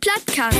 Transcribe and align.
Plattcast. 0.00 0.56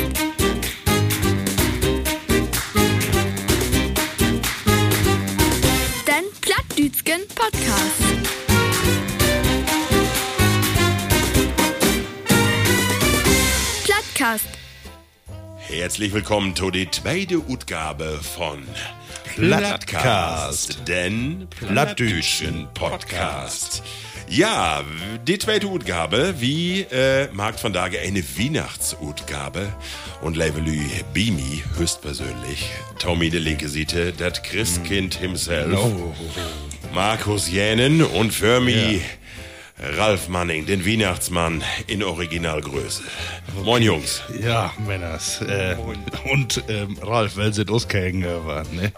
Den 6.07 6.25
Plattdütschen 6.41 7.21
Podcast. 7.37 8.03
Plattcast. 13.85 14.49
Herzlich 15.59 16.13
willkommen 16.13 16.57
zu 16.57 16.73
der 16.73 16.91
zweiten 16.91 17.37
Utgabe 17.49 18.19
von 18.21 18.67
Plattcast, 19.37 20.89
den 20.89 21.47
Plattdütschen 21.51 22.67
Podcast. 22.75 23.85
Ja, 24.31 24.85
die 25.27 25.39
zweite 25.39 25.67
Utgabe, 25.69 26.35
wie 26.39 26.83
äh, 26.83 27.29
mag 27.33 27.59
von 27.59 27.73
Tage 27.73 27.99
eine 28.01 28.23
Weihnachtsutgabe. 28.23 29.73
Und 30.21 30.37
Levelü 30.37 30.81
Bimi 31.15 31.63
höchstpersönlich, 31.77 32.71
Tommy 32.99 33.31
de 33.31 33.41
linke 33.41 33.69
Seite, 33.69 34.13
das 34.13 34.43
Christkind 34.43 35.15
himself, 35.15 35.79
Oh. 35.79 36.15
Markus 36.93 37.51
Jänen 37.51 38.03
und 38.03 38.33
für 38.33 38.61
mich 38.61 39.01
Ralf 39.97 40.29
Manning, 40.29 40.67
den 40.67 40.85
Weihnachtsmann 40.85 41.63
in 41.87 42.03
Originalgröße. 42.03 43.05
Moin 43.65 43.83
Jungs. 43.83 44.23
Ja, 44.43 44.73
Männers. 44.87 45.41
Äh, 45.41 45.77
und 46.31 46.65
ähm, 46.69 46.99
Ralf, 47.01 47.37
weil 47.37 47.55
sie 47.55 47.65
war, 48.45 48.65
ne? 48.73 48.93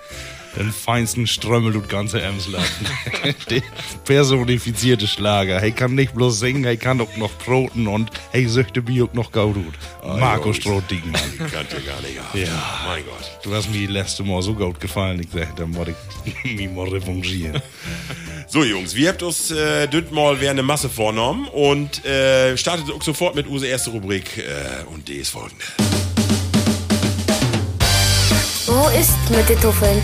Den 0.56 0.72
feinsten 0.72 1.26
Strömmel 1.26 1.76
und 1.76 1.88
ganze 1.88 2.20
Emsland. 2.20 2.66
Der 3.50 3.62
personifizierte 4.04 5.06
Schlager. 5.06 5.60
Hey 5.60 5.70
kann 5.70 5.94
nicht 5.94 6.14
bloß 6.14 6.40
singen, 6.40 6.64
hey 6.64 6.76
kann 6.76 7.00
auch 7.00 7.16
noch 7.16 7.30
proten 7.38 7.86
und 7.86 8.10
hey 8.32 8.46
söchte 8.48 8.82
mir 8.82 9.04
auch 9.04 9.12
noch 9.12 9.30
gaudut. 9.30 9.74
Marco 10.02 10.46
Jungs. 10.46 10.56
Strohdiegmann. 10.56 11.20
Kannte 11.38 11.80
gar 11.80 12.00
nicht 12.02 12.18
haben. 12.20 12.38
Ja. 12.38 12.80
Mein 12.86 13.04
Gott. 13.04 13.38
Du 13.44 13.54
hast 13.54 13.70
mir 13.70 13.88
letzte 13.88 14.24
Mal 14.24 14.42
so 14.42 14.54
gut 14.54 14.80
gefallen, 14.80 15.20
ich 15.20 15.28
sag, 15.32 15.54
da 15.56 15.66
muss 15.66 15.88
ich 15.88 16.56
mich 16.56 16.70
mal 16.70 16.88
revanchieren. 16.88 17.62
So 18.48 18.64
Jungs, 18.64 18.96
wir 18.96 19.10
habt 19.10 19.22
uns 19.22 19.50
äh, 19.52 19.88
mal 20.10 20.40
wieder 20.40 20.50
eine 20.50 20.62
Masse 20.62 20.88
vorgenommen 20.88 21.46
und 21.48 22.04
äh, 22.04 22.56
startet 22.56 22.90
auch 22.90 23.02
sofort 23.02 23.34
mit 23.36 23.46
unsere 23.46 23.70
erste 23.70 23.90
Rubrik 23.90 24.38
äh, 24.38 24.84
und 24.92 25.06
die 25.06 25.14
ist 25.14 25.30
folgende. 25.30 25.64
Wo 28.66 28.88
ist 28.98 29.30
mit 29.30 29.48
den 29.48 29.60
Tuffeln? 29.60 30.00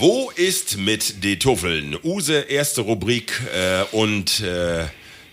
Wo 0.00 0.30
ist 0.34 0.78
mit 0.78 1.22
de 1.22 1.36
Tuffeln? 1.36 1.94
Use 2.02 2.32
erste 2.48 2.80
Rubrik 2.80 3.38
äh, 3.54 3.82
und 3.94 4.40
äh, 4.40 4.84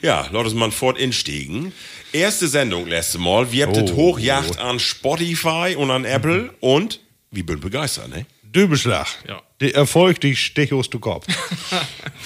ja, 0.01 0.27
lass 0.31 0.43
uns 0.43 0.53
mal 0.55 0.71
fort 0.71 0.97
instiegen. 0.99 1.71
Erste 2.11 2.49
Sendung 2.49 2.85
letzte 2.85 3.17
Mal. 3.17 3.49
Wir 3.53 3.65
habt 3.67 3.77
Oh. 3.77 3.85
es 3.85 3.91
hochjacht 3.93 4.59
an 4.59 4.79
Spotify 4.79 5.75
und 5.77 5.89
an 5.89 6.03
Apple 6.03 6.53
und 6.59 6.99
wir 7.31 7.45
bin 7.45 7.61
begeistert, 7.61 8.09
ne? 8.09 8.25
Döbeschlag. 8.43 9.07
Ja. 9.27 9.41
Der 9.61 9.73
Erfolg, 9.73 10.19
dich 10.19 10.37
stich 10.39 10.73
aus 10.73 10.89
du 10.89 10.99
Kopf. 10.99 11.25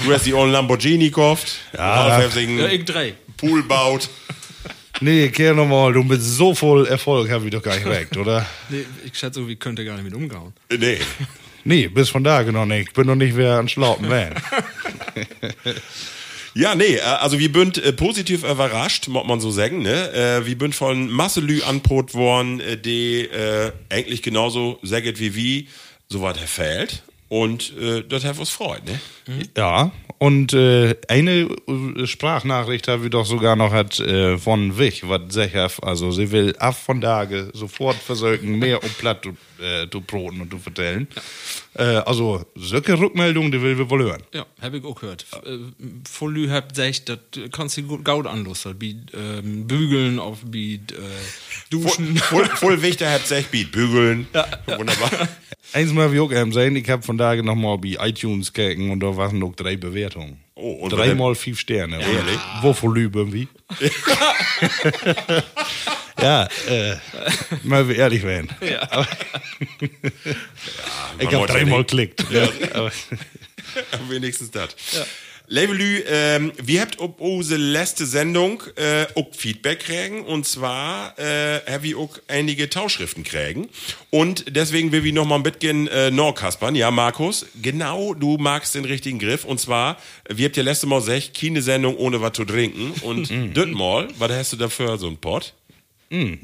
Du 0.04 0.12
hast 0.12 0.26
die 0.26 0.34
ollen 0.34 0.52
Lamborghini 0.52 1.10
gekauft. 1.10 1.58
Ja. 1.78 2.22
Ja, 2.22 2.68
ich 2.70 2.86
drei. 2.86 3.14
Pool 3.38 3.62
baut. 3.64 4.10
Nee, 5.04 5.30
kehr 5.30 5.56
nochmal, 5.56 5.94
du 5.94 6.04
mit 6.04 6.22
so 6.22 6.54
voll 6.54 6.86
Erfolg 6.86 7.32
hab 7.32 7.44
ich 7.44 7.50
doch 7.50 7.64
gar 7.64 7.74
nicht 7.76 7.88
recht, 7.88 8.16
oder? 8.18 8.46
Nee, 8.70 8.86
ich 9.04 9.18
schätze, 9.18 9.48
wir 9.48 9.56
könnte 9.56 9.84
gar 9.84 9.96
nicht 9.96 10.04
mit 10.04 10.14
umgauen. 10.14 10.54
Äh, 10.70 10.78
Nee. 10.78 11.00
Nee, 11.64 11.88
bis 11.88 12.10
von 12.10 12.24
da 12.24 12.44
noch 12.44 12.66
nicht. 12.66 12.90
Ich 12.90 12.94
bin 12.94 13.08
noch 13.08 13.16
nicht 13.16 13.36
mehr 13.36 13.58
an 13.58 13.70
Schlaupen 13.70 14.10
Van. 14.10 14.34
Ja, 16.54 16.76
nee, 16.76 16.96
äh, 16.96 17.02
also 17.02 17.40
wir 17.40 17.52
bünd 17.52 17.78
äh, 17.78 17.94
positiv 17.94 18.44
überrascht, 18.44 19.08
muss 19.08 19.26
man 19.26 19.40
so 19.40 19.52
sagen, 19.52 19.84
ne? 19.84 20.12
Äh, 20.14 20.46
wir 20.46 20.58
bünd 20.58 20.76
von 20.76 21.10
Masselü 21.10 21.62
anbrot 21.62 22.14
worden, 22.14 22.60
äh, 22.60 22.78
die 22.78 23.22
äh, 23.22 23.72
eigentlich 23.90 24.22
genauso 24.22 24.78
säget 24.84 25.20
wie 25.20 25.36
wie, 25.36 25.68
so 26.10 26.22
weit 26.22 26.38
verfällt. 26.38 27.04
Und 27.30 27.72
äh, 27.78 28.04
das 28.04 28.26
hat 28.26 28.38
uns 28.38 28.50
freut, 28.50 28.82
ne? 28.84 29.00
Ja, 29.56 29.94
und 30.18 30.52
äh, 30.52 30.96
eine 31.08 31.48
äh, 31.68 32.06
Sprachnachricht 32.06 32.90
habe 32.90 33.06
ich 33.06 33.10
doch 33.12 33.26
sogar 33.26 33.56
noch 33.56 33.72
hat 33.72 34.02
äh, 34.02 34.38
von 34.38 34.78
Wich, 34.78 35.08
was 35.08 35.34
sicher, 35.34 35.72
also 35.82 36.12
sie 36.12 36.32
will 36.32 36.54
ab 36.60 36.76
von 36.76 37.00
Tage 37.00 37.50
sofort 37.54 37.96
versuchen, 37.96 38.60
mehr 38.60 38.84
um 38.84 38.90
Platt 39.00 39.26
äh, 39.62 39.90
zu 39.90 40.02
broten 40.02 40.42
und 40.42 40.52
zu 40.52 40.58
vertellen. 40.60 41.08
Äh, 41.76 41.84
also, 41.84 42.46
solche 42.56 43.00
Rückmeldungen, 43.00 43.52
die 43.52 43.62
will 43.62 43.78
wir 43.78 43.90
wohl 43.90 44.04
hören. 44.04 44.24
Ja, 44.34 44.46
habe 44.62 44.78
ich 44.78 44.84
auch 44.84 45.00
gehört. 45.00 45.24
F- 45.32 45.42
äh, 45.46 45.58
Voll 46.10 46.34
Lü 46.34 46.50
habt 46.50 46.76
gesagt, 46.76 47.10
das 47.10 47.20
kannst 47.52 47.78
du 47.78 47.84
gut 47.84 48.04
gaut 48.04 48.28
anlusten. 48.28 48.76
Wie 48.82 49.00
ähm, 49.14 49.68
bügeln, 49.68 50.20
auf 50.20 50.40
wie 50.52 50.76
äh, 50.76 50.80
duschen. 51.70 52.18
Voll, 52.18 52.46
voll 52.46 52.82
wichtig, 52.82 53.08
habt 53.08 53.28
sich 53.28 53.48
Beat 53.48 53.72
bügeln. 53.72 54.28
Ja, 54.34 54.48
Wunderbar. 54.78 55.10
Eins 55.74 55.94
mal 55.94 56.12
wie 56.12 56.20
auch 56.20 56.32
eben 56.32 56.52
sein, 56.52 56.76
ich 56.76 56.90
habe 56.90 57.02
von 57.04 57.18
Tage 57.18 57.44
noch 57.44 57.56
mal 57.56 57.78
bei 57.78 57.96
iTunes 58.00 58.52
gekeken 58.52 58.92
und 58.92 59.00
da 59.00 59.16
waren 59.16 59.40
noch 59.40 59.56
drei 59.56 59.78
Bewertungen. 59.78 60.40
Oh, 60.62 60.88
Dreimal 60.90 61.34
fünf 61.34 61.60
Sterne. 61.60 62.00
Ehrlich? 62.00 62.40
Wovon 62.62 62.94
lüben 62.94 63.34
wie? 63.34 63.48
ja, 66.22 66.48
äh, 66.68 66.98
mal 67.64 67.88
wir 67.88 67.96
ehrlich 67.96 68.22
werden. 68.22 68.50
Ja. 68.62 69.08
ich 69.82 71.26
man 71.26 71.26
habe 71.26 71.36
ja 71.36 71.46
dreimal 71.48 71.80
geklickt. 71.80 72.24
Ja. 72.30 72.48
Aber, 72.74 72.92
Wenigstens 74.08 74.52
das. 74.52 74.76
Ja. 74.92 75.04
Levelü, 75.52 76.06
ähm, 76.08 76.54
wir 76.64 76.80
habt 76.80 77.00
ob 77.00 77.20
unsere 77.20 77.60
letzte 77.60 78.06
Sendung 78.06 78.64
äh, 78.78 79.06
auch 79.16 79.36
Feedback 79.36 79.82
kriegen? 79.82 80.24
Und 80.24 80.48
zwar 80.48 81.20
äh, 81.20 81.60
haben 81.70 81.84
wir 81.84 81.98
auch 81.98 82.18
einige 82.30 82.70
Tauschschriften 82.70 83.26
kriegen? 83.26 83.68
Und 84.12 84.46
deswegen 84.56 84.94
will 84.94 85.04
wir 85.04 85.12
noch 85.12 85.26
mal 85.26 85.36
ein 85.36 85.44
bisschen 85.44 85.90
äh, 85.90 86.10
noch 86.10 86.36
kaspern. 86.36 86.74
Ja, 86.76 86.90
Markus, 86.90 87.46
genau, 87.62 88.14
du 88.14 88.38
magst 88.38 88.76
den 88.76 88.86
richtigen 88.86 89.20
Griff. 89.20 89.44
Und 89.44 89.60
zwar, 89.60 89.98
wir 90.30 90.46
habt 90.46 90.56
ja 90.56 90.64
letzte 90.64 90.88
Mal 90.88 91.02
gesagt, 91.02 91.38
keine 91.38 91.62
Sendung 91.62 91.98
ohne 91.98 92.22
was 92.22 92.32
zu 92.32 92.46
trinken. 92.46 92.94
Und 93.02 93.30
das 93.54 93.68
Mal, 93.68 94.08
was 94.20 94.32
hast 94.32 94.54
du 94.54 94.56
dafür 94.56 94.98
so 94.98 95.08
ein 95.08 95.18
Pott? 95.18 95.54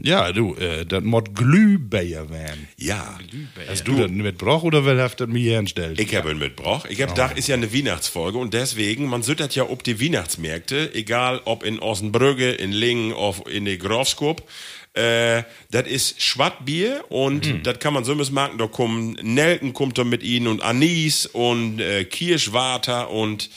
Ja, 0.02 0.32
du, 0.32 0.56
äh, 0.56 0.86
das 0.86 1.04
mod 1.04 1.36
Glühbeier 1.36 2.30
werden. 2.30 2.70
Ja. 2.78 3.20
Hast 3.68 3.86
du 3.88 3.98
das 3.98 4.10
mitgebracht 4.10 4.64
oder 4.64 4.86
wer 4.86 5.04
hat 5.04 5.20
das 5.20 5.28
mir 5.28 5.52
hergestellt? 5.52 6.00
Ich 6.00 6.16
habe 6.16 6.32
ihn 6.32 6.38
mitgebracht. 6.38 6.88
Ich 6.90 7.02
habe 7.02 7.12
gedacht, 7.12 7.38
ist 7.38 7.48
ja 7.48 7.56
eine 7.56 7.74
Weihnachtsfolge 7.74 8.38
und 8.38 8.54
deswegen, 8.54 9.08
man 9.08 9.24
süttert 9.24 9.56
ja 9.56 9.70
ob 9.70 9.84
die 9.84 10.00
Weihnachtsmärkte, 10.02 10.94
egal 10.94 11.42
ob 11.44 11.64
in 11.64 11.80
Ossenbrügge, 11.80 12.52
in 12.52 12.72
Lingen, 12.72 13.12
auf 13.12 13.46
in 13.46 13.66
der 13.66 13.78
Grafskop. 13.78 14.48
Äh, 14.94 15.44
das 15.70 15.86
ist 15.88 16.22
Schwattbier 16.22 17.04
und 17.10 17.66
das 17.68 17.80
kann 17.80 17.94
man 17.94 18.06
so 18.06 18.16
missmarken. 18.16 18.58
Da 18.58 18.68
kommen 18.68 19.18
Nelken 19.22 19.74
kommt 19.74 19.98
da 19.98 20.06
mit 20.06 20.24
ihnen 20.24 20.48
und 20.48 20.62
Anis 20.62 21.26
und 21.26 21.80
äh, 21.82 22.06
Kirschwater 22.06 23.10
und 23.10 23.50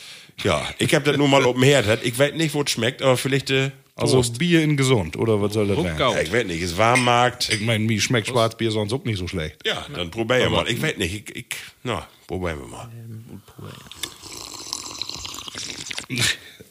ja, 0.42 0.66
ich 0.78 0.94
habe 0.94 1.04
das 1.04 1.18
nur 1.18 1.28
mal 1.28 1.44
oben 1.44 1.62
her. 1.62 1.98
Ich 2.02 2.18
weiß 2.18 2.34
nicht, 2.34 2.54
wo 2.54 2.62
es 2.62 2.70
schmeckt, 2.70 3.02
aber 3.02 3.16
vielleicht 3.16 3.50
äh, 3.50 3.70
Also 4.00 4.16
Prost. 4.16 4.38
Bier 4.38 4.62
in 4.62 4.76
gesund, 4.76 5.16
oder 5.16 5.40
was 5.42 5.52
soll 5.52 5.68
das 5.68 5.76
werden? 5.76 5.90
Ruckgau. 5.90 6.16
Ich 6.20 6.32
weiß 6.32 6.46
nicht, 6.46 6.62
es 6.62 6.76
war 6.76 6.96
Markt. 6.96 7.50
Ich 7.50 7.60
meine, 7.60 7.84
mir 7.84 8.00
schmeckt 8.00 8.28
Schwarzbier 8.28 8.70
sonst 8.70 8.92
auch 8.92 9.04
nicht 9.04 9.18
so 9.18 9.28
schlecht. 9.28 9.56
Ja, 9.66 9.86
dann 9.94 10.10
probier 10.10 10.48
mal. 10.50 10.66
Ich 10.68 10.80
weiß 10.80 10.96
nicht, 10.96 11.14
ich, 11.28 11.36
ich, 11.36 11.46
na, 11.82 12.06
probieren 12.26 12.60
wir 12.60 12.66
mal. 12.66 12.88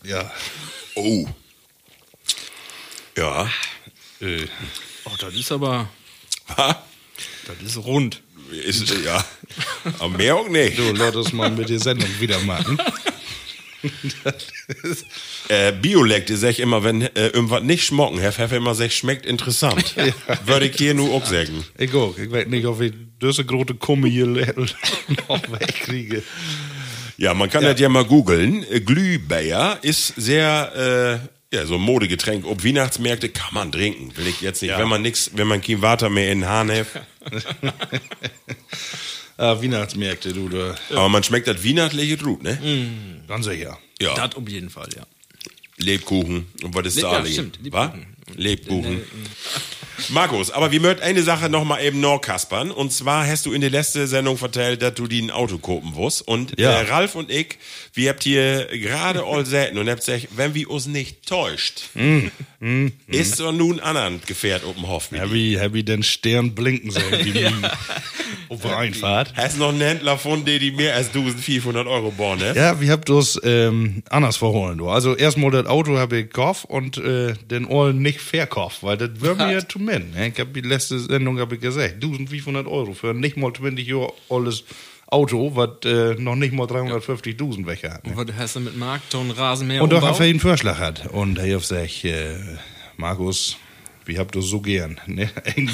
Ja. 0.03 0.31
Oh. 0.95 1.27
Ja. 3.17 3.49
Äh, 4.21 4.45
Oh, 5.05 5.11
das 5.19 5.33
ist 5.33 5.51
aber, 5.51 5.89
Ha? 6.57 6.83
das 7.47 7.55
ist 7.65 7.77
rund. 7.77 8.21
Ist, 8.51 8.89
ja. 9.03 9.23
Aber 9.99 10.09
mehr 10.09 10.35
auch 10.35 10.47
nicht. 10.49 10.77
so, 10.77 10.91
lass 10.93 11.15
uns 11.15 11.31
mal 11.33 11.49
mit 11.49 11.69
der 11.69 11.79
Sendung 11.79 12.09
wieder 12.19 12.39
machen. 12.41 12.77
Äh, 15.47 15.71
Biolekte 15.71 16.37
sag 16.37 16.51
ich 16.51 16.59
immer, 16.59 16.83
wenn 16.83 17.01
äh, 17.01 17.27
irgendwas 17.29 17.63
nicht 17.63 17.83
schmocken, 17.83 18.19
Herr 18.19 18.31
Pfeffer 18.31 18.57
immer 18.57 18.75
sagt, 18.75 18.93
schmeckt 18.93 19.25
interessant. 19.25 19.95
Würde 20.45 20.67
ich 20.67 20.75
hier 20.75 20.93
nur 20.93 21.11
auch 21.11 21.25
sagen. 21.25 21.65
Ich 21.77 21.91
auch. 21.95 22.15
Ich 22.17 22.29
weiß 22.29 22.47
nicht, 22.47 22.65
ob 22.67 22.79
ich 22.81 22.93
diese 23.19 23.45
große 23.45 23.73
Kumme 23.75 24.09
hier 24.09 24.27
noch 24.27 25.51
wegkriege. 25.51 26.21
Ja, 27.17 27.33
man 27.33 27.49
kann 27.49 27.63
das 27.63 27.79
ja 27.79 27.89
mal 27.89 28.05
googeln. 28.05 28.63
Glühbeer 28.85 29.79
ist 29.81 30.13
sehr, 30.17 31.19
äh, 31.51 31.55
ja, 31.55 31.65
so 31.65 31.75
ein 31.75 31.81
Modegetränk. 31.81 32.45
Ob 32.45 32.63
Weihnachtsmärkte 32.63 33.29
kann 33.29 33.53
man 33.53 33.71
trinken. 33.71 34.15
Will 34.15 34.27
ich 34.27 34.41
jetzt 34.41 34.61
nicht. 34.61 34.77
Wenn 34.77 34.87
man 34.87 35.01
nix, 35.01 35.31
wenn 35.33 35.47
man 35.47 35.61
kein 35.61 35.81
Water 35.81 36.09
mehr 36.09 36.31
in 36.31 36.41
den 36.41 36.49
Hahn 36.49 36.71
hat. 36.71 36.87
Ah, 39.39 39.61
Weihnachtsmärkte, 39.61 40.33
du, 40.33 40.49
du. 40.49 40.75
Aber 40.91 41.07
man 41.09 41.23
schmeckt 41.23 41.47
das 41.47 41.63
weihnachtliche 41.63 42.17
Brot, 42.17 42.43
ne? 42.43 42.89
Ganz 43.27 43.45
sicher. 43.45 43.77
Ja. 44.01 44.13
Das 44.15 44.35
auf 44.35 44.47
jeden 44.49 44.69
Fall, 44.69 44.89
ja. 44.95 45.03
Lebkuchen. 45.77 46.47
Und 46.63 46.75
was 46.75 46.87
ist 46.87 46.95
Le- 46.97 47.01
da 47.03 47.19
ja, 47.23 47.25
stimmt? 47.25 47.57
Lebkuchen. 47.63 48.05
Lebkuchen. 48.35 49.01
Markus, 50.09 50.51
aber 50.51 50.71
wir 50.71 50.79
möchten 50.81 51.01
eine 51.03 51.23
Sache 51.23 51.49
noch 51.49 51.63
mal 51.63 51.81
eben 51.81 51.99
noch 51.99 52.19
kaspern. 52.19 52.69
Und 52.71 52.91
zwar 52.91 53.25
hast 53.27 53.45
du 53.45 53.53
in 53.53 53.61
der 53.61 53.69
letzten 53.69 54.07
Sendung 54.07 54.37
vertellt, 54.37 54.81
dass 54.81 54.93
du 54.95 55.07
die 55.07 55.21
ein 55.21 55.31
Auto 55.31 55.57
kopen 55.57 55.95
wirst. 55.95 56.27
Und 56.27 56.59
Ja. 56.59 56.71
äh, 56.71 56.89
Ralf 56.89 57.15
und 57.15 57.31
ich, 57.31 57.57
wir 57.93 58.09
habt 58.09 58.23
hier 58.23 58.65
gerade 58.73 59.23
all 59.23 59.45
selten 59.45 59.77
und 59.77 59.89
habt 59.89 60.05
gesagt, 60.05 60.27
wenn 60.35 60.53
wir 60.53 60.69
uns 60.69 60.85
nicht 60.85 61.25
täuscht, 61.27 61.83
ist 63.07 63.37
so 63.37 63.51
nun 63.51 63.79
anderen 63.79 64.21
Gefährt 64.25 64.63
Hof. 64.63 65.11
mit 65.11 65.21
Happy, 65.21 65.55
happy 65.57 65.83
den 65.83 66.03
Stern 66.03 66.55
blinken 66.55 66.93
wie 66.93 67.31
die 67.31 67.45
auf 68.49 68.61
der 68.61 68.77
Einfahrt. 68.77 69.33
Hast 69.35 69.57
noch 69.57 69.69
einen 69.69 69.79
Händler 69.79 70.17
von 70.17 70.43
dir, 70.43 70.59
die 70.59 70.71
mehr 70.71 70.95
als 70.95 71.07
1500 71.07 71.87
Euro 71.87 72.11
bauen, 72.11 72.39
ne? 72.39 72.53
Ja, 72.55 72.81
wir 72.81 72.91
habt 72.91 73.07
das 73.07 73.39
ähm, 73.43 74.03
anders 74.09 74.35
verholen. 74.35 74.77
Du. 74.77 74.89
Also 74.89 75.15
erstmal 75.15 75.51
das 75.51 75.67
Auto 75.67 75.97
habe 75.97 76.17
ich 76.17 76.25
gekauft 76.25 76.65
und 76.67 76.97
äh, 76.97 77.33
den 77.49 77.65
Oil 77.65 77.93
nicht 77.93 78.19
verkauft, 78.19 78.83
weil 78.83 78.97
das 78.97 79.21
wäre 79.21 79.35
mir 79.35 79.53
ja 79.53 79.67
zu 79.67 79.79
min. 79.79 80.11
Ne? 80.11 80.27
Ich 80.33 80.39
habe 80.39 80.51
die 80.51 80.67
letzte 80.67 80.99
Sendung 80.99 81.39
hab 81.39 81.53
ich 81.53 81.61
gesagt, 81.61 81.95
1500 81.95 82.67
Euro 82.67 82.93
für 82.93 83.13
nicht 83.13 83.37
mal 83.37 83.53
20 83.53 83.87
Jahre 83.87 84.11
altes 84.29 84.65
Auto, 85.11 85.55
was 85.55 85.85
äh, 85.85 86.15
noch 86.21 86.35
nicht 86.35 86.53
mal 86.53 86.67
350.000 86.67 87.65
weg 87.65 87.83
hat. 87.83 88.05
Ne? 88.05 88.13
Und 88.15 88.27
was 88.27 88.35
hast 88.35 88.55
du 88.57 88.59
mit 88.59 88.77
Markt 88.77 89.13
und 89.15 89.31
Rasenmäher 89.31 89.81
Und 89.81 89.91
doch 89.91 90.03
auf 90.03 90.19
einen 90.19 90.39
Vorschlag 90.39 90.77
hat. 90.77 91.07
Und 91.07 91.39
er 91.39 91.55
hat 91.55 91.61
gesagt, 91.61 92.05
äh, 92.05 92.35
Markus, 92.95 93.57
wir 94.05 94.19
habt 94.19 94.35
das 94.35 94.45
so 94.45 94.61
gern. 94.61 94.99
Ne? 95.07 95.29
Ein, 95.55 95.69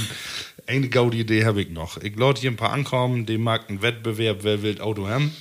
eine 0.67 0.89
gute 0.89 1.17
Idee 1.17 1.45
habe 1.45 1.61
ich 1.61 1.69
noch. 1.69 2.01
Ich 2.01 2.15
lade 2.17 2.39
hier 2.39 2.49
ein 2.49 2.55
paar 2.55 2.71
ankommen, 2.71 3.25
die 3.25 3.37
mag 3.37 3.69
einen 3.69 3.81
Wettbewerb, 3.81 4.39
wer 4.41 4.63
will 4.63 4.79
Auto 4.81 5.07
haben. 5.07 5.31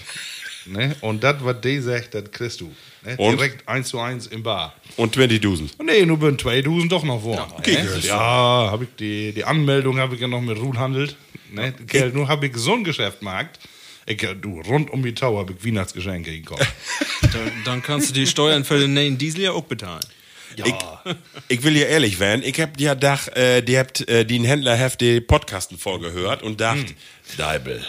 Ne? 0.67 0.97
Und 1.01 1.23
das, 1.23 1.37
was 1.45 1.61
die 1.61 1.79
sagt, 1.79 2.15
das 2.15 2.31
kriegst 2.31 2.61
du. 2.61 2.73
Ne? 3.05 3.17
Und? 3.17 3.39
Direkt 3.39 3.69
eins 3.69 3.89
zu 3.89 4.01
eins 4.01 4.27
im 4.27 4.43
Bar. 4.43 4.75
Und 4.97 5.17
20.000. 5.17 5.83
Nee, 5.85 6.05
nur 6.05 6.19
bin 6.19 6.39
2000 6.39 6.91
doch 6.91 7.05
noch 7.05 7.23
vor. 7.23 7.47
okay, 7.57 7.83
ne? 7.83 8.01
Ja, 8.03 8.71
habe 8.71 8.85
ich 8.85 8.91
die, 8.99 9.33
die 9.33 9.45
Anmeldung 9.45 9.99
habe 9.99 10.15
ich 10.15 10.21
ja 10.21 10.29
noch 10.29 10.41
mit 10.41 10.59
Ruhl 10.59 10.79
handelt. 10.79 11.17
Ne? 11.53 11.73
Kerl, 11.87 12.11
nur 12.11 12.29
habe 12.29 12.47
ich 12.47 12.57
so 12.57 12.75
ein 12.75 12.83
Geschäft 12.85 13.21
gemacht. 13.21 13.59
Ich, 14.07 14.27
du, 14.41 14.61
rund 14.61 14.91
um 14.91 15.03
die 15.03 15.15
Tower 15.15 15.41
habe 15.41 15.55
ich 15.59 15.67
Weihnachtsgeschenke 15.67 16.31
gekauft. 16.31 16.67
Dann, 17.33 17.53
dann 17.65 17.83
kannst 17.83 18.11
du 18.11 18.15
die 18.15 18.27
Steuern 18.27 18.65
für 18.65 18.79
den 18.79 18.95
neuen 18.95 19.19
Diesel 19.19 19.43
ja 19.43 19.53
auch 19.53 19.65
bezahlen. 19.65 20.05
ja. 20.57 20.67
Ich, 20.67 20.75
ich 21.49 21.63
will 21.65 21.77
ja 21.77 21.87
ehrlich 21.87 22.21
werden. 22.21 22.43
Ich 22.45 22.61
hab 22.61 22.79
ja 22.79 22.95
dach, 22.95 23.27
äh, 23.29 23.61
die 23.63 23.77
habt 23.77 24.09
äh, 24.09 24.25
den 24.25 24.45
Händler 24.45 24.77
heft 24.77 25.01
die 25.01 25.21
Podcasten 25.21 25.79
vorgehört 25.79 26.43
und 26.45 26.61
dacht, 26.61 26.95
Deibel, 27.37 27.85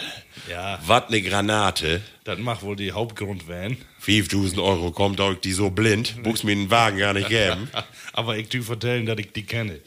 Ja. 0.48 0.78
wat 0.86 1.10
ne 1.10 1.22
Granate. 1.22 2.00
Das 2.24 2.38
macht 2.38 2.62
wohl 2.62 2.76
die 2.76 2.92
Hauptgrund 2.92 3.46
werden. 3.48 3.76
5000 4.00 4.60
Euro 4.60 4.90
kommt 4.90 5.20
euch 5.20 5.38
die 5.40 5.52
so 5.52 5.70
blind, 5.70 6.22
buchst 6.22 6.44
mir 6.44 6.54
den 6.54 6.70
Wagen 6.70 6.98
gar 6.98 7.12
nicht 7.12 7.28
geben. 7.28 7.68
Aber 8.12 8.36
ich 8.36 8.48
tu 8.48 8.62
vertellen, 8.62 9.06
dass 9.06 9.18
ich 9.18 9.32
die 9.32 9.44
kenne. 9.44 9.80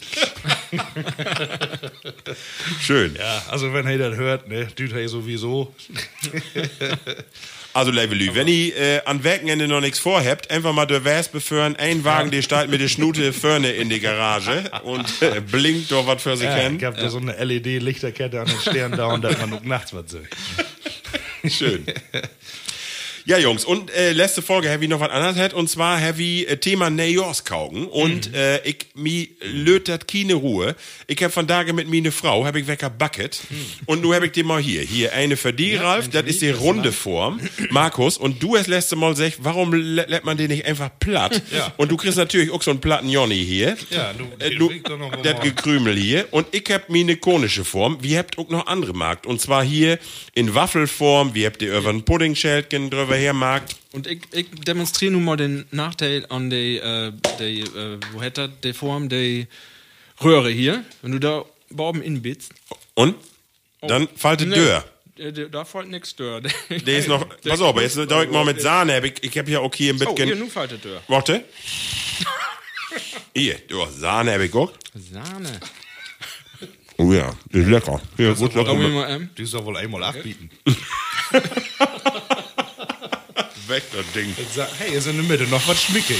Schön. 2.82 3.16
Ja, 3.16 3.44
also 3.50 3.74
wenn 3.74 3.88
ihr 3.88 3.98
das 3.98 4.16
hört, 4.18 4.48
ne, 4.48 4.68
tut 4.76 4.92
er 4.94 5.08
sowieso. 5.10 5.74
Also, 7.74 7.92
Levelü, 7.92 8.34
wenn 8.34 8.48
ihr 8.48 8.76
äh, 8.76 9.02
an 9.06 9.24
Wochenende 9.24 9.68
noch 9.68 9.80
nichts 9.80 10.00
vorhabt, 10.00 10.50
einfach 10.50 10.74
mal 10.74 10.86
der 10.88 11.04
West 11.04 11.32
beführen, 11.32 11.76
ein 11.76 12.04
Wagen, 12.04 12.32
der 12.32 12.42
steht 12.42 12.70
mit 12.70 12.82
der 12.82 12.88
Schnute 12.88 13.32
vorne 13.32 13.72
in 13.72 13.90
die 13.90 14.00
Garage 14.00 14.70
und 14.84 15.06
äh, 15.22 15.40
blinkt 15.40 15.92
doch 15.92 16.08
was 16.08 16.22
für 16.24 16.36
sie 16.36 16.46
Ja, 16.46 16.56
kennen. 16.58 16.78
ich 16.78 16.84
hab 16.84 16.96
da 16.98 17.10
so 17.10 17.20
eine 17.20 17.34
LED-Lichterkette 17.34 18.42
an 18.42 18.48
den 18.48 18.60
Stern 18.60 18.92
da 18.94 19.08
und 19.08 19.22
dass 19.24 19.38
man 19.38 19.60
nachts 19.64 19.94
was 19.94 20.06
sieht. 20.12 21.54
Schön. 21.54 21.86
Ja, 23.30 23.38
Jungs, 23.38 23.64
und 23.64 23.92
äh, 23.92 24.12
letzte 24.12 24.42
Folge 24.42 24.72
habe 24.72 24.84
ich 24.84 24.90
noch 24.90 25.02
was 25.02 25.12
anderes 25.12 25.38
hat, 25.38 25.54
und 25.54 25.70
zwar 25.70 26.02
habe 26.02 26.20
ich 26.24 26.50
äh, 26.50 26.58
Thema 26.58 26.90
Nejors 26.90 27.46
kauken 27.46 27.86
und 27.86 28.34
äh, 28.34 28.60
ich 28.68 28.88
mi 28.96 29.30
lötet 29.44 30.08
keine 30.08 30.34
Ruhe. 30.34 30.76
Ich 31.06 31.22
habe 31.22 31.32
von 31.32 31.48
Tage 31.48 31.74
mit 31.74 31.88
mir 31.88 31.98
eine 31.98 32.12
Frau, 32.12 32.48
habe 32.48 32.60
ich 32.60 32.66
wecker 32.66 32.90
Bucket 32.90 33.40
und 33.86 34.02
nu 34.02 34.16
habe 34.16 34.26
ich 34.26 34.32
dir 34.32 34.44
mal 34.44 34.60
hier, 34.60 34.82
hier 34.82 35.14
eine 35.14 35.38
für 35.38 35.54
die, 35.54 35.76
Ralf, 35.76 36.10
das 36.10 36.24
ist 36.26 36.42
die 36.42 36.50
runde 36.50 36.92
Form, 36.92 37.40
Markus, 37.70 38.18
und 38.18 38.42
du 38.42 38.58
hast 38.58 38.66
letzte 38.66 38.96
Mal 38.96 39.12
gesagt, 39.12 39.36
warum 39.44 39.74
lä- 39.76 40.08
lädt 40.08 40.26
man 40.26 40.36
den 40.36 40.48
nicht 40.50 40.66
einfach 40.66 40.90
platt? 41.00 41.40
Ja. 41.52 41.72
Und 41.78 41.92
du 41.92 41.98
kriegst 41.98 42.18
natürlich 42.18 42.50
auch 42.52 42.62
so 42.64 42.72
einen 42.72 42.80
platten 42.82 43.10
Jonny 43.10 43.46
hier. 43.46 43.78
Ja, 43.92 44.12
du- 44.14 44.24
äh, 44.44 44.50
den 44.50 44.58
du 44.60 44.70
du 44.70 45.22
das. 45.22 45.40
Gekrümel 45.42 45.96
hier 45.96 46.26
und 46.32 46.48
ich 46.52 46.64
hab 46.72 46.90
mir 46.90 47.02
eine 47.02 47.16
konische 47.18 47.64
Form. 47.64 48.00
Wir 48.02 48.18
habt 48.18 48.40
auch 48.40 48.50
noch 48.50 48.66
andere 48.66 48.94
Markt 48.94 49.28
und 49.28 49.40
zwar 49.40 49.64
hier 49.64 50.00
in 50.34 50.56
Waffelform. 50.56 51.36
Wir 51.36 51.46
habt 51.48 51.62
ihr 51.62 51.78
über 51.78 51.90
einen 51.90 52.04
Puddingschältchen 52.06 52.90
drüber 52.90 53.19
her 53.20 53.34
Markt. 53.34 53.76
Und 53.92 54.08
ich, 54.08 54.22
ich 54.32 54.48
demonstriere 54.66 55.12
nun 55.14 55.24
mal 55.26 55.38
den 55.38 55.66
Nachteil 55.72 56.26
an 56.30 56.50
der, 56.50 56.60
äh, 56.60 57.12
der 57.40 57.48
äh, 57.48 57.98
wo 58.14 58.22
hätte 58.22 58.48
das, 58.50 58.60
der 58.62 58.74
Form 58.74 59.10
der 59.10 59.46
Röhre 60.24 60.50
hier. 60.50 60.84
Wenn 61.02 61.12
du 61.12 61.20
da 61.20 61.46
oben 61.78 62.02
inbitzt. 62.02 62.54
Und 62.96 63.16
dann 63.82 64.08
faltet 64.16 64.50
Nee, 64.50 64.56
Dörr. 64.56 64.84
äh, 65.18 65.32
Da 65.50 65.64
fällt 65.66 65.90
nichts 65.90 66.16
Dörr. 66.16 66.42
Der 66.70 66.98
ist 66.98 67.08
noch. 67.08 67.26
Pass 67.48 67.62
auf, 67.62 67.80
jetzt 67.80 67.98
da 67.98 68.24
ich 68.24 68.30
mal 68.32 68.44
mit 68.46 68.62
Sahne. 68.62 68.96
Hab 68.96 69.04
ich, 69.06 69.24
ich 69.24 69.38
hab 69.38 69.48
ja 69.48 69.60
auch 69.60 69.74
hier 69.74 69.94
ein 69.94 70.02
Oh, 70.06 70.16
hier, 70.18 70.36
nun 70.36 70.50
faltet 70.50 70.84
Dörr. 70.84 71.02
Warte. 71.08 71.44
Hier, 73.36 73.60
du 73.68 73.86
Sahne 73.92 74.34
hab 74.34 74.42
ich 74.42 74.54
auch. 74.54 74.74
Sahne. 74.96 75.60
Oh 76.98 77.14
ja, 77.14 77.34
das 77.52 77.62
ist 77.62 77.68
lecker. 77.70 78.02
Hier, 78.18 78.34
gut, 78.34 78.56
lecker. 78.56 78.74
mal, 78.74 79.10
ähm. 79.12 79.30
Du 79.36 79.46
soll 79.46 79.64
wohl 79.64 79.78
einmal 79.78 80.04
abbieten. 80.04 80.50
Weg, 83.70 83.84
das 83.94 84.12
Ding. 84.14 84.36
Sag, 84.54 84.70
hey, 84.80 84.96
ist 84.96 85.08
in 85.08 85.16
der 85.16 85.26
Mitte 85.26 85.44
noch 85.46 85.66
was 85.68 85.84
schmickig. 85.84 86.18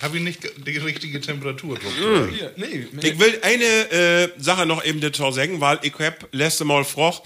Hab 0.00 0.14
ich 0.14 0.22
nicht 0.22 0.40
die 0.66 0.78
richtige 0.78 1.20
Temperatur 1.20 1.78
drauf. 1.78 1.92
Hier, 1.98 2.52
nee, 2.56 2.86
Ich 3.02 3.18
will 3.18 3.38
eine 3.42 3.64
äh, 3.64 4.28
Sache 4.38 4.66
noch 4.66 4.84
eben 4.84 5.00
dazu 5.00 5.30
sagen, 5.30 5.60
weil 5.60 5.78
ich 5.82 5.94
hab 5.98 6.28
letzte 6.32 6.64
Mal 6.64 6.84
froch, 6.84 7.22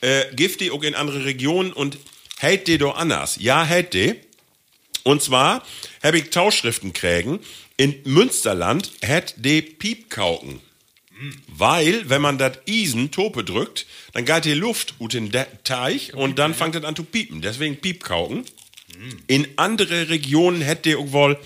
äh, 0.00 0.24
gibt 0.34 0.60
die 0.60 0.70
auch 0.70 0.82
in 0.82 0.94
andere 0.94 1.24
Regionen 1.24 1.72
und 1.72 1.98
hält 2.38 2.68
die 2.68 2.78
doch 2.78 2.96
anders. 2.96 3.36
Ja, 3.40 3.64
hält 3.64 3.94
die. 3.94 4.14
Und 5.02 5.22
zwar 5.22 5.64
habe 6.02 6.18
ich 6.18 6.30
Tauschschriften 6.30 6.92
kriegen. 6.92 7.40
In 7.76 7.96
Münsterland 8.04 8.90
hat 9.06 9.34
die 9.38 9.62
Piepkauken. 9.62 10.60
Weil, 11.48 12.08
wenn 12.08 12.22
man 12.22 12.38
das 12.38 12.58
Isen 12.66 13.10
Tope 13.10 13.42
drückt, 13.42 13.86
dann 14.12 14.24
geht 14.24 14.44
die 14.44 14.54
Luft 14.54 14.94
ut 15.00 15.14
in 15.14 15.30
den 15.30 15.46
Teich 15.64 16.14
und 16.14 16.38
dann 16.38 16.54
fängt 16.54 16.76
es 16.76 16.84
an 16.84 16.94
zu 16.94 17.02
piepen. 17.02 17.42
Deswegen 17.42 17.76
Piepkauken. 17.76 18.44
In 19.26 19.46
andere 19.56 20.08
Regionen 20.08 20.60
hätte 20.60 20.90
ihr 20.90 21.12
wohl 21.12 21.38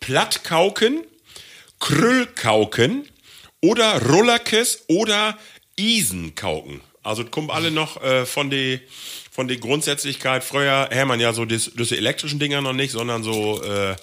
Plattkauken, 0.00 1.04
Krüllkauken 1.78 3.08
oder 3.60 4.02
Rollerkes 4.02 4.84
oder 4.88 5.38
Isenkauken. 5.76 6.80
Also 7.02 7.24
kommt 7.24 7.50
alle 7.50 7.70
noch 7.70 8.02
äh, 8.02 8.26
von 8.26 8.50
der 8.50 8.80
von 9.30 9.48
der 9.48 9.56
Grundsätzlichkeit. 9.56 10.44
Früher 10.44 10.88
hätte 10.90 11.06
man 11.06 11.18
ja 11.18 11.32
so 11.32 11.46
diese 11.46 11.96
elektrischen 11.96 12.38
Dinger 12.38 12.60
noch 12.60 12.74
nicht, 12.74 12.92
sondern 12.92 13.22
so 13.22 13.62
äh, 13.62 13.96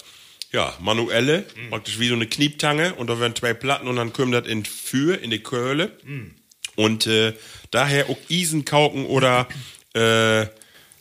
ja, 0.52 0.74
manuelle, 0.80 1.46
praktisch 1.70 2.00
wie 2.00 2.08
so 2.08 2.14
eine 2.14 2.26
Knieptange 2.26 2.94
und 2.94 3.08
da 3.08 3.20
werden 3.20 3.36
zwei 3.36 3.54
Platten 3.54 3.86
und 3.86 3.96
dann 3.96 4.12
kommt 4.12 4.34
das 4.34 4.48
in 4.48 4.64
Für, 4.64 5.14
in 5.22 5.30
die 5.30 5.38
Köhle. 5.38 5.92
Und 6.76 7.06
äh, 7.06 7.34
daher 7.70 8.10
auch 8.10 8.18
Isenkauken 8.28 9.06
oder 9.06 9.46
äh, 9.94 10.46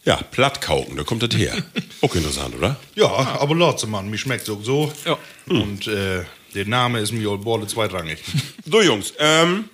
ja, 0.09 0.15
Plattkauken, 0.31 0.97
da 0.97 1.03
kommt 1.03 1.21
das 1.21 1.37
her. 1.37 1.55
auch 2.01 2.15
interessant, 2.15 2.55
oder? 2.55 2.77
Ja, 2.95 3.05
aber 3.07 3.53
Lotze, 3.53 3.85
Mann, 3.85 4.09
mir 4.09 4.17
schmeckt's 4.17 4.49
auch 4.49 4.63
so. 4.63 4.91
Ja. 5.05 5.19
Und 5.45 5.85
äh, 5.87 6.23
der 6.55 6.65
Name 6.65 6.99
ist 6.99 7.11
mir 7.11 7.37
Bolle 7.37 7.67
zweitrangig. 7.67 8.17
So, 8.65 8.81
Jungs, 8.81 9.13
ähm, 9.19 9.65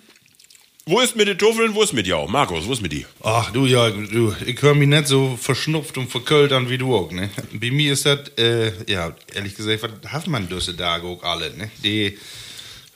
wo 0.86 1.02
ist 1.02 1.16
mit 1.18 1.28
den 1.28 1.38
Tuffeln, 1.38 1.74
wo 1.74 1.84
ist 1.84 1.92
mit 1.92 2.08
jou? 2.08 2.28
Markus, 2.28 2.66
wo 2.66 2.74
ist 2.74 2.82
mit 2.82 2.94
die? 2.94 3.06
Ach 3.24 3.52
du, 3.52 3.66
ja, 3.66 3.90
du, 3.90 4.34
ich 4.46 4.62
höre 4.62 4.76
mich 4.76 4.88
nicht 4.88 5.08
so 5.08 5.38
verschnupft 5.42 5.98
und 5.98 6.10
verköllt 6.10 6.54
an 6.54 6.70
wie 6.70 6.78
du 6.78 6.96
auch, 6.96 7.12
ne? 7.12 7.30
Bei 7.54 7.72
mir 7.72 7.92
ist 7.94 8.06
das, 8.06 8.30
äh, 8.38 8.72
ja, 8.90 9.14
ehrlich 9.34 9.56
gesagt, 9.56 9.84
was 9.84 10.12
hat 10.12 10.28
man 10.28 10.48
diese 10.48 10.76
Tage 10.78 11.08
auch 11.08 11.24
alle, 11.24 11.56
ne? 11.58 11.72
Die 11.84 12.18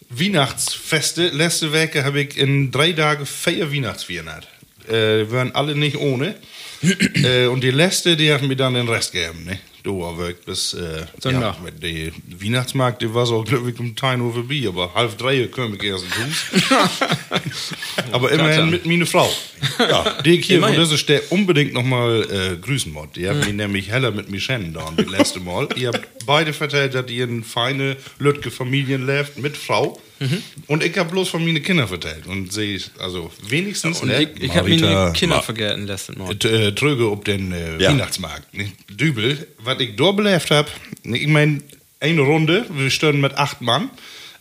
Weihnachtsfeste, 0.10 1.30
letzte 1.30 1.74
Woche 1.74 2.06
habe 2.06 2.22
ich 2.22 2.38
in 2.38 2.72
drei 2.72 2.94
Tagen 2.94 3.26
vier 3.26 3.72
Weihnachtsfeiern 3.74 4.26
gehabt. 4.26 4.48
Äh, 4.90 5.30
waren 5.32 5.54
alle 5.54 5.76
nicht 5.76 5.98
ohne. 5.98 6.36
Äh, 6.82 7.46
und 7.52 7.64
die 7.64 7.72
letzte, 7.72 8.16
die 8.16 8.32
hat 8.32 8.42
mir 8.44 8.56
dann 8.56 8.74
den 8.74 8.88
Rest 8.88 9.12
gegeben, 9.12 9.46
ne? 9.46 9.60
Du, 9.82 10.06
aber 10.06 10.34
bis 10.34 10.74
äh, 10.74 11.06
Sonntag. 11.20 11.42
ja, 11.42 11.58
mit 11.64 11.82
der 11.82 12.12
Weihnachtsmarkt, 12.38 13.02
der 13.02 13.14
war 13.14 13.26
so 13.26 13.42
glücklich 13.44 13.80
um 13.80 13.96
10 13.96 14.20
Uhr 14.20 14.34
vorbei, 14.34 14.66
aber 14.68 14.94
halb 14.94 15.18
drei 15.18 15.48
komme 15.48 15.78
ich 15.78 15.84
erst 15.84 16.06
Haus. 16.06 17.32
aber 18.12 18.30
immerhin 18.32 18.70
mit 18.70 18.86
meiner 18.86 19.06
Frau. 19.06 19.32
Ja, 19.80 20.22
die 20.26 20.40
ich 20.40 20.48
hier 20.48 20.60
von 20.60 20.74
dieser 20.74 20.98
Stelle 20.98 21.22
unbedingt 21.30 21.74
nochmal 21.74 22.28
äh, 22.30 22.58
grüßen 22.58 22.92
muss. 22.92 23.08
Die 23.16 23.30
hat 23.30 23.38
mich 23.38 23.54
nämlich 23.54 23.90
heller 23.90 24.12
mit 24.12 24.30
mir 24.30 24.42
schennen 24.42 24.74
da 24.74 24.92
das 24.98 25.08
letzte 25.08 25.40
Mal. 25.40 25.70
ihr 25.78 25.88
habt 25.90 26.26
beide 26.26 26.52
vertellt, 26.52 26.94
dass 26.94 27.10
ihr 27.10 27.24
in 27.24 27.46
feine, 27.46 27.96
lütge 28.20 28.52
Familien 28.52 29.06
lebt 29.06 29.38
mit 29.38 29.56
Frau. 29.56 29.98
Mhm. 30.20 30.44
Und 30.68 30.84
ich 30.84 30.98
habe 30.98 31.10
bloß 31.12 31.30
von 31.30 31.44
meinen 31.46 31.64
Kindern 31.64 31.88
vertellt. 31.88 32.28
Und 32.28 32.52
sie, 32.52 32.82
also 33.00 33.32
wenigstens, 33.48 34.02
Und 34.02 34.10
ne, 34.10 34.24
ich, 34.24 34.44
ich 34.44 34.56
habe 34.56 34.70
mir 34.70 35.14
Kinder 35.14 35.42
vergessen 35.42 35.88
letzten 35.88 36.18
Mal. 36.20 36.36
T- 36.36 36.48
äh, 36.50 36.72
tröge 36.74 37.06
auf 37.06 37.24
den 37.24 37.52
äh, 37.52 37.82
Ja. 37.82 37.90
Weihnachtsmarkt. 37.90 38.54
Ne? 38.54 38.72
Dübel, 38.90 39.48
was 39.60 39.80
ich 39.80 39.96
dort 39.96 40.18
belebt 40.18 40.52
habe, 40.52 40.70
ich 41.04 41.28
meine, 41.28 41.62
eine 42.02 42.22
Runde, 42.22 42.66
wir 42.70 42.90
stehen 42.90 43.22
mit 43.22 43.34
acht 43.38 43.62
Mann, 43.62 43.90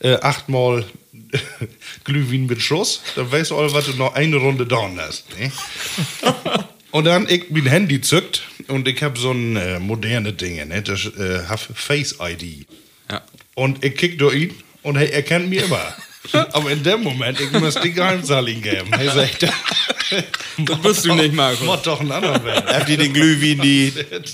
äh, 0.00 0.14
achtmal 0.14 0.84
Glühwein 2.04 2.46
mit 2.46 2.60
Schuss, 2.62 3.00
dann 3.16 3.30
weißt 3.30 3.50
du 3.50 3.56
all, 3.56 3.72
was 3.72 3.86
du 3.86 3.92
noch 3.94 4.14
eine 4.14 4.36
Runde 4.36 4.66
down 4.66 4.98
hast. 5.00 5.24
Ne? 5.38 5.52
und 6.90 7.04
dann 7.04 7.28
ich 7.28 7.50
mein 7.50 7.66
Handy 7.66 8.00
zückt 8.00 8.42
und 8.68 8.86
ich 8.88 9.02
habe 9.02 9.18
so 9.18 9.30
ein 9.32 9.56
äh, 9.56 9.78
moderne 9.78 10.32
Ding, 10.32 10.56
ne? 10.68 10.82
das 10.82 11.06
äh, 11.06 11.44
hab 11.48 11.60
Face 11.60 12.16
ID. 12.20 12.66
Ja. 13.10 13.22
Und 13.54 13.84
ich 13.84 13.94
kick 13.96 14.18
durch 14.18 14.34
ihn 14.36 14.54
und 14.88 14.96
er 14.96 15.12
erkennt 15.12 15.48
mich 15.50 15.62
immer. 15.62 15.94
Aber 16.52 16.70
in 16.70 16.82
dem 16.82 17.02
Moment, 17.02 17.40
ich 17.40 17.50
muss 17.52 17.74
die 17.76 17.92
Geheimzahl 17.92 18.48
ihm 18.48 18.60
geben. 18.60 18.92
Er 18.92 19.10
sagt, 19.12 19.46
Das 20.58 20.78
bist 20.82 21.04
du 21.04 21.14
nicht, 21.14 21.32
Marco. 21.34 21.64
Mach 21.64 21.80
doch 21.82 22.00
einen 22.00 22.10
anderen 22.10 22.42
Weg. 22.44 22.54
Habt 22.66 22.88
ihr 22.88 22.96
den 22.96 23.12
Glühwein 23.12 23.60
die, 23.62 23.92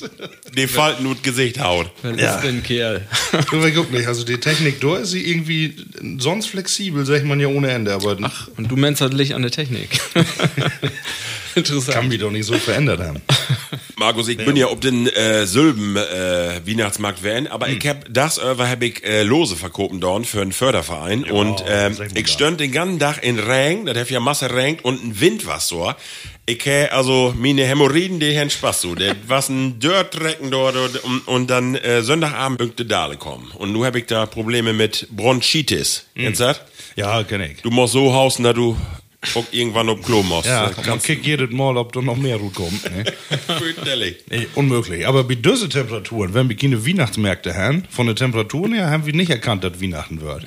die 0.56 0.66
Falten 0.68 1.04
und 1.06 1.22
Gesicht 1.22 1.60
haut? 1.60 1.90
Das 2.02 2.18
Ja. 2.20 2.36
ist 2.36 2.44
ein 2.46 2.62
Kerl. 2.62 3.06
Du, 3.50 3.56
aber 3.58 3.70
guck 3.72 3.92
nicht, 3.92 4.06
also 4.06 4.24
die 4.24 4.38
Technik 4.38 4.80
da 4.80 4.96
ist 4.98 5.10
sie 5.10 5.28
irgendwie 5.28 5.74
sonst 6.18 6.46
flexibel, 6.46 7.04
sagt 7.04 7.24
man 7.24 7.38
ja 7.40 7.48
ohne 7.48 7.70
Ende, 7.70 7.92
aber 7.92 8.16
Und 8.56 8.70
du 8.70 8.76
meinst 8.76 9.00
halt 9.02 9.12
Licht 9.14 9.34
an 9.34 9.42
der 9.42 9.50
Technik. 9.50 10.00
Interessant. 11.56 11.96
kann 11.96 12.08
mich 12.08 12.18
doch 12.20 12.30
nicht 12.30 12.46
so 12.46 12.54
verändert 12.54 13.00
haben. 13.00 13.20
Markus, 13.96 14.28
ich 14.28 14.38
bin 14.38 14.56
ja 14.56 14.66
auf 14.66 14.80
den 14.80 15.06
äh, 15.06 15.46
Sülben 15.46 15.96
äh, 15.96 16.60
Weihnachtsmarkt 16.66 17.22
Van, 17.22 17.46
aber 17.46 17.68
ich 17.68 17.86
hab 17.86 18.12
das 18.12 18.38
über 18.38 18.68
hab 18.68 18.82
ich 18.82 19.04
äh, 19.04 19.22
Lose 19.22 19.56
verkopen 19.56 20.00
dort 20.00 20.26
für 20.26 20.42
einen 20.42 20.52
Förderverein 20.52 21.24
und 21.24 21.64
ähm, 21.68 21.96
ich 22.14 22.26
da. 22.26 22.32
stönd 22.32 22.60
den 22.60 22.72
ganzen 22.72 22.98
Tag 22.98 23.22
in 23.22 23.38
Regen, 23.38 23.86
das 23.86 23.96
hab 23.96 24.10
ja 24.10 24.20
Masse 24.20 24.52
regnet 24.52 24.84
und 24.84 25.04
ein 25.04 25.20
Wind 25.20 25.46
was 25.46 25.68
so. 25.68 25.92
Ich 26.46 26.64
hä 26.66 26.88
also 26.88 27.34
meine 27.38 27.64
Hämorrhoiden, 27.64 28.20
die 28.20 28.38
haben 28.38 28.50
Spaß 28.50 28.82
so. 28.82 28.94
Der 28.94 29.16
was 29.28 29.48
ein 29.48 29.78
Dirtrecken 29.78 30.50
dort 30.50 30.76
und, 31.02 31.26
und 31.26 31.46
dann 31.48 31.74
äh, 31.74 32.02
Sonntagabend 32.02 32.58
bünkte 32.58 32.84
Dale 32.84 33.16
kommen. 33.16 33.50
Und 33.54 33.72
nu 33.72 33.84
hab 33.84 33.96
ich 33.96 34.06
da 34.06 34.26
Probleme 34.26 34.72
mit 34.72 35.08
Bronchitis. 35.10 36.06
Kennst 36.14 36.40
du 36.40 36.44
das? 36.44 36.60
Ja, 36.96 37.22
kenn 37.24 37.40
ich. 37.40 37.62
Du 37.62 37.70
musst 37.70 37.92
so 37.92 38.12
hausen, 38.12 38.44
dass 38.44 38.54
du 38.54 38.76
auch 39.34 39.44
irgendwann 39.50 39.88
auf 39.88 40.02
Klo 40.02 40.22
musst. 40.22 40.46
Ja, 40.46 40.68
Das 40.70 40.86
man 40.86 41.00
kickt 41.00 41.26
jedes 41.26 41.50
Mal, 41.50 41.76
ob 41.76 41.92
da 41.92 42.00
noch 42.00 42.16
mehr 42.16 42.36
Rut 42.36 42.54
kommt. 42.54 42.84
Ne? 42.84 43.04
Nee, 44.30 44.46
unmöglich. 44.54 45.06
Aber 45.06 45.24
bei 45.24 45.34
diesen 45.34 45.70
Temperaturen, 45.70 46.34
wenn 46.34 46.48
wir 46.48 46.56
keine 46.56 46.86
Weihnachtsmärkte 46.86 47.54
haben, 47.54 47.84
von 47.90 48.06
den 48.06 48.16
Temperaturen 48.16 48.72
her 48.72 48.90
haben 48.90 49.06
wir 49.06 49.14
nicht 49.14 49.30
erkannt, 49.30 49.64
dass 49.64 49.80
Weihnachten 49.80 50.20
wird. 50.20 50.44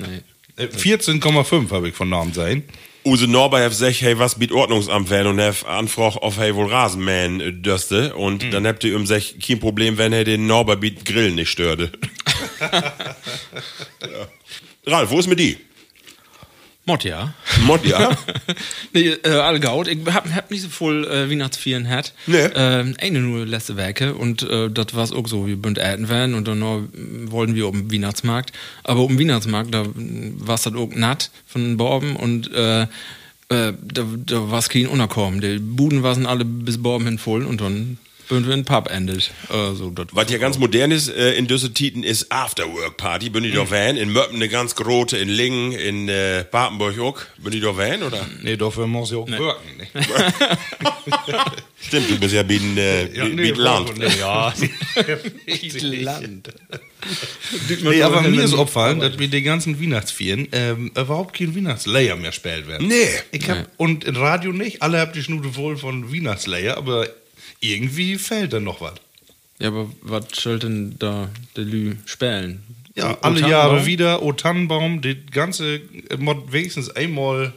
Äh, 0.57 0.65
14,5 0.65 1.71
habe 1.71 1.89
ich 1.89 1.95
von 1.95 2.09
Namen 2.09 2.33
sein. 2.33 2.63
Use 3.05 3.25
Norber 3.27 3.61
hat 3.61 3.69
gesagt, 3.69 4.01
hey, 4.01 4.19
was 4.19 4.35
bietet 4.37 4.55
Ordnungsamt 4.55 5.09
wenn 5.09 5.27
und 5.27 5.39
hat 5.39 5.65
anfragt, 5.65 6.17
ob 6.21 6.37
hey 6.37 6.53
wohl 6.53 6.67
Rasenmähen 6.67 7.39
äh, 7.39 7.53
dürste 7.53 8.13
und 8.15 8.51
dann 8.51 8.67
habt 8.67 8.83
ihr 8.83 8.93
ihm 8.93 9.01
gesagt, 9.01 9.35
kein 9.45 9.59
Problem, 9.59 9.97
wenn 9.97 10.11
er 10.11 10.25
den 10.25 10.45
Norber 10.45 10.75
biet 10.75 11.05
Grillen 11.05 11.35
nicht 11.35 11.49
störte. 11.49 11.91
ja. 12.59 14.27
Ralf, 14.85 15.09
wo 15.09 15.19
ist 15.19 15.27
mit 15.27 15.39
die? 15.39 15.57
Mott, 16.87 17.03
ja. 17.03 17.33
Mod, 17.65 17.85
ja? 17.85 18.17
nee, 18.93 19.09
äh, 19.09 19.29
Allgaut. 19.29 19.89
Ich 19.89 19.99
hab, 20.05 20.33
hab 20.33 20.49
nicht 20.49 20.61
so 20.61 20.69
voll 20.69 21.05
äh, 21.05 21.29
Weihnachtsvieren 21.29 21.89
hat. 21.89 22.13
Nee. 22.27 22.47
Ähm, 22.55 22.95
eine 23.01 23.19
nur 23.19 23.45
letzte 23.45 23.75
Werke 23.75 24.15
und 24.15 24.43
äh, 24.43 24.69
das 24.71 24.95
war's 24.95 25.11
auch 25.11 25.27
so. 25.27 25.47
Wir 25.47 25.57
bünd 25.57 25.79
Äten 25.79 26.07
werden 26.07 26.33
und 26.33 26.47
dann 26.47 26.59
noch, 26.59 26.77
äh, 26.77 27.29
wollten 27.29 27.55
wir 27.55 27.67
um 27.67 27.89
den 27.89 27.91
Weihnachtsmarkt. 27.91 28.53
Aber 28.85 29.01
um 29.01 29.17
den 29.17 29.27
Weihnachtsmarkt, 29.27 29.73
da 29.73 29.85
war's 29.95 30.63
das 30.63 30.75
auch 30.75 30.91
natt 30.95 31.29
von 31.45 31.75
Borben 31.75 32.15
und 32.15 32.53
äh, 32.53 32.83
äh, 32.83 32.87
da, 33.49 33.73
da 34.25 34.49
war's 34.49 34.69
kein 34.69 34.87
Unerkommen. 34.87 35.41
Die 35.41 35.59
Buden 35.59 36.03
waren 36.03 36.25
alle 36.25 36.45
bis 36.45 36.81
Borben 36.81 37.05
hin 37.05 37.17
voll 37.17 37.43
und 37.43 37.59
dann 37.59 37.97
bünd 38.27 38.47
wir 38.47 38.53
in 38.53 38.61
den 38.61 38.65
Pub 38.65 38.89
endet. 38.89 39.31
Also, 39.49 39.89
das 39.89 40.07
Was 40.11 40.29
ja 40.31 40.37
ganz 40.37 40.57
modern 40.57 40.91
ist 40.91 41.09
äh, 41.09 41.33
in 41.33 41.47
düsse 41.47 41.73
Titen 41.73 42.03
ist 42.03 42.31
Afterwork-Party. 42.31 43.29
Bin 43.29 43.43
ich 43.43 43.53
doch 43.53 43.71
Van? 43.71 43.97
In 43.97 44.11
Möppen 44.11 44.35
eine 44.35 44.49
ganz 44.49 44.75
große, 44.75 45.17
in 45.17 45.29
Lingen, 45.29 45.71
in 45.71 46.09
äh, 46.09 46.43
Papenburg 46.43 46.99
auch. 46.99 47.19
Bin 47.37 47.53
ich 47.53 47.61
doch 47.61 47.77
Van, 47.77 48.03
oder? 48.03 48.25
Nee, 48.41 48.57
dafür 48.57 48.87
muss 48.87 49.11
ich 49.11 49.17
auch 49.17 49.27
wirken. 49.27 49.77
Ne? 49.77 49.87
Stimmt, 51.79 52.09
du 52.09 52.19
bist 52.19 52.33
ja 52.33 52.43
bieten, 52.43 52.77
äh, 52.77 53.13
ja, 53.13 53.25
Land. 53.55 53.97
Nee, 53.97 54.07
ja. 54.19 54.53
Land. 55.81 56.49
nee, 57.83 58.01
aber 58.01 58.21
mir 58.21 58.43
ist 58.43 58.53
aufgefallen, 58.53 58.99
dass 58.99 59.17
wir 59.19 59.27
die 59.27 59.41
ganzen 59.41 59.81
Weihnachtsvieren 59.81 60.47
ähm, 60.51 60.91
überhaupt 60.95 61.37
kein 61.37 61.55
Weihnachtsleier 61.55 62.15
mehr 62.15 62.31
spielt 62.31 62.67
werden. 62.67 62.87
Nee. 62.87 63.07
Ich 63.31 63.49
hab, 63.49 63.67
Und 63.77 64.03
im 64.03 64.15
Radio 64.15 64.51
nicht, 64.51 64.81
alle 64.81 64.99
habt 64.99 65.15
die 65.15 65.23
Schnute 65.23 65.49
voll 65.49 65.77
von 65.77 66.11
Weihnachtsleier, 66.13 66.77
aber 66.77 67.07
irgendwie 67.59 68.17
fehlt 68.17 68.53
da 68.53 68.59
noch 68.59 68.81
was. 68.81 68.93
Ja, 69.59 69.69
aber 69.69 69.89
was 70.01 70.25
soll 70.33 70.59
denn 70.59 70.95
da 70.99 71.29
der 71.55 71.63
Lü 71.63 71.95
spielen? 72.05 72.63
Ja, 72.95 73.13
O- 73.13 73.17
alle? 73.21 73.47
Jahre 73.47 73.85
wieder, 73.85 74.21
O 74.21 74.31
Tannenbaum, 74.33 75.01
die 75.01 75.25
ganze, 75.25 75.75
äh, 76.09 76.17
mod 76.17 76.51
wenigstens 76.51 76.89
einmal, 76.91 77.53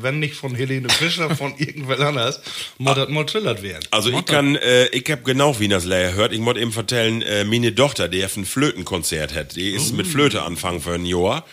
wenn 0.00 0.18
nicht 0.20 0.34
von 0.34 0.54
Helene 0.54 0.88
Fischer, 0.88 1.34
von 1.34 1.54
irgendwer 1.58 1.98
anders, 2.00 2.40
mod 2.78 2.96
das 2.96 3.08
mal 3.08 3.24
trillert 3.26 3.62
werden. 3.62 3.84
Also 3.90 4.10
ich 4.10 4.24
kann, 4.24 4.56
äh, 4.56 4.86
ich 4.88 5.08
hab 5.10 5.24
genau 5.24 5.58
wie 5.60 5.68
das 5.68 5.84
Leier 5.84 6.14
hört. 6.14 6.32
Ich 6.32 6.40
muss 6.40 6.56
eben 6.56 6.72
vertellen, 6.72 7.22
äh, 7.22 7.44
meine 7.44 7.74
Tochter, 7.74 8.08
die 8.08 8.22
hat 8.24 8.36
ein 8.36 8.44
Flötenkonzert 8.44 9.34
hat. 9.34 9.56
Die 9.56 9.70
ist 9.70 9.92
mit 9.92 10.06
Flöte 10.06 10.42
anfangen 10.42 10.80
für 10.80 10.94
ein 10.94 11.06
Jahr. 11.06 11.44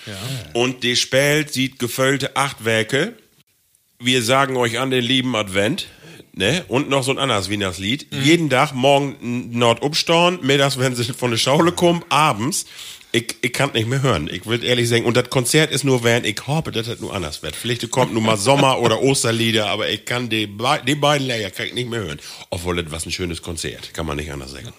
Und 0.54 0.84
die 0.84 0.96
spielt, 0.96 1.52
sieht 1.54 1.80
gefüllte 1.80 2.36
acht 2.36 2.66
Werke. 2.66 3.14
Wir 4.00 4.22
sagen 4.24 4.58
euch 4.58 4.80
an 4.80 4.90
den 4.92 5.04
lieben 5.04 5.36
Advent. 5.36 5.88
Ne? 6.34 6.64
Und 6.70 6.90
noch 6.90 7.04
so 7.04 7.12
ein 7.12 7.18
anderes 7.18 7.52
Weihnachtslied. 7.52 8.08
Jeden 8.24 8.50
Tag 8.50 8.74
morgen 8.74 9.50
Nord 9.52 9.82
upstauen, 9.82 10.40
mittags, 10.42 10.80
wenn 10.80 10.96
sie 10.96 11.04
von 11.04 11.32
der 11.32 11.38
Schaule 11.38 11.72
kommen, 11.74 12.04
abends. 12.10 12.66
Ich, 13.14 13.36
ich 13.42 13.52
kann 13.52 13.74
nicht 13.74 13.88
mehr 13.88 14.02
hören. 14.02 14.30
Ich 14.32 14.46
will 14.46 14.64
ehrlich 14.64 14.88
sagen, 14.88 15.04
und 15.04 15.18
das 15.18 15.30
Konzert 15.30 15.70
ist 15.72 15.84
nur, 15.84 16.06
während 16.06 16.26
ich 16.26 16.48
hoffe, 16.48 16.72
dass 16.72 16.88
das 16.88 17.02
nur 17.02 17.14
anders 17.14 17.44
wird. 17.44 17.58
Vielleicht 17.58 17.90
kommt 17.92 18.14
nur 18.14 18.22
mal 18.22 18.38
Sommer- 18.38 18.80
oder 18.80 19.02
Osterlieder, 19.02 19.68
aber 19.68 19.90
ich 19.90 20.06
kann 20.06 20.30
die, 20.30 20.48
die 20.88 20.96
beiden 20.96 21.28
Layer 21.28 21.52
kann 21.52 21.66
ich 21.66 21.74
nicht 21.74 21.90
mehr 21.90 22.00
hören. 22.00 22.20
Obwohl, 22.50 22.82
das 22.82 22.90
was 22.90 23.06
ein 23.06 23.12
schönes 23.12 23.42
Konzert. 23.42 23.94
Kann 23.94 24.06
man 24.06 24.16
nicht 24.16 24.32
anders 24.32 24.52
sagen. 24.52 24.70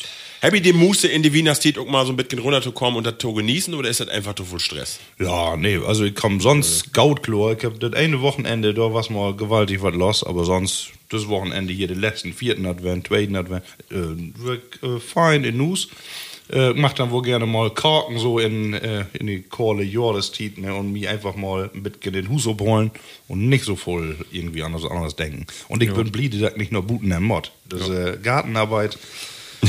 Hab 0.40 0.54
ich 0.54 0.62
die 0.62 0.72
Muße 0.72 1.06
in 1.06 1.22
die 1.22 1.32
Weihnachtslied 1.32 1.78
auch 1.78 1.86
mal 1.86 2.06
so 2.06 2.12
ein 2.12 2.16
bisschen 2.16 2.38
runterzukommen 2.38 2.96
und 2.96 3.06
das 3.06 3.18
zu 3.18 3.34
genießen, 3.34 3.74
oder 3.74 3.90
ist 3.90 4.00
das 4.00 4.08
einfach 4.08 4.34
zu 4.34 4.46
viel 4.46 4.58
Stress? 4.58 4.98
Ja, 5.20 5.56
nee, 5.56 5.78
also 5.86 6.04
ich 6.04 6.14
komm 6.14 6.40
sonst 6.40 6.94
Gautklo. 6.94 7.52
Ich 7.52 7.64
hab 7.64 7.78
das 7.78 7.92
eine 7.92 8.22
Wochenende, 8.22 8.72
da 8.72 8.92
war's 8.92 9.10
mal 9.10 9.36
gewaltig 9.36 9.82
was 9.82 9.94
los, 9.94 10.24
aber 10.24 10.44
sonst 10.44 10.90
das 11.12 11.28
Wochenende 11.28 11.72
hier, 11.72 11.88
den 11.88 12.00
letzten 12.00 12.32
vierten 12.32 12.66
Advent, 12.66 13.08
zweiten 13.08 13.36
Advent, 13.36 13.64
äh, 13.90 14.86
äh, 14.86 15.00
fein 15.00 15.44
in 15.44 15.56
Nus. 15.56 15.88
Äh, 16.50 16.74
mach 16.74 16.92
dann 16.92 17.10
wohl 17.10 17.22
gerne 17.22 17.46
mal 17.46 17.70
Korken 17.70 18.18
so 18.18 18.38
in, 18.38 18.74
äh, 18.74 19.06
in 19.14 19.26
die 19.26 19.42
kohle 19.42 19.84
Jahreszeit 19.84 20.58
ne, 20.58 20.74
und 20.74 20.92
mich 20.92 21.08
einfach 21.08 21.34
mal 21.34 21.70
bisschen 21.72 22.12
den 22.12 22.28
Hus 22.28 22.46
abholen 22.46 22.90
und 23.28 23.48
nicht 23.48 23.64
so 23.64 23.76
voll 23.76 24.16
irgendwie 24.30 24.62
anders, 24.62 24.84
anders 24.84 25.16
denken. 25.16 25.46
Und 25.68 25.82
ich 25.82 25.94
bin 25.94 26.10
bliebe 26.10 26.36
das 26.36 26.56
nicht 26.56 26.72
nur 26.72 26.82
Buten 26.82 27.10
im 27.10 27.22
Mod. 27.22 27.52
Das 27.68 27.82
ist 27.82 27.88
äh, 27.88 28.18
Gartenarbeit. 28.22 28.98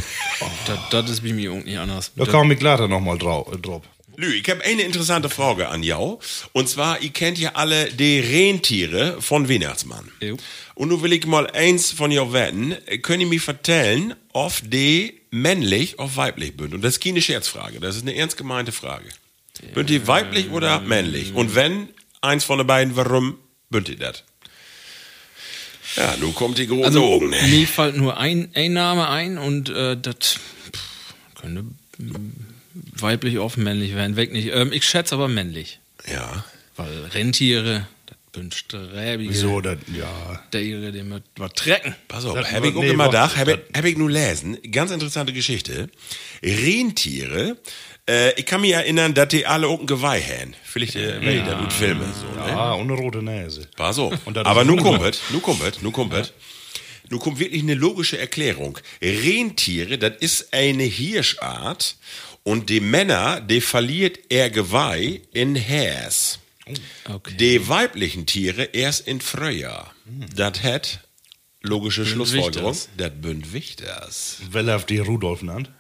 Das, 0.68 0.78
das 0.90 1.10
ist 1.10 1.22
bei 1.22 1.32
mir 1.32 1.52
nicht 1.52 1.78
anders. 1.78 2.12
Da 2.16 2.26
kam 2.26 2.52
ich 2.52 2.60
leider 2.60 2.88
noch 2.88 3.00
mal 3.00 3.18
drau 3.18 3.50
äh, 3.54 3.58
drauf. 3.58 3.84
Lü, 4.16 4.34
ich 4.36 4.48
habe 4.50 4.64
eine 4.64 4.84
interessante 4.84 5.30
Frage 5.30 5.70
an 5.70 5.82
jou. 5.84 6.20
Und 6.52 6.70
zwar, 6.70 7.02
ihr 7.02 7.10
kennt 7.10 7.38
ja 7.40 7.52
alle 7.56 7.86
die 7.92 8.20
Rentiere 8.20 9.22
von 9.22 9.50
Weihnachtsmann. 9.50 10.12
Jo. 10.22 10.38
Und 10.76 10.90
nun 10.90 11.02
will 11.04 11.14
ich 11.14 11.26
mal 11.26 11.48
eins 11.52 11.92
von 11.92 12.12
jou 12.12 12.32
wetten. 12.34 12.76
Könnt 13.02 13.22
ihr 13.22 13.28
mir 13.28 13.42
vertellen, 13.42 14.16
ob 14.34 14.54
die 14.64 15.22
männlich 15.32 16.00
oder 16.00 16.16
weiblich 16.16 16.54
sind? 16.60 16.74
Und 16.74 16.82
das 16.84 16.96
ist 16.96 17.04
keine 17.04 17.22
Scherzfrage. 17.22 17.80
Das 17.80 17.96
ist 17.96 18.04
eine 18.04 18.16
ernst 18.16 18.38
gemeinte 18.38 18.72
Frage. 18.72 19.10
Bünd 19.74 19.90
die 19.90 20.08
weiblich 20.08 20.50
oder 20.52 20.80
männlich? 20.82 21.34
Und 21.34 21.56
wenn, 21.56 21.90
eins 22.22 22.44
von 22.44 22.58
den 22.58 22.68
beiden, 22.68 22.96
warum 22.96 23.38
bünd 23.70 23.90
ihr 23.90 23.98
das? 23.98 24.24
Ja, 25.96 26.16
nun 26.20 26.34
kommt 26.34 26.58
die 26.58 26.66
große 26.66 26.86
Also, 26.86 27.04
Augen. 27.04 27.30
mir 27.30 27.68
fällt 27.68 27.96
nur 27.98 28.18
ein, 28.18 28.50
ein 28.56 28.74
Name 28.74 29.08
ein 29.10 29.38
und 29.38 29.70
äh, 29.70 29.96
das 29.96 30.40
könnte 31.40 31.66
weiblich 33.02 33.40
oder 33.40 33.60
männlich 33.60 33.96
werden. 33.96 34.16
Weg 34.16 34.32
nicht. 34.32 34.50
Ähm, 34.54 34.72
ich 34.72 34.86
schätze 34.86 35.16
aber 35.16 35.28
männlich. 35.28 35.80
Ja. 36.12 36.46
Weil 36.76 37.06
Rentiere, 37.14 37.88
das 38.06 38.18
bin 38.32 38.52
sträbig. 38.52 39.30
Wieso, 39.30 39.62
das, 39.62 39.78
ja. 39.96 40.42
Der 40.52 40.62
ihre, 40.62 40.92
den 40.92 41.10
mit 41.10 41.24
was 41.38 41.54
trecken. 41.54 41.96
Pass 42.08 42.26
auf, 42.26 42.36
habe 42.36 42.68
ich 42.68 42.76
auch 42.76 42.82
nee, 42.82 42.90
immer 42.90 43.10
da, 43.10 43.36
habe 43.36 43.62
hab 43.76 43.86
ich 43.86 43.98
nur 43.98 44.10
lesen. 44.10 44.58
Ganz 44.72 44.92
interessante 44.92 45.34
Geschichte. 45.34 45.90
Rentiere, 46.42 47.58
äh, 48.10 48.38
ich 48.40 48.46
kann 48.46 48.62
mich 48.62 48.72
erinnern, 48.72 49.14
dass 49.14 49.30
die 49.30 49.46
alle 49.46 49.68
auch 49.68 49.80
ein 49.80 49.86
Geweih 49.86 50.22
haben. 50.22 50.54
Vielleicht, 50.64 50.96
äh, 50.96 51.22
wenn 51.22 51.40
ich 51.40 51.46
da 51.46 51.60
gut 51.60 51.72
filme, 51.72 52.06
so, 52.14 52.42
ne? 52.42 52.50
Ja, 52.50 52.74
und 52.74 52.92
eine 52.92 53.00
rote 53.00 53.22
Nase. 53.22 53.68
Pass 53.76 54.00
auf. 54.00 54.14
Aber 54.26 54.66
nun 54.66 54.84
Hunger. 54.84 55.00
kommt, 55.00 55.20
nun 55.32 55.42
kommt, 55.42 55.84
nun 55.84 55.94
kommt. 55.94 56.34
Nun 57.10 57.20
kommt 57.20 57.40
wirklich 57.40 57.62
eine 57.62 57.76
logische 57.76 58.18
Erklärung. 58.18 58.78
Rentiere, 59.02 59.98
das 59.98 60.14
ist 60.20 60.54
eine 60.54 60.84
Hirschart 60.84 61.98
und 62.44 62.70
die 62.70 62.80
Männer, 62.80 63.42
die 63.42 63.62
verliert 63.62 64.20
er 64.30 64.50
Geweih 64.50 65.22
in 65.34 65.56
Häs. 65.56 66.40
Okay. 67.10 67.36
Die 67.38 67.68
weiblichen 67.68 68.26
Tiere 68.26 68.64
erst 68.64 69.08
in 69.08 69.22
Frühjahr. 69.22 69.94
Das 70.36 70.64
hat 70.64 71.00
logische 71.62 72.06
Schlussfolgerung. 72.06 72.78
Das 72.98 73.12
bünd 73.22 73.54
Wichters. 73.54 74.38
Weil 74.52 74.70
er 74.70 74.78
auf 74.78 74.86
die 74.86 75.00
Rudolf 75.00 75.42
nannt. 75.42 75.72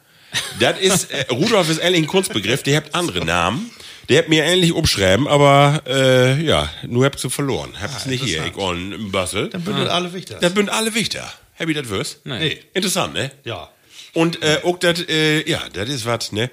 Das 0.60 0.80
ist, 0.80 1.12
äh, 1.12 1.26
Rudolf 1.30 1.70
ist 1.70 1.80
eigentlich 1.80 2.04
ein 2.04 2.08
Kunstbegriff, 2.08 2.64
der 2.64 2.78
hat 2.78 2.96
andere 2.96 3.24
Namen. 3.24 3.72
Der 4.10 4.20
hat 4.20 4.30
mir 4.30 4.44
ähnlich 4.44 4.74
umschreiben, 4.74 5.28
aber 5.28 5.84
äh, 5.88 6.44
ja, 6.44 6.70
nur 6.88 7.06
habt 7.06 7.24
ihr 7.24 7.30
verloren. 7.30 7.72
Habt 7.80 7.96
es 7.96 8.06
nicht 8.06 8.24
hier, 8.24 8.46
ich 8.46 8.58
on 8.58 8.92
im 8.92 9.12
Basel. 9.12 9.50
Dann 9.50 9.64
bündelt 9.64 9.90
alle 9.90 10.14
wichtig. 10.14 10.38
Das 10.42 10.54
bünd 10.54 10.70
alle 10.70 10.94
Wichter. 10.94 11.32
Ihr 11.60 11.74
das 11.74 11.88
wirst? 11.90 12.26
Nee. 12.26 12.60
Interessant, 12.74 13.14
ne? 13.14 13.32
Ja. 13.46 13.70
Und 14.14 14.42
äh, 14.44 14.60
auch 14.64 14.78
das, 14.80 15.08
äh, 15.08 15.50
ja, 15.50 15.62
das 15.74 15.90
ist 15.90 16.06
was, 16.06 16.32
ne? 16.32 16.50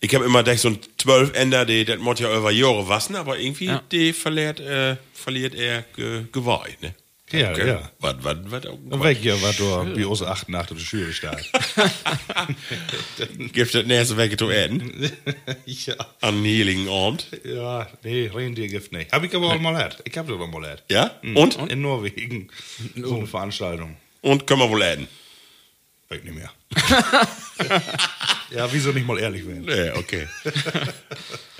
Ich 0.00 0.14
habe 0.14 0.24
immer 0.24 0.42
gedacht, 0.42 0.58
so 0.58 0.68
ein 0.68 0.78
zwölf 0.98 1.32
Ender, 1.34 1.64
die, 1.64 1.84
das 1.84 1.98
muss 1.98 2.18
ja 2.18 2.36
über 2.36 2.50
Jahre 2.50 2.88
wassen, 2.88 3.14
aber 3.14 3.38
irgendwie, 3.38 3.66
Ja. 3.66 3.82
die 3.92 4.12
verliert, 4.12 4.58
äh, 4.60 4.96
verliert 5.14 5.54
er 5.54 5.84
ge, 5.94 6.24
Geweih, 6.32 6.76
ne? 6.80 6.94
Ja, 7.30 7.56
ja. 7.56 7.90
Was, 7.98 8.16
was, 8.20 8.36
was, 8.44 8.66
Und 8.66 9.02
weg 9.02 9.16
hier, 9.22 9.40
was 9.40 9.56
du 9.56 9.64
wie 9.96 10.04
aus 10.04 10.22
88 10.22 10.76
die 10.76 10.84
Schüre 10.84 11.12
steigt. 11.14 11.50
Gibt 13.52 13.74
das 13.74 13.86
nächste 13.86 14.16
Weg 14.18 14.38
zu 14.38 14.48
enden? 14.50 15.10
ja. 15.64 15.94
An 16.20 16.42
Heiligen 16.44 16.88
Abend? 16.90 17.26
Ja, 17.44 17.88
nee, 18.02 18.30
Rentiergift 18.32 18.92
nicht. 18.92 19.12
Hab 19.12 19.24
ich 19.24 19.34
aber 19.34 19.46
auch 19.46 19.58
mal 19.60 19.74
erlebt. 19.74 20.02
Ich 20.04 20.16
hab 20.18 20.26
das 20.28 20.36
auch 20.38 20.46
mal 20.46 20.62
erlebt. 20.64 20.84
Ja? 20.90 21.10
Und? 21.34 21.56
In 21.70 21.80
Norwegen. 21.80 22.48
So 22.96 23.16
eine 23.16 23.26
Veranstaltung. 23.26 23.96
Und 24.20 24.46
können 24.46 24.60
wir 24.60 24.68
wohl 24.70 24.82
enden? 24.82 25.08
Weg 26.12 26.24
nicht 26.24 26.34
mehr. 26.34 26.50
ja, 28.50 28.70
wieso 28.70 28.90
nicht 28.90 29.06
mal 29.06 29.18
ehrlich 29.18 29.46
werden? 29.46 29.64
Nee, 29.64 29.90
okay. 29.92 30.28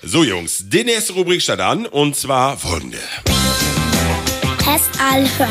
so, 0.03 0.25
Jungs, 0.25 0.69
die 0.69 0.85
nächste 0.85 1.15
Rubrik 1.15 1.41
steht 1.41 1.61
an 1.61 1.87
und 1.87 2.17
zwar 2.17 2.59
folgende. 2.59 2.99
Test 4.59 4.91
hören. 5.39 5.49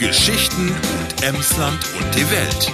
Geschichten 0.00 0.70
und 0.70 1.22
Emsland 1.22 1.78
und 2.00 2.14
die 2.16 2.28
Welt. 2.28 2.72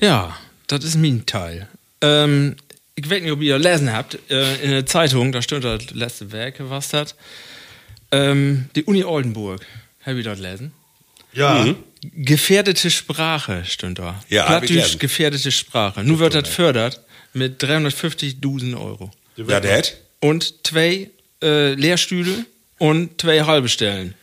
Ja, 0.00 0.36
das 0.68 0.84
ist 0.84 0.96
mein 0.96 1.26
Teil. 1.26 1.68
Ähm, 2.00 2.56
ich 2.94 3.10
weiß 3.10 3.20
nicht, 3.20 3.32
ob 3.32 3.42
ihr 3.42 3.58
gelesen 3.58 3.92
habt. 3.92 4.18
Äh, 4.30 4.54
in 4.62 4.70
der 4.70 4.86
Zeitung, 4.86 5.32
da 5.32 5.42
steht 5.42 5.64
das 5.64 5.90
letzte 5.90 6.32
Werk, 6.32 6.54
was 6.60 6.88
das. 6.88 7.14
Ähm, 8.12 8.66
die 8.74 8.84
Uni 8.84 9.04
Oldenburg. 9.04 9.64
Habt 10.04 10.16
ihr 10.16 10.22
das 10.22 10.38
gelesen? 10.38 10.72
Ja. 11.32 11.74
Gefährdete 12.02 12.90
Sprache 12.90 13.64
stimmt 13.66 13.98
da. 13.98 14.22
Ja, 14.28 14.42
ich 14.62 14.68
Plattdeutsch 14.68 14.98
gefährdete 14.98 15.52
Sprache. 15.52 16.02
Nun 16.02 16.18
wird 16.18 16.34
das 16.34 16.48
fördert 16.48 17.00
mit 17.34 17.62
350.000 17.62 18.80
Euro. 18.80 19.10
Ja, 19.36 19.60
Dad? 19.60 19.96
Und 20.20 20.66
zwei 20.66 21.10
äh, 21.42 21.74
Lehrstühle 21.74 22.46
und 22.78 23.20
zwei 23.20 23.42
halbe 23.42 23.68
Stellen. 23.68 24.14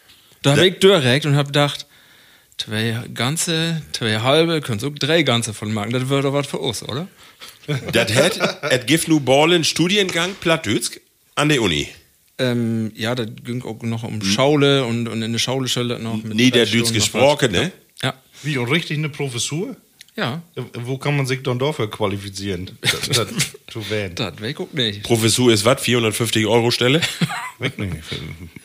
Da 0.41 0.51
habe 0.51 0.67
ich 0.67 0.79
direkt 0.79 1.25
und 1.25 1.36
habe 1.36 1.48
gedacht, 1.48 1.86
zwei 2.58 3.00
ganze, 3.13 3.82
zwei 3.91 4.20
halbe, 4.20 4.62
könnt 4.62 4.84
auch 4.84 4.89
drei 4.89 5.24
ganze 5.24 5.53
von 5.53 5.74
machen. 5.74 5.91
Das 5.91 6.10
wäre 6.10 6.24
doch 6.24 6.34
was 6.34 6.48
für 6.48 6.60
uns, 6.60 6.84
oder? 6.84 7.08
Das 7.91 8.13
hat, 8.15 8.63
et 8.72 8.88
gibt 8.88 9.08
nu 9.08 9.20
Ballen 9.20 9.63
Studiengang 9.63 10.36
Plattdütsk 10.39 11.01
an 11.36 11.50
der 11.50 11.62
Uni. 11.62 11.89
Ähm, 12.39 12.91
ja, 12.96 13.15
da 13.15 13.25
ging 13.25 13.63
auch 13.63 13.82
noch 13.82 14.03
um 14.03 14.22
hm. 14.22 14.22
Schaule 14.22 14.86
und, 14.86 15.08
und 15.08 15.24
eine 15.24 15.39
Schauleschelle 15.39 16.00
noch. 16.00 16.22
Mit 16.24 16.36
Niederdütz 16.36 16.94
gesprochen, 16.94 17.51
ne? 17.51 17.72
Ja. 18.03 18.13
Wie, 18.44 18.58
und 18.58 18.70
richtig 18.70 18.98
eine 18.98 19.10
Professur? 19.10 19.75
Ja. 20.17 20.41
Äh, 20.56 20.62
wo 20.74 20.98
kann 20.98 21.15
man 21.15 21.27
sich 21.27 21.43
dann 21.43 21.60
dafür 21.60 21.89
qualifizieren? 21.89 22.71
Das, 22.82 23.10
das, 23.10 24.15
das 24.15 24.41
weg 24.41 24.60
auch 24.60 24.73
nicht. 24.73 25.04
Professur 25.04 25.54
ist 25.54 25.63
was? 25.63 25.82
450 25.82 26.47
Euro 26.47 26.71
Stelle? 26.71 27.02
Weg 27.60 27.78
nicht. 27.78 27.93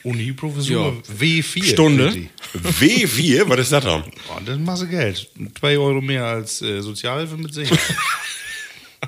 Uni-Professur? 0.04 1.02
Ja. 1.10 1.14
W4. 1.24 1.64
Stunde? 1.64 2.28
W4? 2.54 3.48
Was 3.48 3.60
ist 3.60 3.72
das 3.72 3.84
ah, 3.84 3.88
dann? 3.88 4.04
Oh, 4.30 4.40
das 4.44 4.56
ist 4.56 4.64
Masse 4.64 4.88
Geld. 4.88 5.28
Zwei 5.58 5.76
Euro 5.76 6.00
mehr 6.00 6.24
als 6.24 6.62
äh, 6.62 6.80
Sozialhilfe 6.80 7.36
mit 7.36 7.52
10. 7.52 7.66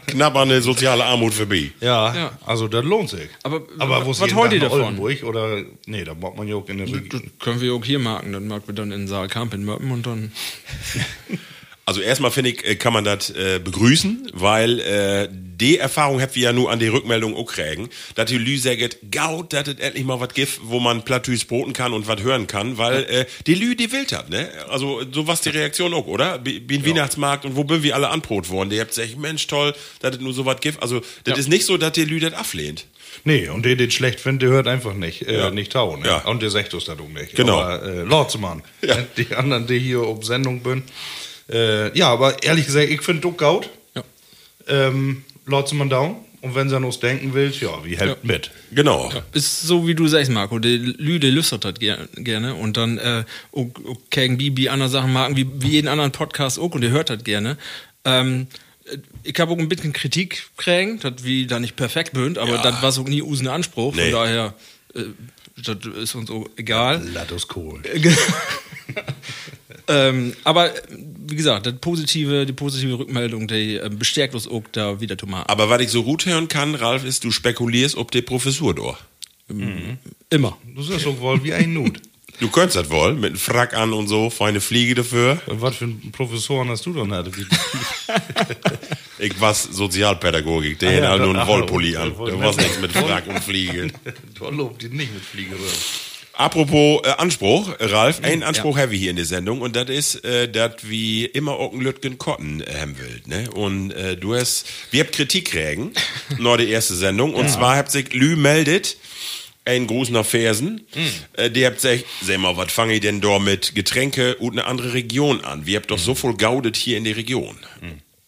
knapp 0.06 0.36
an 0.36 0.48
der 0.48 0.62
soziale 0.62 1.04
Armut 1.04 1.34
vorbei. 1.34 1.72
Ja, 1.80 2.14
ja. 2.14 2.38
also 2.46 2.68
das 2.68 2.84
lohnt 2.84 3.10
sich. 3.10 3.28
Aber, 3.42 3.62
aber 3.78 4.06
was 4.06 4.34
wollt 4.34 4.52
ihr 4.52 4.60
davon? 4.60 4.80
Oldenburg 4.80 5.22
oder, 5.24 5.62
nee, 5.86 6.04
da 6.04 6.14
braucht 6.14 6.36
man 6.36 6.48
ja 6.48 6.56
auch 6.56 6.68
in 6.68 6.78
der 6.78 6.86
Region. 6.86 7.30
Können 7.38 7.60
wir 7.60 7.74
auch 7.74 7.84
hier 7.84 7.98
marken, 7.98 8.32
dann 8.32 8.48
marken 8.48 8.68
wir 8.68 8.74
dann 8.74 8.92
in 8.92 9.08
Saalkamp 9.08 9.54
in 9.54 9.64
Möppen 9.64 9.90
und 9.90 10.06
dann... 10.06 10.32
Also 11.86 12.00
erstmal 12.00 12.30
finde 12.30 12.50
ich, 12.50 12.64
äh, 12.66 12.76
kann 12.76 12.92
man 12.94 13.04
das 13.04 13.28
äh, 13.30 13.58
begrüßen, 13.62 14.30
weil 14.32 14.80
äh, 14.80 15.28
die 15.30 15.76
Erfahrung 15.78 16.20
habt 16.22 16.34
wir 16.34 16.42
ja 16.44 16.52
nur 16.54 16.70
an 16.70 16.78
die 16.78 16.88
Rückmeldung 16.88 17.36
auch 17.36 17.44
kriegen, 17.44 17.90
dass 18.14 18.30
die 18.30 18.38
Lü 18.38 18.56
sagt, 18.56 18.98
gaut, 19.10 19.52
dass 19.52 19.68
es 19.68 19.78
endlich 19.78 20.04
mal 20.04 20.18
was 20.18 20.32
gibt, 20.32 20.60
wo 20.64 20.80
man 20.80 21.02
Plattdütsch 21.04 21.46
boten 21.46 21.74
kann 21.74 21.92
und 21.92 22.08
was 22.08 22.22
hören 22.22 22.46
kann, 22.46 22.78
weil 22.78 23.04
äh, 23.04 23.26
die 23.46 23.54
Lü, 23.54 23.74
die 23.76 23.92
will 23.92 24.06
hat, 24.12 24.30
ne? 24.30 24.48
Also 24.70 25.02
so 25.12 25.26
was 25.26 25.42
die 25.42 25.50
Reaktion 25.50 25.92
auch, 25.92 26.06
oder? 26.06 26.40
Wie 26.44 26.62
wie 26.66 26.76
ein 26.78 26.86
Weihnachtsmarkt 26.86 27.44
und 27.44 27.54
wo 27.54 27.64
bin 27.64 27.82
wir 27.82 27.94
alle 27.94 28.08
anbrot 28.08 28.48
worden? 28.48 28.70
Die 28.70 28.80
habt 28.80 28.90
gesagt, 28.94 29.18
Mensch, 29.18 29.46
toll, 29.46 29.74
dass 30.00 30.14
es 30.16 30.20
nur 30.22 30.32
so 30.32 30.46
was 30.46 30.60
gibt. 30.60 30.82
Also 30.82 31.00
das 31.24 31.34
Ja. 31.34 31.36
ist 31.36 31.48
nicht 31.48 31.66
so, 31.66 31.76
dass 31.76 31.92
die 31.92 32.04
Lü 32.04 32.18
das 32.18 32.32
ablehnt. 32.32 32.86
Nee, 33.24 33.48
und 33.48 33.64
der, 33.64 33.76
den 33.76 33.90
schlecht 33.90 34.20
findet, 34.20 34.42
der 34.42 34.48
hört 34.50 34.66
einfach 34.68 34.94
nicht, 34.94 35.28
äh, 35.28 35.36
Ja. 35.38 35.50
nicht 35.50 35.72
tau, 35.72 35.96
ne? 35.96 36.06
Ja. 36.06 36.18
Und 36.24 36.42
der 36.42 36.48
sagt 36.50 36.72
uns 36.74 36.86
das 36.86 36.98
auch 36.98 37.08
nicht. 37.08 37.34
Genau. 37.36 37.60
Aber, 37.60 37.82
äh, 37.84 38.00
Lordsmann. 38.02 38.62
Ja. 38.82 38.96
Die 39.18 39.34
anderen, 39.36 39.66
die 39.66 39.78
hier 39.78 40.00
auf 40.00 40.24
Sendung 40.24 40.62
bin. 40.62 40.82
Äh, 41.50 41.96
ja, 41.96 42.08
aber 42.08 42.42
ehrlich 42.42 42.66
gesagt, 42.66 42.88
ich 42.90 43.02
finde 43.02 43.22
Duck 43.22 43.38
gaut. 43.38 43.70
Ja. 43.94 44.02
Ähm, 44.68 45.24
Lordsmann 45.46 45.90
down. 45.90 46.16
Und 46.40 46.54
wenn 46.54 46.68
sie 46.68 46.76
an 46.76 46.84
uns 46.84 47.00
denken 47.00 47.32
will, 47.32 47.50
ja, 47.58 47.82
wie 47.86 47.96
hält 47.96 48.10
Ja. 48.10 48.16
mit. 48.22 48.50
Genau. 48.70 49.10
Ist 49.32 49.62
so 49.62 49.86
wie 49.86 49.94
du 49.94 50.06
sagst, 50.08 50.30
Marco. 50.30 50.58
Die 50.58 50.76
Lüde 50.76 51.30
lüstert 51.30 51.64
das 51.64 51.74
ger 51.78 52.06
gerne 52.16 52.54
und 52.54 52.76
dann 52.76 52.98
äh, 52.98 53.24
auch, 53.52 53.68
auch 53.88 53.96
gegen 54.10 54.36
Bibi 54.36 54.68
andere 54.68 54.90
Sachen 54.90 55.10
machen, 55.14 55.38
wie, 55.38 55.46
wie 55.62 55.68
jeden 55.68 55.88
anderen 55.88 56.12
Podcast 56.12 56.58
auch 56.58 56.74
und 56.74 56.82
ihr 56.82 56.90
hört 56.90 57.08
das 57.08 57.24
gerne. 57.24 57.56
Ähm, 58.04 58.46
äh, 58.84 58.98
ich 59.22 59.40
habe 59.40 59.52
auch 59.52 59.58
ein 59.58 59.70
bisschen 59.70 59.94
Kritik 59.94 60.48
kriegen, 60.58 60.98
dass 61.00 61.24
wir 61.24 61.46
da 61.46 61.58
nicht 61.60 61.76
perfekt 61.76 62.14
sind, 62.14 62.36
aber 62.36 62.56
Ja. 62.56 62.62
das 62.62 62.82
war 62.82 62.92
so 62.92 63.04
nie 63.04 63.22
usen 63.22 63.48
Anspruch. 63.48 63.94
Nee. 63.94 64.10
Von 64.10 64.12
daher, 64.12 64.54
äh, 64.94 65.00
das 65.56 65.76
ist 66.02 66.14
uns 66.14 66.30
auch 66.30 66.46
egal. 66.58 67.02
Latus 67.14 67.46
cool. 67.56 67.80
ähm, 69.88 70.34
aber 70.44 70.76
äh, 70.76 70.80
wie 71.26 71.36
gesagt, 71.36 71.66
das 71.66 71.74
positive, 71.80 72.46
die 72.46 72.52
positive 72.52 72.98
Rückmeldung, 72.98 73.48
die 73.48 73.76
äh, 73.76 73.90
bestärkt 73.90 74.34
uns 74.34 74.46
auch 74.48 74.62
da 74.72 75.00
wieder 75.00 75.16
zu 75.16 75.26
machen. 75.26 75.44
Aber 75.48 75.68
was 75.70 75.80
ich 75.80 75.90
so 75.90 76.02
gut 76.02 76.26
hören 76.26 76.48
kann, 76.48 76.74
Ralf, 76.74 77.04
ist, 77.04 77.24
du 77.24 77.30
spekulierst, 77.30 77.96
ob 77.96 78.10
die 78.10 78.22
Professur 78.22 78.74
durch. 78.74 78.98
Immer. 80.30 80.56
Du 80.74 80.82
sagst 80.82 81.06
auch 81.06 81.18
wohl 81.20 81.42
wie 81.44 81.52
ein 81.52 81.72
Nut. 81.72 82.00
Du 82.40 82.48
könntest 82.48 82.76
das 82.76 82.90
wohl, 82.90 83.14
mit 83.14 83.26
einem 83.26 83.36
Frack 83.36 83.74
an 83.74 83.92
und 83.92 84.08
so, 84.08 84.28
feine 84.28 84.60
Fliege 84.60 84.96
dafür. 84.96 85.40
Was 85.46 85.76
für 85.76 85.84
einen 85.84 86.10
Professoren 86.10 86.68
hast 86.68 86.84
du 86.84 86.92
dann 86.92 87.12
hatte? 87.12 87.30
Ich 89.20 89.40
war 89.40 89.54
Sozialpädagogik, 89.54 90.78
der 90.80 90.88
Ah 90.88 90.92
ja, 90.92 90.98
hatte 91.02 91.08
halt 91.10 91.22
nur 91.22 91.38
einen 91.38 91.48
Wollpulli 91.48 91.96
an. 91.96 92.12
Da 92.18 92.38
war 92.40 92.56
nichts 92.56 92.80
mit 92.80 92.92
Frack 92.92 93.28
und 93.28 93.38
Fliege. 93.38 93.92
du 94.34 94.50
lobt 94.50 94.82
die 94.82 94.88
nicht 94.88 95.14
mit 95.14 95.22
Fliegeröhren. 95.22 95.70
Apropos 96.36 97.00
äh, 97.04 97.10
Anspruch, 97.10 97.74
Ralf, 97.78 98.22
einen 98.24 98.42
Anspruch 98.42 98.76
haben 98.76 98.90
wir 98.90 98.98
hier 98.98 99.10
in 99.10 99.16
der 99.16 99.24
Sendung 99.24 99.60
und 99.60 99.76
das 99.76 99.88
ist, 99.88 100.24
äh, 100.24 100.48
dass 100.48 100.88
wie 100.88 101.24
immer 101.24 101.52
auch 101.52 101.72
ein 101.72 101.80
Lütgen 101.80 102.18
Kotten 102.18 102.60
äh, 102.60 102.80
haben 102.80 102.98
will. 102.98 103.22
Ne? 103.26 103.50
Und 103.50 103.92
äh, 103.92 104.16
du 104.16 104.34
hast, 104.34 104.66
wir 104.90 105.04
habt 105.04 105.12
Kritik 105.12 105.52
kriegen, 105.52 105.92
nur 106.38 106.58
die 106.58 106.68
erste 106.68 106.94
Sendung, 106.94 107.34
und 107.34 107.48
zwar 107.48 107.76
habt 107.76 107.92
sich 107.92 108.12
Lü 108.12 108.34
meldet, 108.34 108.96
ein 109.64 109.86
Gruß 109.86 110.10
nach 110.10 110.26
Fersen, 110.26 110.86
äh, 111.34 111.50
die 111.50 111.64
habt 111.64 111.76
gesagt, 111.76 112.04
sag 112.22 112.38
mal, 112.38 112.56
was 112.56 112.72
fange 112.72 112.94
ich 112.94 113.00
denn 113.00 113.20
da 113.20 113.38
mit 113.38 113.74
Getränke 113.74 114.34
und 114.34 114.52
eine 114.52 114.66
andere 114.66 114.92
Region 114.92 115.42
an? 115.44 115.66
Wir 115.66 115.76
habt 115.76 115.90
doch 115.90 115.98
so 115.98 116.14
voll 116.14 116.36
gaudet 116.36 116.76
hier 116.76 116.98
in 116.98 117.04
der 117.04 117.16
Region. 117.16 117.56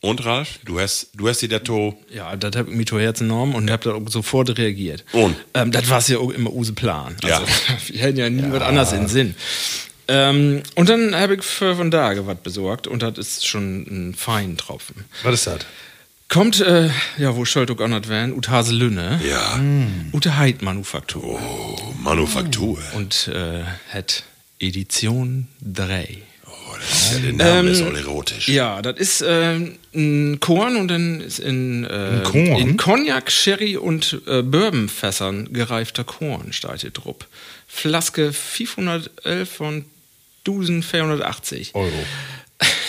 Und 0.07 0.25
Ralf, 0.25 0.61
du 0.65 0.79
hast, 0.79 1.09
du 1.15 1.29
hast 1.29 1.43
die 1.43 1.49
dato 1.49 1.99
Ja, 2.13 2.37
das 2.37 2.55
habe 2.57 2.71
ich 2.71 2.77
mir 2.77 2.87
zu 2.87 2.99
Herzen 2.99 3.29
genommen 3.29 3.55
und 3.55 3.71
habe 3.71 3.83
da 3.85 3.95
auch 3.95 4.09
sofort 4.09 4.57
reagiert. 4.57 5.05
Und? 5.13 5.37
Ähm, 5.55 5.73
das 5.73 5.91
war 5.91 6.01
ja 6.09 6.19
auch 6.19 6.31
immer 6.31 6.53
use 6.53 6.73
Plan. 6.73 7.17
Also, 7.23 7.43
Ja. 7.43 7.43
Wir 7.89 8.01
hätten 8.01 8.19
ja 8.19 8.31
nie 8.31 8.45
was 8.53 8.63
anderes 8.63 8.93
in 8.93 9.09
Sinn. 9.09 9.35
Ähm, 10.09 10.63
und 10.77 10.89
dann 10.89 11.17
habe 11.17 11.35
ich 11.35 11.43
für 11.43 11.75
von 11.75 11.91
da 11.91 12.15
was 12.27 12.39
besorgt 12.39 12.87
und 12.87 13.03
das 13.03 13.19
ist 13.19 13.47
schon 13.47 13.83
ein 13.91 14.15
Feintropfen. 14.15 15.05
Was 15.25 15.35
ist 15.35 15.47
das? 15.49 15.59
Kommt, 16.29 16.61
äh, 16.61 16.91
ja, 17.19 17.35
wo 17.37 17.45
schuld 17.45 17.71
auch 17.71 17.89
nicht 17.89 18.09
werden? 18.09 18.33
Ut 18.33 18.49
Haselünne. 18.49 19.21
Ja, 19.29 19.61
Ute 20.13 20.37
Heid 20.37 20.63
Manufaktur. 20.63 21.41
Manufaktur. 22.01 22.79
Und 22.95 23.29
äh, 23.29 23.63
hat 23.93 24.23
Edition 24.61 25.49
3. 25.63 26.19
Ja, 27.13 27.19
der 27.19 27.33
Name 27.33 27.71
ist 27.71 27.83
auch 27.83 27.95
erotisch. 27.95 28.49
Ja, 28.49 28.83
das 28.83 28.99
ist 28.99 29.21
äh, 29.23 29.59
ein 29.95 30.41
Korn 30.41 30.77
und 30.77 30.89
dann 30.89 31.21
ist 31.21 31.39
in, 31.39 31.85
äh, 31.85 32.23
Korn? 32.25 32.61
in 32.61 32.77
Cognac, 32.77 33.31
Sherry 33.31 33.77
und 33.77 34.21
äh, 34.27 34.43
Bourbonfässern 34.43 35.53
gereifter 35.53 36.05
Korn, 36.05 36.53
hier 36.53 36.91
drauf. 36.91 37.17
Flaske 37.67 38.33
511 38.33 39.51
von 39.51 39.85
1480. 40.47 41.75
Euro. 41.75 41.91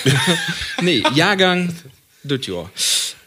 nee, 0.82 1.04
Jahrgang 1.14 1.74
Jahr. 2.24 2.72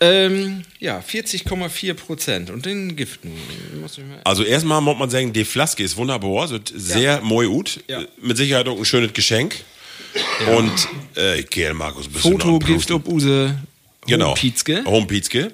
Ähm, 0.03 0.63
ja, 0.79 1.01
40,4 1.01 1.95
Prozent. 1.95 2.51
Und 2.51 2.65
den 2.65 2.97
Gift 2.97 3.25
nun. 3.25 3.37
Muss 3.81 3.99
ich 3.99 4.05
mal 4.05 4.21
Also 4.25 4.43
erstmal 4.43 4.81
muss 4.81 4.99
man 4.99 5.11
sagen, 5.11 5.33
die 5.33 5.45
Flaske 5.45 5.83
ist 5.83 5.97
wunderbar, 5.97 6.49
sieht 6.49 6.73
sehr 6.75 7.21
moi 7.21 7.47
ut. 7.47 7.81
Ja. 7.87 8.03
Mit 8.21 8.37
Sicherheit 8.37 8.67
auch 8.69 8.79
ein 8.79 8.85
schönes 8.85 9.13
Geschenk. 9.13 9.57
Und 10.57 10.89
äh, 11.17 11.41
ich 11.41 11.51
gehe 11.51 11.73
Markus 11.75 12.09
bisschen 12.09 12.33
Foto 12.33 12.59
prüfen. 12.59 12.93
ob 12.95 13.09
Use 13.09 13.59
Genau. 14.07 14.35
Pietzke. 14.35 14.85
Homepizke. 14.87 15.53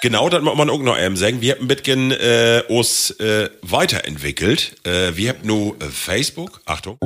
Genau, 0.00 0.28
das 0.28 0.42
muss 0.42 0.56
man 0.56 0.70
auch 0.70 0.78
noch 0.80 0.98
eben 0.98 1.16
sagen. 1.16 1.40
Wir 1.40 1.54
haben 1.54 1.62
ein 1.62 1.68
bisschen 1.68 2.12
äh, 2.12 2.62
uns 2.68 3.10
äh, 3.18 3.50
weiterentwickelt. 3.62 4.76
Äh, 4.86 5.16
wir 5.16 5.30
haben 5.30 5.46
nur 5.46 5.80
äh, 5.82 5.86
Facebook. 5.86 6.60
Achtung. 6.66 6.98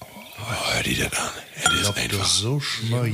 Oh, 0.00 0.72
hör 0.72 0.82
die 0.82 0.96
das 0.96 1.12
an. 1.12 1.28
Ja, 1.62 1.70
das 1.70 1.80
ist 1.82 1.96
einfach. 1.96 2.26
so 2.26 2.60
schmöi. 2.60 3.12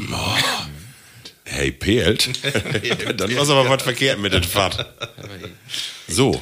Hey, 1.44 1.72
Pelt. 1.72 2.30
Dann 3.16 3.36
war 3.36 3.50
aber 3.50 3.68
was 3.70 3.82
verkehrt 3.82 4.20
mit 4.20 4.32
dem 4.32 4.42
Fahrt. 4.44 4.86
So. 6.06 6.40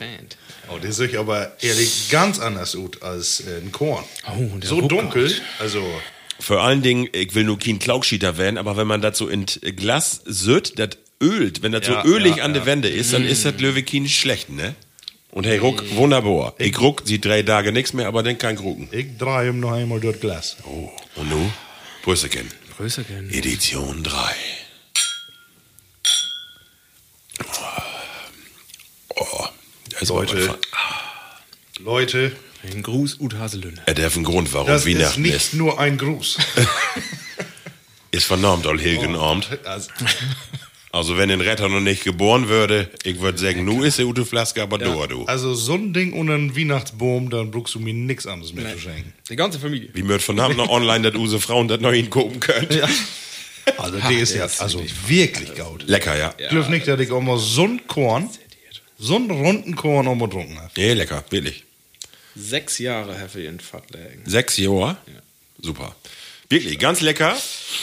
Oh, 0.68 0.79
der 0.79 0.92
sieht 0.92 1.16
aber 1.16 1.53
ehrlich 1.61 2.09
ganz 2.11 2.38
anders 2.38 2.77
aus 2.77 3.03
als 3.03 3.40
äh, 3.40 3.61
ein 3.62 3.72
Korn. 3.72 4.05
Oh, 4.27 4.59
der 4.59 4.68
so 4.68 4.81
dunkel. 4.81 5.33
Also, 5.59 5.85
Vor 6.40 6.62
allen 6.62 6.83
Dingen, 6.83 7.09
ich 7.12 7.35
will 7.35 7.44
nur 7.44 7.59
kein 7.59 7.79
Klaugschieter 7.79 8.38
werden, 8.38 8.59
aber 8.59 8.77
wenn 8.77 8.87
man 8.87 9.03
so 9.14 9.29
in 9.29 9.46
Glas 9.46 10.20
sütt, 10.24 10.79
das 10.79 10.90
ölt, 11.22 11.62
wenn 11.62 11.72
das 11.72 11.87
Ja, 11.87 12.03
so 12.03 12.09
ölig 12.09 12.37
ja, 12.37 12.44
an 12.44 12.53
der 12.55 12.62
ja. 12.62 12.66
Wände 12.66 12.88
ist, 12.88 13.12
dann 13.12 13.24
ist 13.24 13.44
das 13.44 13.61
Löwekin 13.61 14.03
nicht 14.05 14.18
schlecht, 14.18 14.50
ne? 14.50 14.74
Und 15.31 15.46
hey, 15.46 15.59
Ruck, 15.59 15.83
wunderbar. 15.96 16.55
Ich 16.59 16.81
ruck, 16.81 17.03
sieht 17.05 17.24
drei 17.24 17.42
Tage 17.42 17.72
nichts 17.72 17.92
mehr, 17.92 18.07
aber 18.07 18.22
dann 18.22 18.38
kein 18.38 18.55
Grucken. 18.55 18.88
ich 18.92 19.18
drehe 19.18 19.48
ihm 19.48 19.59
noch 19.59 19.72
einmal 19.72 19.98
durch 19.98 20.20
Glas. 20.20 20.57
Oh, 20.64 20.90
und 21.16 21.29
nu? 21.29 21.50
Brüsselchen. 22.03 22.48
Größer 22.77 23.03
gern. 23.03 23.29
Edition 23.31 24.05
3. 24.05 24.14
Oh, 29.16 29.44
da 29.90 29.93
ist 29.93 29.93
Leute. 30.08 30.36
Leute. 30.36 30.58
Leute, 31.80 32.32
Ein 32.72 32.82
Gruß 32.82 33.20
Ut 33.20 33.34
Haselünne. 33.34 33.82
Er 33.86 33.94
darf 33.94 34.14
einen 34.16 34.24
Grund, 34.24 34.52
warum 34.52 34.66
das 34.68 34.84
ist 34.86 34.94
Weihnachten 34.94 35.22
nicht 35.22 35.34
ist. 35.34 35.54
nur 35.54 35.78
ein 35.78 35.98
Gruß. 35.98 36.38
Ist 38.10 38.26
vernormt, 38.26 38.64
all 38.68 38.78
Hilgen 38.78 39.16
Abend. 39.16 39.48
Also, 39.64 39.90
Also, 40.92 41.16
wenn 41.18 41.28
ein 41.32 41.40
Retter 41.40 41.68
noch 41.68 41.80
nicht 41.80 42.04
geboren 42.04 42.48
würde, 42.48 42.88
ich 43.02 43.18
würde 43.20 43.36
sagen, 43.38 43.64
nu 43.64 43.82
ist 43.82 43.98
die 43.98 44.04
gute 44.04 44.24
Flaske, 44.24 44.62
aber 44.62 44.78
du, 44.78 45.04
du. 45.08 45.24
also 45.24 45.52
so 45.54 45.74
ein 45.74 45.92
Ding 45.92 46.12
unter 46.12 46.34
einen 46.34 46.56
Weihnachtsbaum, 46.56 47.28
dann 47.30 47.50
brauchst 47.50 47.74
du 47.74 47.80
mir 47.80 47.92
nichts 47.92 48.28
anderes 48.28 48.52
mehr 48.54 48.72
zu 48.72 48.78
schenken. 48.78 49.12
Die 49.28 49.34
ganze 49.34 49.58
Familie. 49.58 49.88
Wie 49.94 50.06
wird 50.06 50.22
von 50.22 50.38
Abend 50.38 50.58
noch 50.58 50.68
online, 50.68 51.10
dass 51.10 51.20
unsere 51.20 51.40
Frauen 51.40 51.66
das 51.66 51.80
noch 51.80 51.90
hingucken 51.90 52.38
können? 52.38 52.68
Also 53.78 53.98
der 53.98 54.10
ist 54.12 54.34
ja 54.34 54.44
also 54.58 54.84
wirklich 55.08 55.54
gaut. 55.56 55.82
Lecker, 55.88 56.16
ja. 56.16 56.32
Ich 56.38 56.50
glaube 56.50 56.70
nicht, 56.70 56.86
dass 56.86 57.00
ich 57.00 57.10
auch 57.10 57.20
mal 57.20 57.38
so 57.38 57.64
ein 57.64 57.80
Korn, 57.88 58.30
so 58.98 59.16
einen 59.16 59.30
runden 59.30 59.76
Korn 59.76 60.07
auch 60.09 60.14
mal 60.14 60.26
getrunken 60.26 60.59
habe. 60.61 60.70
Nee, 60.76 60.92
lecker, 60.94 61.24
wirklich. 61.30 61.64
Sechs 62.37 62.78
Jahre 62.78 63.16
ich 63.35 63.44
in 63.46 63.61
Fahrt 63.61 63.90
legen. 63.90 64.22
Sechs 64.24 64.57
Jahre. 64.57 64.96
Super. 65.61 65.94
Wirklich, 66.48 66.78
ganz 66.78 67.00
lecker. 67.00 67.37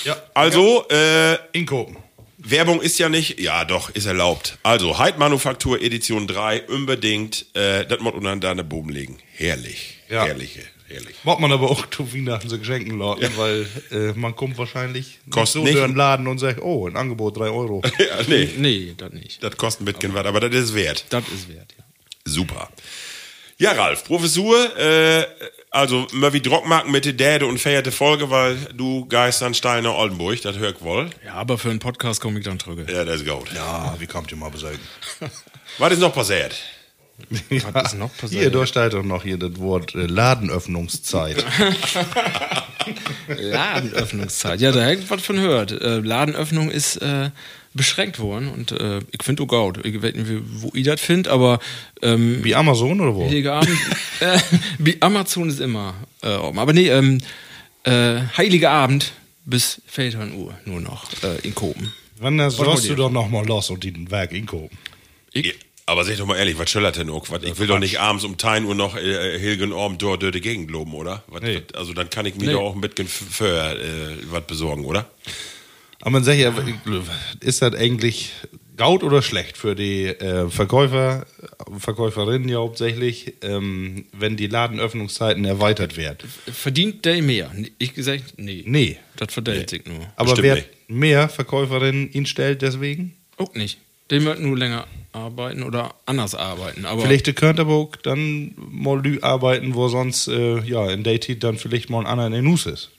Ja. 0.03 0.21
Also, 0.33 0.87
äh, 0.89 1.37
In 1.53 1.65
Kopen. 1.65 1.97
Werbung 2.37 2.81
ist 2.81 2.97
ja 2.97 3.07
nicht, 3.07 3.39
ja 3.39 3.65
doch, 3.65 3.91
ist 3.91 4.05
erlaubt. 4.07 4.57
Also, 4.63 4.97
Heid 4.97 5.19
Manufaktur 5.19 5.79
Edition 5.81 6.27
3, 6.27 6.63
unbedingt, 6.67 7.45
äh, 7.55 7.85
das 7.85 7.99
muss 7.99 8.13
unter 8.13 8.35
deine 8.35 8.63
Boden 8.63 8.89
legen. 8.89 9.19
Herrlich. 9.35 9.99
Ja. 10.09 10.25
Herrliche, 10.25 10.63
herrlich. 10.93 11.15
Macht 11.23 11.39
man 11.39 11.51
aber 11.51 11.69
auch 11.69 11.89
zu 11.89 12.13
Weihnachten 12.13 12.49
so 12.49 12.57
Geschenken 12.59 12.97
lauten, 12.99 13.29
weil 13.37 13.67
äh, 13.91 14.13
man 14.13 14.35
kommt 14.35 14.57
wahrscheinlich 14.57 15.19
nicht 15.25 15.31
Kostet 15.31 15.61
so 15.61 15.63
nicht. 15.63 15.75
durch 15.75 15.85
den 15.85 15.95
Laden 15.95 16.27
und 16.27 16.37
sagt, 16.39 16.61
oh, 16.61 16.87
ein 16.87 16.95
Angebot 16.97 17.37
3 17.37 17.49
Euro. 17.49 17.81
Ja, 17.99 18.17
nee, 18.27 18.49
Nee, 18.57 18.93
das 18.97 19.11
nicht. 19.13 19.43
das 19.43 19.55
kostet 19.57 19.81
ein 19.87 19.93
bisschen 19.93 20.13
was, 20.13 20.25
aber 20.25 20.39
das 20.39 20.53
ist 20.53 20.75
wert. 20.75 21.05
Das 21.09 21.23
ist 21.29 21.49
wert, 21.49 21.73
ja. 21.77 21.83
Super. 22.25 22.69
Ja, 23.57 23.73
Ralf, 23.73 24.03
Professur, 24.05 24.75
äh, 24.77 25.23
also 25.69 26.07
wie 26.11 26.41
Drockmarken 26.41 26.91
mit 26.91 27.05
der 27.05 27.13
Däde 27.13 27.45
und 27.45 27.59
feierte 27.59 27.91
Folge, 27.91 28.29
weil 28.31 28.55
du 28.73 29.05
Geistern 29.05 29.53
Steiner 29.53 29.95
Oldenburg, 29.95 30.41
das 30.41 30.57
hör 30.57 30.71
ich 30.71 30.81
wohl. 30.81 31.09
Ja, 31.23 31.35
aber 31.35 31.57
für 31.59 31.69
einen 31.69 31.77
Podcast 31.79 32.21
komme 32.21 32.39
ich 32.39 32.45
dann 32.45 32.59
zurück. 32.59 32.89
Ja, 32.91 33.05
das 33.05 33.21
ist 33.21 33.27
gut. 33.29 33.53
Ja, 33.53 33.95
wie 33.99 34.07
kommt 34.07 34.31
ihr 34.31 34.37
mal 34.37 34.49
besorgen? 34.49 34.79
Was 35.77 35.93
ist 35.93 35.99
noch 35.99 36.13
passiert? 36.13 36.55
Was 37.73 37.93
ist 37.93 37.99
noch 37.99 38.15
passiert? 38.15 38.41
Hier, 38.41 38.51
da 38.51 38.65
steht 38.65 38.93
doch 38.93 39.03
noch 39.03 39.23
hier 39.23 39.37
das 39.37 39.57
Wort 39.59 39.95
äh, 39.95 40.05
Ladenöffnungszeit. 40.05 41.43
Ladenöffnungszeit. 43.27 44.61
Ja, 44.61 44.71
da 44.71 44.91
ich 44.91 45.09
was 45.09 45.21
von 45.21 45.35
gehört. 45.37 45.71
Äh, 45.71 45.99
Ladenöffnung 45.99 46.69
ist 46.71 46.97
äh, 46.97 47.29
beschränkt 47.73 48.19
worden 48.19 48.49
und 48.49 48.71
äh, 48.71 48.99
ich 49.11 49.23
finde 49.23 49.43
auch 49.43 49.47
gut. 49.47 49.85
Ich 49.85 50.01
weiß 50.01 50.13
nicht, 50.15 50.41
wo 50.55 50.71
ihr 50.73 50.83
das 50.83 51.01
findet, 51.01 51.31
aber 51.31 51.59
ähm, 52.01 52.43
Wie 52.43 52.55
Amazon 52.55 52.99
oder 52.99 53.15
wo? 53.15 53.25
Abend, 53.25 53.77
äh, 54.19 54.39
wie 54.77 55.01
Amazon 55.01 55.49
ist 55.49 55.59
immer 55.59 55.93
äh, 56.21 56.35
offen. 56.35 56.59
Aber 56.59 56.73
nee, 56.73 56.89
ähm, 56.89 57.19
äh, 57.83 58.21
Heilige 58.37 58.69
Abend 58.69 59.13
bis 59.45 59.81
14 59.87 60.33
Uhr 60.33 60.53
nur 60.65 60.81
noch 60.81 61.05
in 61.43 61.55
Kopen. 61.55 61.91
Wann 62.17 62.49
sollst 62.51 62.87
du 62.87 62.95
doch 62.95 63.09
noch 63.09 63.29
mal 63.29 63.45
los 63.45 63.71
und 63.71 63.83
den 63.83 64.11
Werk 64.11 64.31
inkopen. 64.31 64.77
Ja, 65.33 65.51
aber 65.91 66.03
sag 66.03 66.17
doch 66.17 66.25
mal 66.25 66.37
ehrlich, 66.37 66.57
was 66.57 66.69
schillert 66.69 66.97
denn 66.97 67.09
auch? 67.09 67.29
Was, 67.29 67.43
ich 67.43 67.57
will 67.59 67.67
doch 67.67 67.79
nicht 67.79 67.99
abends 67.99 68.23
um 68.23 68.37
10 68.37 68.65
Uhr 68.65 68.75
noch 68.75 68.95
äh, 68.97 69.37
Hilgen 69.39 69.73
Abend 69.73 70.01
dort 70.01 70.21
durch 70.23 70.31
die 70.33 70.41
Gegend 70.41 70.71
loben, 70.71 70.93
oder? 70.93 71.23
Was, 71.27 71.41
Nee. 71.41 71.61
was, 71.69 71.77
also 71.79 71.93
dann 71.93 72.09
kann 72.09 72.25
ich 72.25 72.35
mir 72.35 72.47
Nee. 72.47 72.53
doch 72.53 72.61
auch 72.61 72.75
ein 72.75 72.81
bisschen 72.81 73.07
für 73.07 73.47
äh, 73.75 74.15
was 74.29 74.43
besorgen, 74.47 74.85
oder? 74.85 75.09
Aber 76.01 76.09
man 76.11 76.23
sagt 76.23 76.39
ja, 76.39 76.51
ist 77.41 77.61
das 77.61 77.75
eigentlich 77.75 78.31
gaut 78.75 79.03
oder 79.03 79.21
schlecht 79.21 79.57
für 79.57 79.75
die 79.75 80.05
äh, 80.07 80.49
Verkäufer, 80.49 81.27
Verkäuferinnen 81.77 82.49
ja 82.49 82.57
hauptsächlich, 82.57 83.35
ähm, 83.43 84.05
wenn 84.11 84.35
die 84.37 84.47
Ladenöffnungszeiten 84.47 85.45
erweitert 85.45 85.97
werden? 85.97 86.27
Verdient 86.51 87.05
der 87.05 87.21
mehr? 87.21 87.51
Ich 87.77 87.93
gesagt, 87.93 88.33
nee. 88.37 88.63
Nee. 88.65 88.97
Das 89.17 89.31
verdient 89.33 89.69
sich 89.69 89.85
nur. 89.85 89.99
Aber 90.15 90.31
Bestimmt 90.31 90.43
wer 90.47 90.55
nicht. 90.55 90.69
mehr 90.87 91.29
Verkäuferinnen 91.29 92.11
ihn 92.11 92.25
stellt 92.25 92.63
deswegen? 92.63 93.13
Auch 93.37 93.53
nicht. 93.53 93.77
Der 94.11 94.23
wird 94.23 94.39
nur 94.39 94.57
länger 94.57 94.87
arbeiten 95.13 95.63
oder 95.63 95.95
anders 96.05 96.35
arbeiten. 96.35 96.85
Aber 96.85 97.01
Vielleicht 97.01 97.35
könnt 97.35 97.59
aber 97.59 97.73
auch 97.73 97.95
dann 97.95 98.53
mal 98.55 99.01
Lü 99.01 99.19
arbeiten, 99.21 99.73
wo 99.75 99.87
sonst 99.87 100.27
äh, 100.27 100.59
ja 100.59 100.89
in 100.89 101.03
Zeit 101.03 101.43
dann 101.43 101.57
vielleicht 101.57 101.89
mal 101.89 102.01
ein 102.01 102.05
anderer 102.05 102.27
in 102.27 102.33
den 102.33 102.45
Nuss 102.45 102.65
ist. 102.65 102.91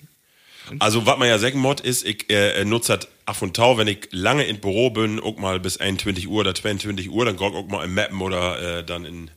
Also, 0.78 1.04
was 1.06 1.18
man 1.18 1.28
ja 1.28 1.38
sagen 1.38 1.58
muss, 1.58 1.80
ist, 1.80 2.06
ich 2.06 2.30
äh, 2.30 2.64
nutze 2.64 2.96
das 2.96 3.08
ab 3.26 3.42
und 3.42 3.56
tau, 3.56 3.78
wenn 3.78 3.88
ich 3.88 4.08
lange 4.10 4.44
im 4.44 4.58
Büro 4.58 4.90
bin, 4.90 5.20
auch 5.20 5.36
mal 5.36 5.60
bis 5.60 5.78
21 5.78 6.28
Uhr 6.28 6.40
oder 6.40 6.54
22 6.54 7.10
Uhr, 7.10 7.24
dann 7.24 7.36
guck 7.36 7.52
ich 7.52 7.58
auch 7.58 7.68
mal 7.68 7.84
im 7.84 7.94
Mappen 7.94 8.20
oder 8.20 8.78
äh, 8.78 8.84
dann 8.84 9.04
in 9.04 9.30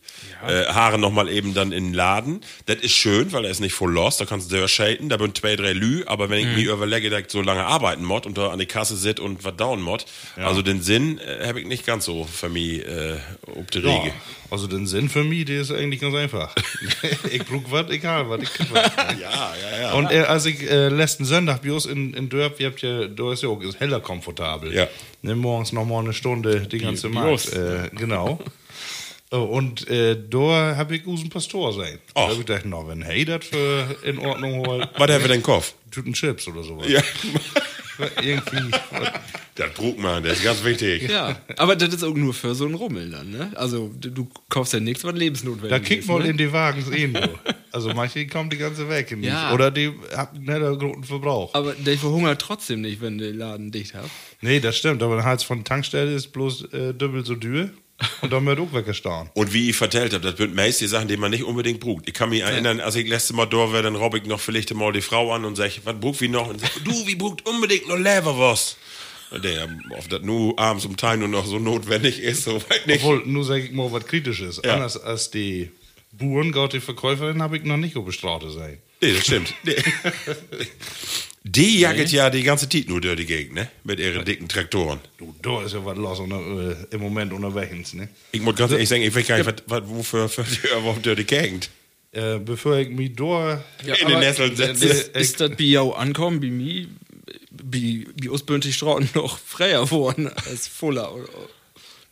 äh, 0.48 0.66
Haare 0.66 0.98
nochmal 0.98 1.30
eben 1.30 1.54
dann 1.54 1.72
in 1.72 1.86
den 1.86 1.94
Laden. 1.94 2.42
Das 2.66 2.78
ist 2.78 2.94
schön, 2.94 3.32
weil 3.32 3.46
er 3.46 3.52
ist 3.52 3.60
nicht 3.60 3.74
voll 3.74 3.92
lost, 3.92 4.20
da 4.22 4.26
kannst 4.26 4.52
du 4.52 4.56
dir 4.56 4.68
shaten, 4.68 5.10
da 5.10 5.18
bin 5.18 5.34
zwei, 5.34 5.56
drei 5.56 5.74
Lü, 5.74 6.04
aber 6.06 6.30
wenn 6.30 6.40
ich 6.40 6.56
mir 6.56 6.74
überlege, 6.74 7.10
dass 7.10 7.22
ich 7.22 7.30
so 7.32 7.42
lange 7.42 7.66
arbeiten 7.66 8.04
mod 8.04 8.26
und 8.26 8.38
da 8.38 8.50
an 8.50 8.60
die 8.60 8.66
Kasse 8.66 8.96
sit 8.96 9.20
und 9.20 9.44
was 9.44 9.56
down 9.56 9.82
mod, 9.82 10.06
also 10.38 10.62
den 10.62 10.82
Sinn 10.82 11.20
äh, 11.20 11.48
habe 11.48 11.60
ich 11.62 11.66
nicht 11.68 11.86
ganz 11.86 12.06
so 12.06 12.26
für 12.26 12.50
mich 12.50 12.86
äh, 12.86 13.16
ob 13.56 13.72
die 13.72 13.80
Ja, 13.80 13.90
Riege. 13.98 14.14
also 14.52 14.68
den 14.68 14.88
Sinn 14.88 15.10
für 15.10 15.24
mich, 15.24 15.46
der 15.46 15.62
ist 15.62 15.72
eigentlich 15.72 16.02
ganz 16.02 16.16
einfach. 16.16 16.54
ich 17.32 17.44
brauch 17.46 17.64
was, 17.70 17.90
egal 17.90 18.30
was, 18.30 18.42
ich 18.42 18.54
krieg 18.54 18.68
was. 18.72 18.92
Ja, 19.20 19.54
ja, 19.62 19.82
ja. 19.82 19.94
Und 19.94 20.12
äh, 20.12 20.22
als 20.22 20.46
ich 20.46 20.62
äh, 20.70 20.90
letzten 20.90 21.26
Sonntag 21.26 21.62
bei 21.62 21.72
uns 21.72 21.86
in, 21.86 22.14
in 22.14 22.30
Dörp, 22.30 22.60
ihr 22.60 22.68
habt 22.68 22.82
ja, 22.82 23.08
da 23.08 23.32
ist 23.34 23.44
ja 23.44 23.50
auch 23.50 23.62
ist 23.62 23.80
heller 23.80 24.00
komfortabel. 24.00 24.74
Ja. 24.74 24.88
Ne, 25.22 25.36
morgens 25.36 25.72
noch 25.72 25.86
mal 25.86 26.00
eine 26.00 26.14
Stunde 26.14 26.62
die 26.62 26.80
ganze 26.80 27.10
Markt. 27.10 27.54
Äh, 27.54 27.90
genau. 27.96 28.40
Oh, 29.32 29.38
Und 29.40 29.88
äh, 29.90 30.18
da 30.30 30.76
habe 30.76 30.96
ich 30.96 31.06
usen 31.08 31.30
Pastor 31.30 31.74
sein. 31.74 32.00
Da 32.14 32.22
habe 32.22 32.34
ich 32.34 32.40
gedacht, 32.40 32.62
na, 32.66 32.88
wenn 32.88 33.02
hey 33.02 33.26
das 33.26 33.46
für 33.46 33.96
in 34.04 34.20
Ordnung 34.20 34.66
holt, 34.66 34.88
Was 34.98 35.10
haben 35.12 35.22
wir 35.22 35.28
denn 35.28 35.44
Kopf? 35.44 35.74
Tüten 35.92 36.14
Chips 36.14 36.48
oder 36.48 36.64
sowas. 36.64 36.88
Ja. 36.88 37.02
Irgendwie. 38.22 38.72
Das 39.56 39.72
Brug 39.74 39.98
man, 39.98 40.22
der 40.22 40.34
ist 40.34 40.44
ganz 40.44 40.62
wichtig. 40.66 41.10
ja, 41.10 41.38
aber 41.58 41.78
das 41.78 41.94
ist 41.94 42.04
auch 42.04 42.14
nur 42.14 42.34
für 42.34 42.54
so 42.54 42.66
einen 42.66 42.76
Rummel 42.76 43.10
dann, 43.10 43.30
ne? 43.32 43.52
Also 43.56 43.90
du, 43.98 44.28
kaufst 44.50 44.74
ja 44.74 44.82
nichts, 44.82 45.06
was 45.06 45.16
lebensnotwendig 45.16 45.70
Da 45.70 45.78
ist. 45.78 45.86
kick 45.86 46.06
mal 46.06 46.20
ne? 46.20 46.28
in 46.32 46.38
die 46.38 46.52
Wagen 46.52 46.84
sehen, 46.84 47.14
du. 47.14 47.30
Also 47.72 47.94
manche 47.94 48.28
kommen 48.28 48.50
die 48.50 48.58
ganze 48.58 48.90
Weg 48.90 49.16
nicht. 49.16 49.30
Ja. 49.30 49.54
Oder 49.54 49.72
die 49.72 49.94
haben 50.14 50.40
nicht 50.40 50.50
einen 50.50 50.78
großen 50.78 51.06
Verbrauch. 51.06 51.54
Aber 51.54 51.74
der 51.74 51.98
verhungert 51.98 52.42
trotzdem 52.42 52.82
nicht, 52.82 53.02
wenn 53.02 53.18
der 53.18 53.32
Laden 53.34 53.72
dicht 53.72 53.94
hat. 53.94 54.10
Nee, 54.42 54.60
das 54.60 54.76
stimmt. 54.78 55.02
Aber 55.02 55.16
der 55.16 55.24
Hals 55.26 55.44
von 55.44 55.60
der 55.60 55.64
Tankstelle 55.66 56.14
ist 56.14 56.34
bloß 56.34 56.74
äh, 56.74 56.94
doppelt 56.94 57.26
so 57.26 57.36
dürr. 57.36 57.70
Und 58.22 58.34
dann 58.34 58.46
wird 58.46 58.60
auch 58.60 58.74
weggestauen. 58.74 59.30
Und 59.34 59.54
wie 59.54 59.70
ich 59.70 59.76
vertellt 59.76 60.14
habe, 60.14 60.24
das 60.30 60.38
sind 60.38 60.54
meist 60.54 60.82
die 60.82 60.88
Sachen, 60.88 61.08
die 61.08 61.16
man 61.16 61.32
nicht 61.32 61.44
unbedingt 61.44 61.80
braucht. 61.80 62.08
Ich 62.08 62.14
kann 62.14 62.30
mich 62.30 62.42
erinnern, 62.42 62.82
als 62.82 62.96
ich 62.96 63.08
letzte 63.08 63.34
Mal 63.34 63.46
da 63.46 63.72
war, 63.72 63.82
dann 63.82 63.96
robb 63.96 64.16
ich 64.16 64.26
noch 64.26 64.40
vielleicht 64.40 64.74
mal 64.74 64.92
die 64.92 65.02
Frau 65.02 65.32
an 65.32 65.46
und 65.46 65.56
sag, 65.56 65.72
was 65.86 66.00
braucht 66.00 66.20
wie 66.20 66.28
noch? 66.28 66.50
Und 66.50 66.60
sag, 66.60 66.72
du, 66.84 66.92
wie 67.08 67.16
braucht 67.16 67.48
unbedingt 67.48 67.88
noch 67.88 67.98
Leberwurst? 67.98 68.78
Und 69.32 69.44
der, 69.44 69.70
ob 69.98 70.10
das 70.10 70.22
nur 70.22 70.58
abends 70.60 70.86
um 70.86 70.98
Teil 70.98 71.18
nur 71.18 71.30
noch 71.30 71.46
so 71.46 71.58
notwendig 71.58 72.20
ist, 72.20 72.44
so 72.44 72.62
weit 72.70 72.86
nicht. 72.86 73.04
Obwohl, 73.04 73.24
nur 73.26 73.44
sag 73.44 73.64
ich 73.64 73.72
mal 73.72 73.92
was 73.92 74.06
Kritisches. 74.06 74.62
Ja. 74.64 74.76
Anders 74.76 74.98
als 75.02 75.32
die 75.32 75.72
Buren, 76.12 76.52
Gott, 76.52 76.74
die 76.74 76.80
Verkäuferin, 76.80 77.42
habe 77.42 77.58
ich 77.58 77.64
noch 77.64 77.78
nicht 77.78 77.96
auf 77.98 78.06
der 78.06 78.12
Straße 78.12 78.52
sein. 78.52 78.78
Nee, 79.02 79.14
das 79.14 79.26
stimmt. 79.26 79.54
Nee. 79.64 79.76
Die 81.48 81.80
jagt 81.80 82.12
ja 82.12 82.32
die 82.32 82.42
ganze 82.42 82.68
Zeit 82.68 82.90
nur 82.90 83.00
durch 83.00 83.18
die 83.18 83.26
Gegend, 83.28 83.54
ne? 83.54 83.68
Mit 83.84 84.00
ihren 84.00 84.26
dicken 84.26 84.48
Traktoren. 84.48 85.00
Du, 85.20 85.36
da 85.44 85.64
ist 85.64 85.74
ja 85.74 85.86
was 85.86 85.96
los 85.96 86.20
unter, 86.20 86.40
äh, 86.40 86.76
im 86.90 87.02
Moment 87.02 87.34
unterwegs, 87.34 87.94
ne? 87.94 88.10
Ich 88.32 88.42
muss 88.42 88.56
ganz 88.56 88.72
ehrlich 88.72 88.90
sagen, 88.90 89.04
ich 89.04 89.16
weiß 89.16 89.28
gar 89.28 89.38
nicht, 89.38 89.46
was, 89.46 89.56
was, 89.68 89.88
wofür 89.88 90.28
für 90.28 90.44
die 90.44 90.68
überhaupt 90.76 91.06
durch 91.06 91.18
die 91.18 91.24
Gegend. 91.24 91.70
Äh, 92.14 92.40
bevor 92.40 92.78
ich 92.78 92.90
mich 92.90 93.16
da 93.16 93.64
In 93.84 94.08
den 94.08 94.20
Nesseln 94.20 94.56
setzen. 94.56 94.84
Ist, 94.90 95.16
ist 95.16 95.40
das 95.40 95.52
bei 95.52 95.66
jou 95.66 95.92
ankommen, 95.92 96.40
bei 96.40 96.50
mir, 96.50 96.88
bei, 97.52 98.06
bei 98.20 98.30
uns 98.32 98.82
noch 99.14 99.38
freier 99.38 99.84
geworden 99.84 100.32
als 100.50 100.68
Fuller. 100.68 101.14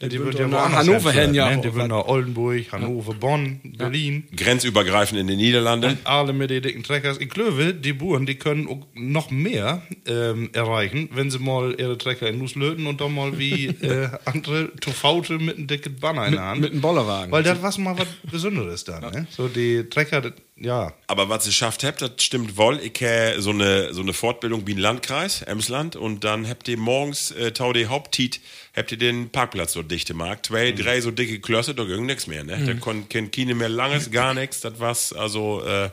Ja, 0.03 0.09
die 0.09 0.19
wird 0.19 0.37
ja 0.37 0.51
woanders 0.51 0.79
Hannover 0.87 1.11
hin, 1.11 1.33
ja. 1.33 1.49
Ne? 1.55 1.61
Die 1.61 1.73
wird 1.73 1.87
nach 1.87 2.05
Oldenburg, 2.05 2.71
Hannover, 2.71 3.13
Bonn, 3.13 3.59
Berlin. 3.77 4.25
Grenzübergreifend 4.35 5.19
in 5.19 5.27
den 5.27 5.37
Niederlanden. 5.37 5.97
Alle 6.03 6.33
mit 6.33 6.49
den 6.49 6.61
dicken 6.61 6.83
Treckers. 6.83 7.19
Ich 7.19 7.29
glaube, 7.29 7.73
die 7.73 7.93
Buren, 7.93 8.25
die 8.25 8.35
können 8.35 8.67
auch 8.67 8.85
noch 8.93 9.31
mehr 9.31 9.81
ähm, 10.05 10.49
erreichen, 10.53 11.09
wenn 11.13 11.31
sie 11.31 11.39
mal 11.39 11.73
ihre 11.77 11.97
Trecker 11.97 12.27
in 12.27 12.39
Nuss 12.39 12.55
löten 12.55 12.85
und 12.85 12.99
dann 13.01 13.13
mal 13.15 13.39
wie 13.39 13.67
äh, 13.81 14.09
andere 14.25 14.75
Tofaute 14.75 15.39
mit 15.39 15.57
einem 15.57 15.67
dicken 15.67 15.95
Banner 15.95 16.27
in 16.27 16.33
der 16.33 16.41
Hand. 16.43 16.61
mit 16.61 16.71
einem 16.71 16.81
Bollerwagen. 16.81 17.31
Weil 17.31 17.43
das 17.43 17.61
war 17.61 17.79
mal 17.79 17.97
was 17.97 18.07
Besonderes 18.29 18.83
dann. 18.83 19.01
Ne? 19.01 19.27
So 19.29 19.47
die 19.47 19.83
Trecker, 19.89 20.21
das- 20.21 20.33
ja. 20.55 20.93
Aber 21.07 21.29
was 21.29 21.45
ihr 21.45 21.51
schafft 21.51 21.83
habt, 21.83 22.01
das 22.01 22.11
stimmt 22.19 22.57
wohl. 22.57 22.79
Ich 22.79 23.01
habe 23.01 23.41
so 23.41 23.49
eine, 23.49 23.93
so 23.93 24.01
eine 24.01 24.13
Fortbildung 24.13 24.67
wie 24.67 24.73
ein 24.73 24.77
Landkreis, 24.77 25.41
Emsland, 25.41 25.95
und 25.95 26.23
dann 26.23 26.47
habt 26.47 26.67
ihr 26.67 26.77
morgens, 26.77 27.31
äh, 27.31 27.51
tau 27.51 27.73
die 27.73 27.87
Haupttit, 27.87 28.39
habt 28.75 28.91
ihr 28.91 28.97
den 28.97 29.29
Parkplatz 29.29 29.73
so 29.73 29.83
dicht 29.83 30.07
gemacht. 30.07 30.45
Zwei, 30.45 30.71
drei 30.71 31.01
so 31.01 31.11
dicke 31.11 31.39
Klösse, 31.39 31.73
da 31.73 31.83
ging 31.83 32.05
nichts 32.05 32.27
mehr, 32.27 32.43
ne? 32.43 32.63
Da 32.65 32.73
kon, 32.75 33.09
kein 33.09 33.31
keine 33.31 33.55
mehr 33.55 33.69
langes, 33.69 34.11
gar 34.11 34.33
nichts, 34.33 34.61
das 34.61 34.79
war's, 34.79 35.13
also, 35.13 35.63
äh, 35.65 35.89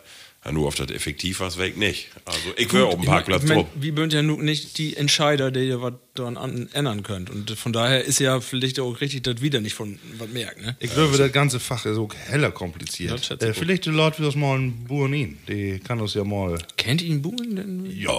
nur 0.51 0.69
auf 0.69 0.75
das 0.75 0.91
effektiv 0.91 1.41
war's 1.41 1.59
weg 1.59 1.77
nicht. 1.77 2.09
Also, 2.25 2.51
ich 2.57 2.73
will 2.73 2.83
auf 2.83 2.95
dem 2.95 3.05
Parkplatz 3.05 3.43
ich 3.43 3.49
mein, 3.51 3.59
drauf. 3.59 3.69
wir 3.75 3.95
bünd 3.95 4.13
ja 4.15 4.23
nun 4.23 4.43
nicht 4.43 4.79
die 4.79 4.97
Entscheider, 4.97 5.51
die 5.51 5.69
ihr 5.69 5.83
was 5.83 5.95
daran 6.15 6.39
an, 6.39 6.69
ändern 6.73 7.03
könnt. 7.03 7.29
Und 7.29 7.51
von 7.51 7.75
daher 7.75 8.05
ist 8.05 8.21
ja 8.21 8.41
vielleicht 8.41 8.81
auch 8.81 9.01
richtig, 9.03 9.23
dass 9.23 9.43
wieder 9.43 9.61
nicht 9.61 9.75
von 9.75 9.99
was 10.19 10.31
merkt, 10.31 10.63
ne? 10.63 10.77
Ich 10.81 10.93
glaube, 10.93 11.19
das 11.19 11.31
ganze 11.33 11.61
Fach 11.61 11.85
ist 11.85 11.99
auch 11.99 12.15
heller 12.15 12.51
kompliziert. 12.51 13.31
Äh, 13.43 13.53
vielleicht 13.53 13.85
die 13.85 13.91
Leute, 13.91 14.21
wie 14.21 14.23
das 14.25 14.35
mal 14.35 14.59
ein 14.59 14.85
Burenin, 14.85 15.37
die 15.47 15.79
kann 15.79 15.99
das 15.99 16.15
ja 16.15 16.25
mal. 16.25 16.59
Kennt 16.79 17.03
ihn 17.03 17.21
Buhlen 17.21 17.57
denn? 17.57 17.87
Ja, 17.95 18.11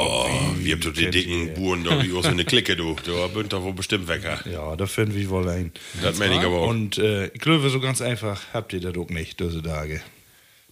wir 0.58 0.74
habt 0.74 0.84
so 0.84 0.92
die 0.92 1.02
kennt 1.02 1.16
dicken 1.16 1.48
ihr. 1.48 1.54
Buren 1.56 1.84
da 1.84 2.04
wie 2.04 2.14
aus 2.16 2.26
eine 2.26 2.46
Clique, 2.46 2.76
du. 2.76 2.96
Da 3.04 3.28
bünd 3.28 3.52
doch 3.52 3.64
wohl 3.64 3.74
bestimmt 3.74 4.08
wecker. 4.08 4.40
Ja, 4.48 4.76
da 4.76 4.86
finden 4.86 5.16
wir 5.16 5.30
wohl 5.30 5.50
ein. 5.50 5.72
Das 6.04 6.20
meine 6.20 6.36
ich 6.36 6.42
aber 6.42 6.60
auch. 6.60 6.70
Und 6.70 7.00
äh, 7.00 7.28
ich 7.28 7.40
glaube, 7.42 7.68
so 7.72 7.80
ganz 7.80 8.00
einfach 8.00 8.42
habt 8.54 8.74
ihr 8.74 8.80
das 8.80 8.96
auch 8.96 9.10
nicht, 9.10 9.40
diese 9.40 9.64
Tage. 9.64 10.02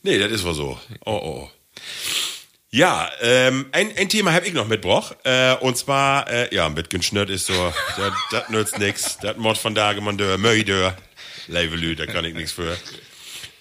Nee, 0.03 0.17
das 0.17 0.31
ist 0.31 0.43
wohl 0.43 0.53
so. 0.53 0.79
Oh, 1.05 1.11
oh. 1.11 1.49
Ja, 2.71 3.09
ähm, 3.21 3.65
ein, 3.71 3.95
ein 3.97 4.09
Thema 4.09 4.31
habe 4.33 4.47
ich 4.47 4.53
noch 4.53 4.67
mitgebracht. 4.67 5.17
Äh, 5.23 5.55
und 5.55 5.75
zwar, 5.75 6.29
äh, 6.29 6.53
ja, 6.53 6.69
mit 6.69 6.89
Geschnürt 6.91 7.29
ist 7.29 7.47
so, 7.47 7.73
das- 8.31 8.49
nützt 8.49 8.77
nix. 8.77 9.17
Das 9.21 9.37
Mod 9.37 9.57
von 9.57 9.73
Tage, 9.73 10.01
man 10.01 10.17
dör, 10.17 10.37
möi 10.37 10.63
da 10.63 10.95
kann 12.05 12.25
ich 12.25 12.35
nichts 12.35 12.51
für. 12.51 12.77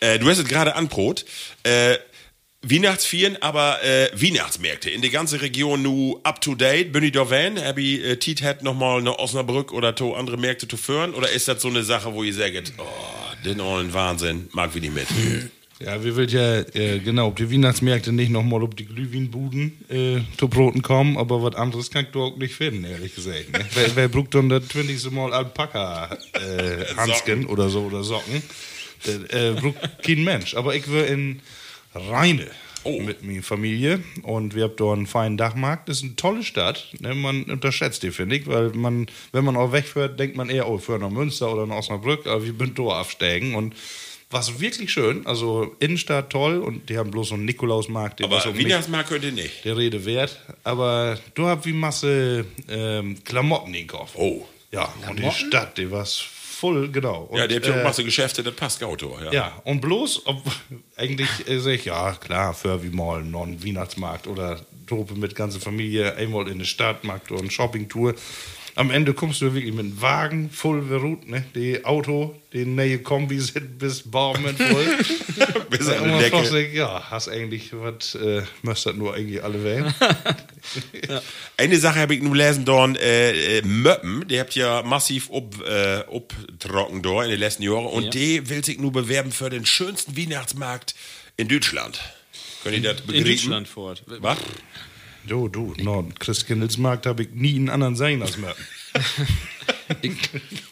Äh, 0.00 0.18
du 0.18 0.28
hast 0.28 0.38
es 0.38 0.44
gerade 0.46 0.74
anbrot. 0.76 1.24
Äh, 1.62 1.96
Weihnachtsvieren, 2.60 3.40
aber 3.40 3.82
äh, 3.84 4.10
Weihnachtsmärkte 4.14 4.90
in 4.90 5.00
der 5.00 5.10
ganzen 5.10 5.38
Region 5.38 5.80
nu 5.80 6.20
up 6.24 6.40
to 6.40 6.54
date. 6.54 6.92
Bin 6.92 7.04
ich 7.04 7.12
da 7.12 7.30
wenn? 7.30 7.58
Hab 7.64 7.78
ich 7.78 8.04
äh, 8.04 8.16
Tiet 8.16 8.42
hat 8.42 8.62
noch 8.62 8.74
mal 8.74 8.98
eine 8.98 9.18
Osnabrück 9.18 9.72
oder 9.72 9.94
to 9.94 10.14
andere 10.14 10.36
Märkte 10.36 10.66
zu 10.68 10.76
führen? 10.76 11.14
Oder 11.14 11.30
ist 11.30 11.48
das 11.48 11.62
so 11.62 11.68
eine 11.68 11.84
Sache, 11.84 12.12
wo 12.12 12.24
ihr 12.24 12.34
sagt, 12.34 12.72
oh, 12.78 12.84
den 13.44 13.60
ollen 13.60 13.94
Wahnsinn, 13.94 14.48
mag 14.52 14.74
wir 14.74 14.80
nicht 14.82 14.94
mit? 14.94 15.06
Ja, 15.80 16.02
wir 16.02 16.16
will 16.16 16.28
ja 16.28 16.60
äh, 16.74 16.98
genau 16.98 17.28
auf 17.28 17.36
die 17.36 17.52
Weihnachtsmärkte 17.52 18.10
nicht 18.12 18.30
nochmal 18.30 18.62
auf 18.62 18.74
die 18.74 18.84
Glühweinbuden 18.84 19.84
äh, 19.88 20.20
zu 20.36 20.48
Broten 20.48 20.82
kommen, 20.82 21.16
aber 21.16 21.40
was 21.42 21.54
anderes 21.54 21.90
kann 21.90 22.06
ich 22.06 22.10
da 22.10 22.18
auch 22.18 22.36
nicht 22.36 22.54
finden, 22.54 22.84
ehrlich 22.84 23.14
gesagt. 23.14 23.52
Ne? 23.52 23.64
wer, 23.74 23.94
wer 23.94 24.08
braucht 24.08 24.34
dann 24.34 24.48
das 24.48 24.66
20. 24.68 25.12
Mal 25.12 25.32
Alpaka 25.32 26.18
äh, 26.32 27.44
oder 27.46 27.68
so 27.68 27.82
oder 27.82 28.02
Socken? 28.02 28.42
Das 29.04 29.14
äh, 29.30 29.52
braucht 29.52 30.02
kein 30.02 30.24
Mensch. 30.24 30.56
Aber 30.56 30.74
ich 30.74 30.90
will 30.90 31.04
in 31.04 31.40
Rheine 31.94 32.48
mit 32.84 33.22
meiner 33.22 33.42
Familie 33.42 34.02
und 34.22 34.54
wir 34.54 34.64
haben 34.64 34.76
da 34.76 34.92
einen 34.92 35.06
feinen 35.06 35.36
Dachmarkt. 35.36 35.88
Das 35.88 35.98
ist 35.98 36.04
eine 36.04 36.16
tolle 36.16 36.42
Stadt. 36.42 36.88
Ne? 37.00 37.14
Man 37.14 37.44
unterschätzt 37.44 38.02
die, 38.02 38.10
finde 38.10 38.36
ich, 38.36 38.46
weil 38.46 38.70
man, 38.70 39.06
wenn 39.32 39.44
man 39.44 39.56
auch 39.56 39.72
wegfährt, 39.72 40.18
denkt 40.18 40.36
man 40.36 40.48
eher, 40.48 40.68
oh, 40.68 40.78
für 40.78 40.98
nach 40.98 41.10
Münster 41.10 41.52
oder 41.52 41.66
nach 41.66 41.76
Osnabrück, 41.76 42.26
aber 42.26 42.44
wir 42.44 42.54
sind 42.58 42.78
da 42.78 42.82
aufsteigen 42.82 43.54
und 43.54 43.74
was 44.30 44.60
wirklich 44.60 44.92
schön, 44.92 45.26
also 45.26 45.74
Innenstadt 45.80 46.30
toll 46.30 46.58
und 46.58 46.88
die 46.90 46.98
haben 46.98 47.10
bloß 47.10 47.28
so 47.28 47.34
einen 47.34 47.46
Nikolausmarkt, 47.46 48.22
Aber 48.22 48.36
nicht 48.36 48.66
Weihnachtsmarkt 48.66 49.08
könnt 49.08 49.24
ihr 49.24 49.32
nicht. 49.32 49.64
der 49.64 49.76
Rede 49.76 50.04
wert. 50.04 50.38
Aber 50.64 51.18
du 51.34 51.46
hast 51.46 51.64
wie 51.64 51.72
Masse 51.72 52.44
ähm, 52.68 53.22
Klamotten 53.24 53.72
in 53.74 53.86
Kauf. 53.86 54.10
Oh. 54.14 54.46
Ja, 54.70 54.92
und 55.08 55.18
die 55.18 55.30
Stadt, 55.30 55.78
die 55.78 55.90
war 55.90 56.04
voll, 56.04 56.90
genau. 56.90 57.22
Und, 57.30 57.38
Ja, 57.38 57.46
der 57.46 57.56
hat 57.58 57.66
ja 57.66 57.76
äh, 57.76 57.80
auch 57.80 57.84
Masse 57.84 58.04
Geschäfte, 58.04 58.42
das 58.42 58.54
passt 58.54 58.82
Auto. 58.84 59.16
Ja. 59.24 59.32
ja, 59.32 59.62
und 59.64 59.80
bloß, 59.80 60.26
ob, 60.26 60.42
eigentlich 60.96 61.28
äh, 61.48 61.58
sag 61.58 61.72
ich, 61.72 61.84
ja, 61.86 62.12
klar, 62.12 62.52
für 62.52 62.82
wie 62.82 62.90
mal 62.90 63.20
einen 63.20 63.64
Weihnachtsmarkt 63.64 64.26
oder 64.26 64.60
Truppe 64.86 65.14
mit 65.14 65.34
ganzer 65.34 65.60
Familie, 65.60 66.16
einmal 66.16 66.48
in 66.48 66.58
den 66.58 66.66
Stadtmarkt 66.66 67.30
oder 67.30 67.40
eine 67.40 67.50
Shoppingtour. 67.50 68.14
Am 68.78 68.92
Ende 68.92 69.12
kommst 69.12 69.40
du 69.42 69.52
wirklich 69.54 69.74
mit 69.74 69.86
einem 69.86 70.00
Wagen 70.00 70.50
voll 70.50 70.86
verruht, 70.86 71.28
ne? 71.28 71.44
Die 71.56 71.84
Auto, 71.84 72.36
die 72.52 72.64
neue 72.64 73.00
Kombi 73.00 73.40
sind 73.40 73.76
bis 73.76 74.08
Baumen 74.08 74.56
voll. 74.56 74.86
Bis 75.70 75.88
Und 75.88 75.94
an 75.94 76.12
die 76.12 76.18
Decke. 76.30 76.46
sich, 76.46 76.72
ja, 76.74 77.10
hast 77.10 77.28
eigentlich, 77.28 77.70
was, 77.72 78.14
äh, 78.14 78.42
müsstet 78.62 78.96
nur 78.96 79.14
eigentlich 79.14 79.42
alle 79.42 79.62
wählen. 79.64 79.92
Eine 81.56 81.78
Sache 81.78 81.98
habe 82.00 82.14
ich 82.14 82.22
nur 82.22 82.36
lesen 82.36 82.64
dorn, 82.64 82.94
äh, 82.96 83.58
äh, 83.58 83.62
Möppen, 83.62 84.26
die 84.28 84.38
habt 84.38 84.54
ja 84.54 84.82
massiv 84.82 85.28
up, 85.32 85.54
äh, 85.66 86.04
uptrocken 86.10 87.02
da 87.02 87.24
in 87.24 87.30
den 87.30 87.40
letzten 87.40 87.64
Jahren 87.64 87.86
und 87.86 88.04
Ja. 88.04 88.10
die 88.10 88.48
will 88.48 88.64
sich 88.64 88.78
nur 88.78 88.92
bewerben 88.92 89.32
für 89.32 89.50
den 89.50 89.66
schönsten 89.66 90.16
Weihnachtsmarkt 90.16 90.94
in 91.36 91.48
Deutschland. 91.48 92.00
Könnt 92.62 92.76
ihr 92.76 92.82
das 92.92 93.00
In 93.00 93.06
begreifen? 93.08 93.26
Deutschland 93.30 93.68
fort. 93.68 94.02
Was? 94.06 94.38
Du, 95.28 95.48
du, 95.48 95.74
no, 95.78 96.08
Christkindlesmarkt 96.18 97.06
habe 97.06 97.22
ich 97.22 97.30
nie 97.32 97.54
einen 97.56 97.68
anderen 97.68 97.96
sein 97.96 98.22
als 98.22 98.38
Möppen. 98.38 98.64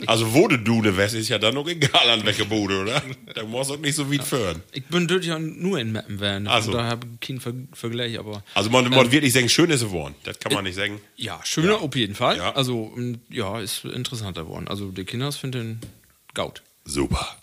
Also 0.07 0.35
wo 0.35 0.47
du 0.47 0.59
Dune 0.59 0.97
wärst, 0.97 1.15
ist 1.15 1.29
ja 1.29 1.39
dann 1.39 1.55
noch 1.55 1.67
egal 1.67 2.11
an 2.11 2.25
welcher 2.25 2.45
Bude, 2.45 2.81
oder? 2.81 3.03
Da 3.35 3.45
musst 3.45 3.71
du 3.71 3.75
auch 3.75 3.79
nicht 3.79 3.95
so 3.95 4.13
weit 4.13 4.23
führen. 4.23 4.63
Ich 4.73 4.85
bin 4.87 5.07
dort 5.07 5.25
ja 5.25 5.39
nur 5.39 5.79
in 5.79 5.93
Mappen 5.93 6.21
werden. 6.21 6.47
Ach 6.49 6.63
so. 6.63 6.73
Da 6.73 6.85
habe 6.85 7.07
ich 7.15 7.27
keinen 7.27 7.41
Ver 7.41 7.55
Vergleich, 7.73 8.19
aber. 8.19 8.43
Also 8.55 8.71
man, 8.71 8.89
man 8.91 9.11
wirklich 9.11 9.33
sagen, 9.33 9.49
schön 9.49 9.71
ist 9.71 9.81
geworden. 9.81 10.15
Das 10.25 10.39
kann 10.39 10.53
man 10.53 10.65
nicht 10.65 10.77
sagen. 10.77 11.01
Ja, 11.17 11.41
schöner 11.45 11.81
auf 11.81 11.95
jeden 11.97 12.15
Fall. 12.15 12.37
Ja. 12.37 12.55
Also, 12.55 12.93
m, 12.97 13.21
ja, 13.31 13.59
ist 13.61 13.85
interessanter 13.85 14.45
geworden. 14.45 14.69
Also, 14.69 14.91
die 14.91 15.05
Kinder 15.05 15.33
finden 15.33 15.81
den 15.81 15.91
Gaut. 16.35 16.63
Super. 16.85 17.37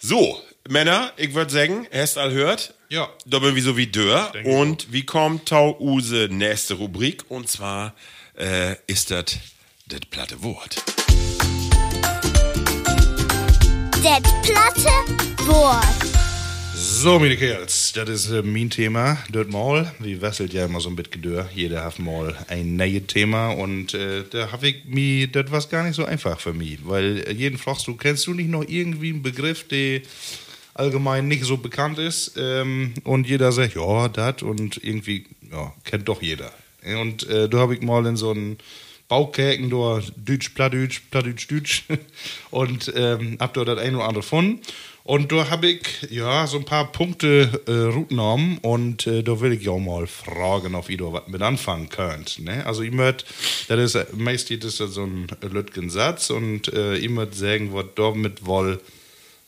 So, 0.00 0.40
Männer, 0.70 1.12
ich 1.16 1.32
würde 1.32 1.50
sagen, 1.50 1.86
hast 1.90 2.18
all 2.18 2.32
hört. 2.32 2.74
Ja. 2.90 3.08
Da 3.24 3.38
bin 3.38 3.54
wir 3.54 3.62
so 3.62 3.78
wie 3.78 3.86
Dörr. 3.86 4.32
Und 4.44 4.92
wie 4.92 5.04
kommt 5.04 5.48
Tau 5.48 5.78
Use 5.80 6.28
nächste 6.30 6.74
Rubrik? 6.74 7.30
Und 7.30 7.48
zwar 7.48 7.94
äh, 8.38 8.76
ist 8.86 9.10
das 9.10 9.38
das 9.86 10.00
platte 10.10 10.42
Wort. 10.42 10.76
Det 14.02 14.22
platte 14.42 14.90
Wort. 15.46 15.84
So, 16.74 17.18
meine 17.18 17.36
Kerls, 17.36 17.92
das 17.94 18.08
ist 18.08 18.30
äh, 18.30 18.42
mein 18.42 18.68
Thema, 18.68 19.16
dort 19.30 19.50
mal. 19.50 19.92
Wir 20.00 20.20
wesselt 20.20 20.52
ja 20.52 20.66
immer 20.66 20.80
so 20.80 20.90
ein 20.90 20.96
bisschen 20.96 21.22
Gedör. 21.22 21.48
Jeder 21.54 21.82
hat 21.84 21.98
mal 21.98 22.36
ein 22.48 22.76
neues 22.76 23.06
Thema 23.06 23.50
und 23.50 23.94
äh, 23.94 24.24
da 24.30 24.52
habe 24.52 24.68
ich 24.68 24.84
mir, 24.84 25.28
das 25.28 25.50
war 25.50 25.62
gar 25.62 25.84
nicht 25.84 25.96
so 25.96 26.04
einfach 26.04 26.38
für 26.38 26.52
mich, 26.52 26.80
weil 26.82 27.24
äh, 27.26 27.32
jeden 27.32 27.56
fragst 27.56 27.86
du, 27.86 27.96
kennst 27.96 28.26
du 28.26 28.34
nicht 28.34 28.50
noch 28.50 28.64
irgendwie 28.68 29.10
einen 29.10 29.22
Begriff, 29.22 29.66
der 29.66 30.02
allgemein 30.78 31.28
nicht 31.28 31.44
so 31.44 31.56
bekannt 31.56 31.98
ist 31.98 32.34
ähm, 32.36 32.94
und 33.04 33.26
jeder 33.26 33.52
sagt, 33.52 33.74
ja, 33.74 34.08
das 34.08 34.42
und 34.42 34.82
irgendwie, 34.82 35.26
ja, 35.50 35.72
kennt 35.84 36.08
doch 36.08 36.22
jeder. 36.22 36.52
Und 37.00 37.28
äh, 37.28 37.48
da 37.48 37.58
habe 37.58 37.74
ich 37.74 37.82
mal 37.82 38.06
in 38.06 38.16
so 38.16 38.30
einen 38.30 38.58
Baukäken, 39.08 39.70
da 39.70 40.00
Deutsch, 40.16 40.50
Plattdeutsch, 40.50 41.02
Plattdeutsch, 41.10 41.50
Deutsch 41.50 41.84
und 42.50 42.92
ähm, 42.94 43.38
hab 43.40 43.54
da 43.54 43.64
das 43.64 43.78
ein 43.78 43.94
oder 43.94 44.04
andere 44.04 44.22
gefunden. 44.22 44.60
Und 45.08 45.32
da 45.32 45.48
habe 45.48 45.68
ich 45.68 46.10
ja 46.10 46.46
so 46.46 46.58
ein 46.58 46.66
paar 46.66 46.92
Punkte 46.92 47.62
äh, 47.66 47.94
rutgenommen 47.94 48.58
und 48.58 49.06
äh, 49.06 49.22
da 49.22 49.40
will 49.40 49.54
ich 49.54 49.62
ja 49.62 49.74
mal 49.78 50.06
fragen, 50.06 50.74
ob 50.74 50.90
ihr 50.90 50.98
da 50.98 51.10
was 51.10 51.28
mit 51.28 51.40
anfangen 51.40 51.88
könnt. 51.88 52.40
Ne? 52.40 52.66
Also 52.66 52.82
ich 52.82 52.92
möchte, 52.92 53.24
das 53.68 53.94
ist 53.94 54.14
meistens 54.14 54.76
so 54.76 55.04
ein 55.04 55.26
Lütgen 55.50 55.88
Satz 55.88 56.28
und 56.28 56.70
äh, 56.74 56.98
ich 56.98 57.08
möchte 57.08 57.38
sagen, 57.38 57.72
was 57.72 57.86
da 57.94 58.10
mit 58.10 58.44
wohl, 58.44 58.82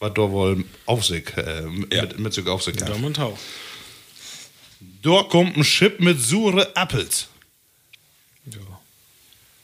was 0.01 0.13
da 0.15 0.23
wohl 0.31 0.65
auf 0.87 1.05
sich, 1.05 1.25
äh, 1.37 1.63
mit, 1.63 1.95
Ja. 1.95 2.03
mit, 2.03 2.19
mit 2.19 2.33
sich 2.35 2.47
auf 2.49 2.63
sich 2.63 2.75
hat. 2.81 2.89
Daumen 2.89 3.05
und 3.05 3.15
Tau. 3.15 3.39
Da 5.03 5.23
kommt 5.25 5.57
ein 5.57 5.63
Chip 5.63 6.01
mit 6.01 6.21
sure 6.21 6.75
Apples. 6.75 7.29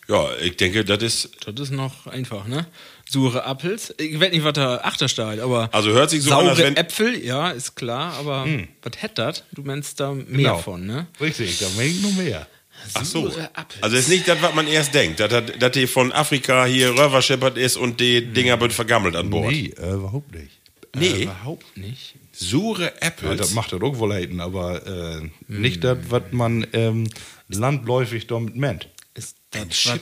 Ja, 0.09 0.29
ich 0.41 0.57
denke, 0.57 0.85
das 0.85 1.03
ist. 1.03 1.31
Das 1.47 1.59
ist 1.59 1.73
noch 1.73 2.07
einfach, 2.07 2.47
ne? 2.47 2.67
Sure 3.11 3.43
Appels. 3.45 3.93
Ich 3.99 4.21
weiß 4.21 4.31
nicht, 4.31 4.45
was 4.45 4.53
da 4.53 4.77
achter 4.79 5.09
steht, 5.09 5.41
aber. 5.41 5.69
Also 5.73 5.91
hört 5.91 6.11
sich 6.11 6.23
so 6.23 6.31
an, 6.31 6.37
saure 6.45 6.51
als 6.51 6.59
wenn- 6.61 6.77
Äpfel, 6.77 7.25
ja, 7.25 7.51
ist 7.51 7.75
klar, 7.75 8.13
aber 8.15 8.47
was 8.83 9.03
hätt 9.03 9.19
das? 9.19 9.43
Du 9.53 9.63
meinst 9.63 9.99
da 9.99 10.13
mehr 10.13 10.27
Genau. 10.27 10.59
von, 10.59 10.87
ne? 10.87 11.09
Richtig, 11.21 11.59
da 11.59 11.67
meine 11.77 11.89
ich 11.89 12.03
noch 12.03 12.13
mehr. 12.13 12.47
Ach 12.95 13.05
so. 13.05 13.33
Also 13.81 13.97
ist 13.97 14.09
nicht 14.09 14.27
das, 14.29 14.41
was 14.43 14.55
man 14.55 14.67
erst 14.67 14.95
denkt, 14.95 15.21
dass, 15.21 15.29
das- 15.31 15.59
dass 15.59 15.73
die 15.73 15.87
von 15.87 16.13
Afrika 16.13 16.65
hier 16.67 16.91
Röverscheppert 16.97 17.57
ist 17.59 17.77
und 17.77 18.01
die 18.01 18.25
Dinger 18.33 18.61
wird 18.61 18.73
vergammelt 18.73 19.17
an 19.17 19.31
Bord. 19.31 19.51
Nee, 19.51 19.75
äh, 19.79 19.93
überhaupt 19.95 20.33
nicht. 20.35 20.51
Nee, 20.95 21.25
Überhaupt 21.25 21.77
nicht. 21.77 22.15
sure 22.33 22.85
Ja, 22.85 22.93
Apples. 23.01 23.37
das 23.39 23.53
macht 23.53 23.73
er 23.73 23.83
auch 23.83 23.99
wohl 23.99 24.15
haten, 24.15 24.41
aber 24.41 24.87
äh, 25.21 25.29
nicht 25.47 25.85
das, 25.85 25.99
was 26.09 26.23
man 26.31 26.67
ähm, 26.73 27.07
landläufig 27.49 28.27
damit 28.27 28.57
meint. 28.57 28.89
Ist 29.15 29.37
das 29.51 29.69
Chip 29.71 30.01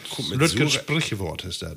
Sprichwort 0.69 1.45
ist 1.45 1.63
das. 1.63 1.77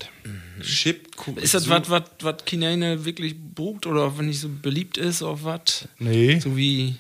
Chip. 0.62 1.16
kommt 1.16 1.40
Ist 1.40 1.54
das 1.54 1.70
was, 1.70 1.90
was, 1.90 2.04
Chinene 2.48 3.06
wirklich 3.06 3.36
bucht 3.40 3.86
oder 3.86 4.18
wenn 4.18 4.28
nicht 4.28 4.40
so 4.40 4.50
beliebt 4.50 4.98
ist 4.98 5.22
oder 5.22 5.44
was? 5.44 5.88
Nee. 6.00 6.40
So 6.40 6.56
wie. 6.58 6.96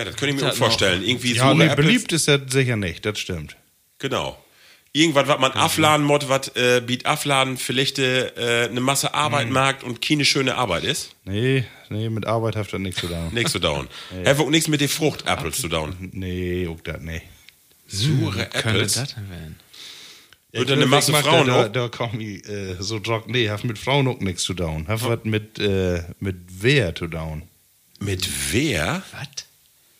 Ja, 0.00 0.06
das 0.06 0.16
könnte 0.16 0.34
ich 0.34 0.40
mir 0.40 0.48
auch 0.50 0.54
vorstellen. 0.56 1.02
Irgendwie 1.04 1.34
Ja, 1.34 1.52
nee, 1.52 1.66
Apples. 1.66 1.76
beliebt 1.76 2.12
ist 2.12 2.26
das 2.26 2.40
sicher 2.48 2.76
nicht, 2.76 3.04
das 3.04 3.18
stimmt. 3.18 3.54
Genau. 3.98 4.42
Irgendwas, 4.94 5.28
was 5.28 5.38
man 5.38 5.52
afladen 5.52 6.06
muss, 6.06 6.26
was 6.30 6.48
äh, 6.56 6.80
bietet 6.80 7.06
afladen 7.06 7.58
vielleicht 7.58 7.98
äh, 7.98 8.68
eine 8.70 8.80
Masse 8.80 9.12
Arbeit 9.12 9.50
macht 9.50 9.84
und 9.84 10.00
keine 10.00 10.24
schöne 10.24 10.54
Arbeit 10.54 10.84
ist. 10.84 11.10
Nee, 11.26 11.64
nee, 11.90 12.08
mit 12.08 12.24
Arbeit 12.24 12.56
hat 12.56 12.72
das 12.72 12.80
nichts 12.80 13.02
zu 13.02 13.08
tun. 13.08 13.28
Nichts 13.34 13.52
zu 13.52 13.58
dauern. 13.58 13.88
Einfach 14.24 14.46
nichts 14.46 14.68
mit 14.68 14.80
den 14.80 14.88
Fruchtappels 14.88 15.60
zu 15.60 15.68
dauern. 15.68 15.94
Nee, 16.12 16.66
auch 16.66 16.80
das 16.80 17.02
nicht. 17.02 17.26
Sure 17.86 18.32
Könnte 18.46 18.68
Apples. 18.68 18.94
das 18.94 19.14
denn 19.16 19.28
werden? 19.28 19.56
Wird 20.52 20.70
dann 20.70 20.78
eine 20.78 20.86
Masse 20.86 21.12
mag 21.12 21.24
Frauen 21.26 21.46
da, 21.46 21.66
auch? 21.66 21.68
da 21.68 21.88
komm 21.88 22.20
ich 22.20 22.48
äh, 22.48 22.76
so 22.78 23.00
trock. 23.00 23.28
Nee, 23.28 23.50
hat 23.50 23.64
mit 23.64 23.78
Frauen 23.78 24.08
auch 24.08 24.18
nichts 24.20 24.44
zu 24.44 24.54
tun. 24.54 24.88
Hat 24.88 25.04
was 25.04 25.24
mit, 25.24 25.58
äh, 25.58 26.04
mit 26.20 26.62
Wehr 26.62 26.94
zu 26.94 27.06
tun. 27.06 27.42
Mit 28.00 28.26
wer? 28.50 29.02
Was? 29.12 29.28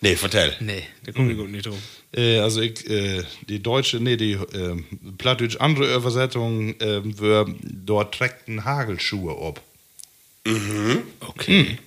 Nee, 0.02 0.16
vertell. 0.16 0.56
Nee, 0.60 0.82
da 1.04 1.12
komme 1.12 1.32
ich 1.32 1.38
gut 1.38 1.50
nicht 1.50 1.66
drauf. 1.66 1.76
Äh, 2.16 2.38
also 2.38 2.60
ich, 2.62 2.88
äh, 2.88 3.22
die 3.48 3.62
deutsche, 3.62 3.98
nee, 4.00 4.16
die 4.16 4.32
äh, 4.32 4.82
plattdeutsch 5.18 5.56
andere 5.60 5.94
Übersetzung 5.94 6.78
äh, 6.80 7.02
wär, 7.20 7.46
dort 7.60 8.14
trägt 8.14 8.48
ein 8.48 8.64
Hagelschuhe 8.64 9.32
ab. 9.46 9.60
Okay. 11.20 11.78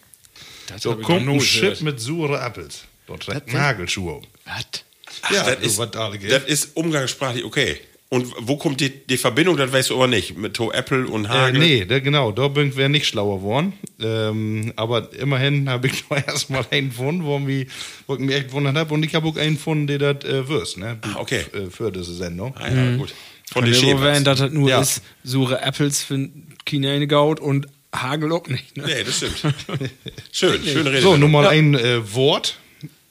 Das 0.67 0.84
So 0.84 0.95
kommt 0.95 1.26
noch 1.26 1.34
ein 1.34 1.39
gehört. 1.39 1.82
mit 1.82 1.99
sure 1.99 2.39
Apples. 2.39 2.84
Dort 3.08 3.23
trägt 3.23 3.47
ein 3.47 3.54
Was? 3.54 3.62
Hagelschuhe 3.62 4.17
ab. 4.17 4.23
Was? 4.45 5.32
Ja, 5.32 5.56
das, 5.56 5.63
ist, 5.63 5.80
das 5.80 6.43
ist 6.45 6.76
umgangssprachlich 6.76 7.43
okay. 7.43 7.80
Und 8.13 8.28
wo 8.39 8.58
kommt 8.58 8.80
die, 8.80 8.91
die 9.08 9.17
Verbindung, 9.17 9.58
das 9.58 9.71
weißt 9.71 9.89
du 9.89 9.95
aber 9.95 10.06
nicht. 10.08 10.38
Mit 10.38 10.54
To 10.54 10.71
Apple 10.71 11.08
und 11.08 11.26
Äh, 11.26 11.30
Hagel. 11.30 11.60
nee, 11.60 11.86
da, 11.86 11.99
genau, 11.99 12.32
da 12.32 12.47
bin 12.47 12.76
wir 12.78 12.88
nicht 12.88 13.08
schlauer 13.08 13.39
geworden. 13.39 13.73
Ähm, 13.99 14.71
aber 14.76 15.12
immerhin 15.13 15.67
habe 15.67 15.88
ich 15.88 16.08
noch 16.10 16.17
erstmal 16.17 16.63
einen 16.69 16.89
gefunden, 16.89 17.23
wo, 17.26 17.39
mich, 17.39 17.67
wo 18.06 18.13
ich 18.13 18.19
mich 18.19 18.36
echt 18.36 18.47
gewundert 18.49 18.76
habe. 18.76 18.93
Und 18.93 19.04
ich 19.04 19.15
habe 19.15 19.28
auch 19.28 19.36
einen 19.36 19.56
gefunden, 19.56 19.88
der 19.88 19.97
das 20.13 20.23
äh, 20.32 20.47
wirst, 20.47 20.78
ne? 20.78 20.99
Ah, 21.02 21.15
okay. 21.17 21.41
Äh, 21.54 21.71
für 21.71 21.91
diese 21.91 22.13
Sendung. 22.13 22.54
Ah, 22.58 22.69
ja, 22.71 22.97
gut. 22.97 23.13
Von 23.52 23.65
ja 23.65 23.71
werden, 23.71 23.82
Schäbers. 23.82 24.23
dass 24.23 24.39
das 24.39 24.52
nur 24.52 24.69
Ja. 24.69 24.80
ist, 24.82 25.02
sure 25.23 25.62
Apples 25.62 26.04
für 26.04 26.30
Chinene 26.69 27.08
gaut 27.08 27.39
und 27.39 27.65
Hagel 27.95 28.32
auch 28.32 28.47
nicht. 28.47 28.78
Ne? 28.78 28.84
Nee, 28.86 29.04
das 29.04 29.17
stimmt. 29.17 29.41
Schön, 30.32 30.63
schöne 30.63 30.91
Rede. 30.91 31.02
So, 31.02 31.17
nun 31.17 31.32
mal 31.32 31.47
ein 31.47 31.73
äh, 31.73 32.13
Wort. 32.13 32.58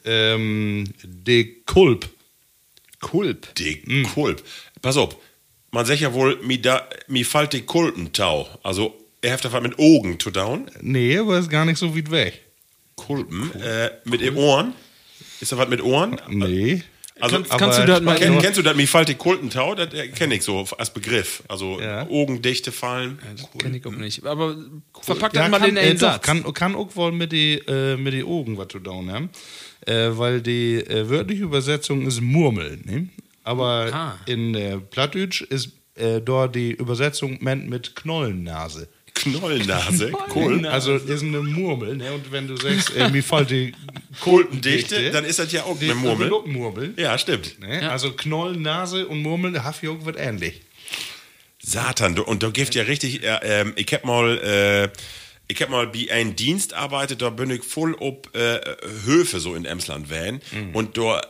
Ähm, 0.04 0.84
de 1.02 1.56
Kulp. 1.66 2.08
Kulp. 3.00 3.52
Die 3.56 3.82
Kulp. 4.14 4.42
Pass 4.82 4.96
auf, 4.96 5.16
man 5.70 5.86
sagt 5.86 6.00
ja 6.00 6.12
wohl, 6.12 6.38
mi, 6.42 6.60
da, 6.60 6.86
mi 7.08 7.24
fällt 7.24 7.52
die 7.52 7.62
Kulpentau. 7.62 8.48
Also, 8.62 8.94
er 9.22 9.32
hat 9.34 9.44
da 9.44 9.52
was 9.52 9.62
mit 9.62 9.78
Augen 9.78 10.18
zu 10.20 10.30
down. 10.30 10.70
Nee, 10.80 11.16
aber 11.18 11.38
ist 11.38 11.48
gar 11.48 11.64
nicht 11.64 11.78
so 11.78 11.96
weit 11.96 12.10
weg. 12.10 12.40
Kulpen. 12.96 13.50
Äh, 13.60 13.90
mit 14.04 14.20
den 14.20 14.36
Ohren. 14.36 14.74
Ist 15.40 15.52
da 15.52 15.58
was 15.58 15.68
mit 15.68 15.82
Ohren? 15.82 16.20
Nee. 16.28 16.82
Also, 17.20 17.36
Kannst- 17.36 17.50
kannst 17.58 17.78
du 17.78 17.86
das 17.86 18.00
mal 18.00 18.18
Kenn, 18.18 18.38
kennst 18.38 18.58
du 18.58 18.62
das, 18.62 18.74
mi 18.74 18.86
fällt 18.86 19.08
die 19.08 19.14
Kulpentau? 19.14 19.74
Das 19.76 19.94
äh, 19.94 20.08
kenne 20.08 20.34
ich 20.34 20.42
so 20.42 20.66
als 20.76 20.92
Begriff. 20.92 21.42
Also, 21.46 21.80
Ja. 21.80 22.08
Augendichte 22.08 22.72
fallen. 22.72 23.18
Kenn 23.58 23.74
ich 23.74 23.86
auch 23.86 23.92
nicht. 23.92 24.24
Aber 24.26 24.56
verpackt 25.00 25.36
das 25.36 25.42
Ja, 25.44 25.48
mal 25.48 25.60
kann, 25.60 25.70
in 25.70 25.78
einen 25.78 25.90
äh, 25.92 25.94
doch, 25.94 26.12
Satz. 26.12 26.22
kann, 26.22 26.52
kann 26.54 26.74
auch 26.74 26.94
wohl 26.96 27.12
mit 27.12 27.30
die, 27.32 27.54
äh, 27.68 27.96
mit 27.96 28.12
die 28.14 28.24
Augen 28.24 28.58
was 28.58 28.68
zu 28.68 28.80
down 28.80 29.10
haben. 29.12 29.30
Äh, 29.86 30.10
weil 30.12 30.40
die 30.40 30.76
äh, 30.78 31.08
wörtliche 31.08 31.44
Übersetzung 31.44 32.06
ist 32.06 32.20
Murmeln. 32.20 32.82
Ne? 32.84 33.08
Aber 33.44 33.90
Ah. 33.92 34.18
in 34.26 34.54
äh, 34.54 34.78
Plattdeutsch 34.78 35.42
ist 35.42 35.70
äh, 35.96 36.20
dort 36.20 36.54
die 36.54 36.72
Übersetzung 36.72 37.38
meint 37.40 37.68
mit 37.68 37.94
Knollennase. 37.96 38.88
Knollnase. 39.14 40.10
Cool. 40.34 40.66
Also 40.66 40.94
ist 40.96 41.22
eine 41.22 41.40
Murmel, 41.42 41.96
ne? 41.96 42.12
Und 42.12 42.32
wenn 42.32 42.48
du 42.48 42.56
sagst, 42.56 42.96
äh, 42.96 43.10
mir 43.10 43.22
fällt 43.22 43.50
die 43.50 43.74
Kulpendichte, 44.20 45.10
dann 45.10 45.24
ist 45.24 45.38
das 45.38 45.52
ja 45.52 45.64
auch 45.64 45.78
eine 45.80 45.94
Murmel. 45.94 46.30
wird 46.30 46.32
auch 46.32 46.46
Murmel. 46.46 46.94
Ja, 46.96 47.18
stimmt. 47.18 47.60
Ne? 47.60 47.90
Also 47.90 48.12
Knollennase 48.12 49.06
und 49.06 49.20
Murmel, 49.22 49.58
auch 49.58 49.74
was 50.00 50.16
ähnlich. 50.16 50.62
Satan, 51.64 52.14
du, 52.16 52.22
und 52.24 52.42
da 52.42 52.48
gibt 52.50 52.74
ja 52.74 52.82
richtig, 52.84 53.22
äh, 53.22 53.38
ähm, 53.42 53.72
ich 53.76 53.92
hab 53.92 54.04
mal, 54.04 54.90
ich 55.48 55.60
hab 55.60 55.68
mal 55.70 55.86
bei 55.86 56.10
einem 56.10 56.34
Dienst 56.36 56.72
arbeitet, 56.74 57.20
da 57.22 57.30
bin 57.30 57.50
ich 57.50 57.62
voll 57.62 57.94
ob 57.98 58.34
äh, 58.34 58.60
Höfe 59.04 59.38
so 59.40 59.54
in 59.54 59.64
Emsland 59.66 60.10
van 60.10 60.40
und 60.72 60.96
da 60.96 61.18
äh, 61.20 61.22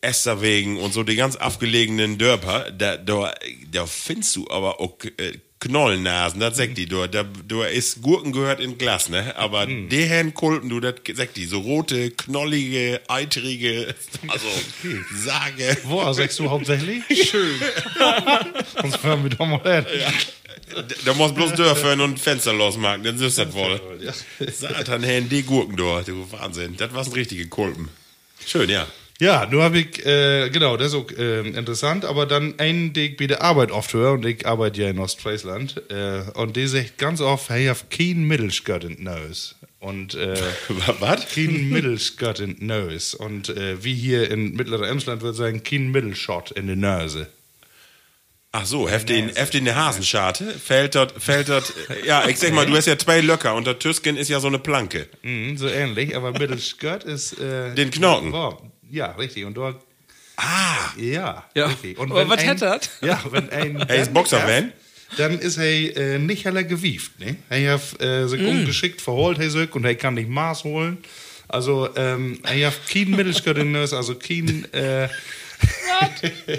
Esterwegen 0.00 0.76
und 0.78 0.92
so 0.92 1.02
die 1.02 1.16
ganz 1.16 1.34
abgelegenen 1.36 2.18
Dörper, 2.18 2.70
da, 2.70 2.96
da, 2.96 3.34
da 3.72 3.86
findest 3.86 4.36
du 4.36 4.48
aber 4.48 4.80
auch 4.80 4.96
äh, 5.16 5.32
Knollnasen, 5.60 6.38
das 6.38 6.56
sagt 6.56 6.78
die, 6.78 6.86
da, 6.86 7.08
da, 7.08 7.24
da 7.48 7.66
ist 7.66 8.00
Gurken 8.00 8.30
gehört 8.30 8.60
in 8.60 8.78
Glas, 8.78 9.08
ne? 9.08 9.34
Aber 9.36 9.66
Mhm. 9.66 9.88
die 9.88 10.04
Herren 10.04 10.32
Kulpen, 10.32 10.68
du, 10.68 10.78
das 10.78 10.94
sagt 11.14 11.36
die, 11.36 11.46
so 11.46 11.58
rote, 11.58 12.12
knollige, 12.12 13.00
eitrige, 13.08 13.92
also, 14.28 14.46
sage. 15.16 15.76
Wo 15.82 16.12
sagst 16.12 16.38
du 16.38 16.48
hauptsächlich? 16.48 17.02
Schön. 17.28 17.60
Sonst 18.80 19.02
hören 19.02 19.24
wir 19.24 19.30
doch 19.30 19.46
mal 19.46 19.82
hin. 19.82 19.86
Da 21.04 21.14
musst 21.14 21.34
bloß 21.34 21.54
Dörfer 21.54 21.92
und 22.02 22.18
Fenster 22.18 22.52
losmachen, 22.52 23.02
dann 23.02 23.20
ist 23.20 23.38
das 23.38 23.52
wohl. 23.52 23.80
Satan, 24.52 25.02
Herrn, 25.02 25.28
die 25.28 25.42
Gurken 25.42 25.76
da, 25.76 26.02
du 26.02 26.30
Wahnsinn. 26.32 26.76
Das 26.76 26.92
war 26.92 27.04
ein 27.04 27.12
richtige 27.12 27.46
Kulpen. 27.48 27.88
Schön, 28.46 28.68
ja. 28.68 28.86
Ja, 29.20 29.46
nur 29.50 29.64
habe 29.64 29.80
ich, 29.80 30.06
äh, 30.06 30.48
genau, 30.48 30.76
das 30.76 30.88
ist 30.88 30.94
auch 30.94 31.10
äh, 31.10 31.40
interessant, 31.40 32.04
aber 32.04 32.24
dann 32.24 32.56
einen, 32.60 32.92
den 32.92 33.10
ich 33.10 33.16
bei 33.16 33.26
der 33.26 33.42
Arbeit 33.42 33.72
oft 33.72 33.92
höre, 33.92 34.12
und 34.12 34.24
ich 34.24 34.46
arbeite 34.46 34.82
ja 34.82 34.90
in 34.90 35.00
Ostfriesland, 35.00 35.82
äh, 35.90 36.22
und 36.34 36.54
die 36.54 36.68
sagt 36.68 36.98
ganz 36.98 37.20
oft, 37.20 37.50
hey, 37.50 37.64
ich 37.64 37.68
habe 37.68 37.80
kein 37.90 38.28
Mittelskirt 38.28 38.84
in 38.84 39.02
Nose. 39.02 39.56
Und, 39.80 40.14
äh, 40.14 40.36
Was? 41.00 41.26
kein 41.34 41.68
Mittelskirt 41.68 42.38
in 42.38 42.56
Nose. 42.60 43.18
Und, 43.18 43.48
äh, 43.48 43.82
wie 43.82 43.94
hier 43.94 44.30
in 44.30 44.52
mittlerer 44.54 44.88
Emsland 44.88 45.22
würde 45.22 45.36
sagen, 45.36 45.64
kein 45.64 45.90
Mittelshot 45.90 46.52
in 46.52 46.68
der 46.68 46.76
Nase. 46.76 47.26
Ach 48.50 48.64
so, 48.64 48.88
heft 48.88 49.10
den, 49.10 49.28
heft 49.28 49.52
den 49.52 49.68
eine 49.68 49.76
Hasenscharte, 49.76 50.44
fällt 50.58 50.94
dort, 50.94 51.22
fällt 51.22 51.50
dort, 51.50 51.70
ja, 52.06 52.26
ich 52.26 52.38
sag 52.38 52.52
mal, 52.54 52.64
du 52.64 52.74
hast 52.76 52.86
ja 52.86 52.96
zwei 52.98 53.20
Löcker 53.20 53.54
und 53.54 53.66
der 53.66 53.78
Tüsken 53.78 54.16
ist 54.16 54.28
ja 54.28 54.40
so 54.40 54.46
eine 54.48 54.58
Planke. 54.58 55.06
Mhm, 55.22 55.58
so 55.58 55.68
ähnlich, 55.68 56.16
aber 56.16 56.32
Mittelskirt 56.32 57.04
ist, 57.04 57.38
äh, 57.38 57.74
Den 57.74 57.90
Knochen. 57.90 58.32
Wow. 58.32 58.62
Ja, 58.90 59.12
richtig. 59.12 59.44
Und 59.44 59.54
dort, 59.54 59.82
Ah, 60.40 60.92
ja, 60.96 61.44
Ja. 61.54 61.66
richtig. 61.66 61.98
Und 61.98 62.12
Aber 62.12 62.20
wenn 62.20 62.28
was 62.30 62.46
hat 62.46 62.62
dat? 62.62 62.90
Ja, 63.02 63.20
wenn 63.30 63.50
ein. 63.50 63.76
Er 63.88 63.96
ist 64.02 64.14
Boxerfan? 64.14 64.72
Dann 65.16 65.38
ist 65.38 65.56
er 65.56 65.96
äh, 65.96 66.18
nicht 66.18 66.44
heller 66.44 66.62
gewieft. 66.62 67.18
Ne? 67.18 67.36
Er 67.50 67.72
hat 67.74 68.00
äh, 68.00 68.28
sich 68.28 68.40
ungeschickt 68.42 69.00
verholt, 69.00 69.40
er 69.40 69.50
sich, 69.50 69.74
und 69.74 69.84
er 69.84 69.96
kann 69.96 70.14
nicht 70.14 70.28
Maß 70.28 70.62
holen. 70.64 70.98
Also, 71.48 71.88
ähm, 71.96 72.38
er 72.44 72.68
hat 72.68 72.88
kein 72.88 73.10
Mittelskirt 73.10 73.58
in 73.58 73.74
also 73.74 74.14
kein. 74.14 74.72
Äh, 74.72 75.08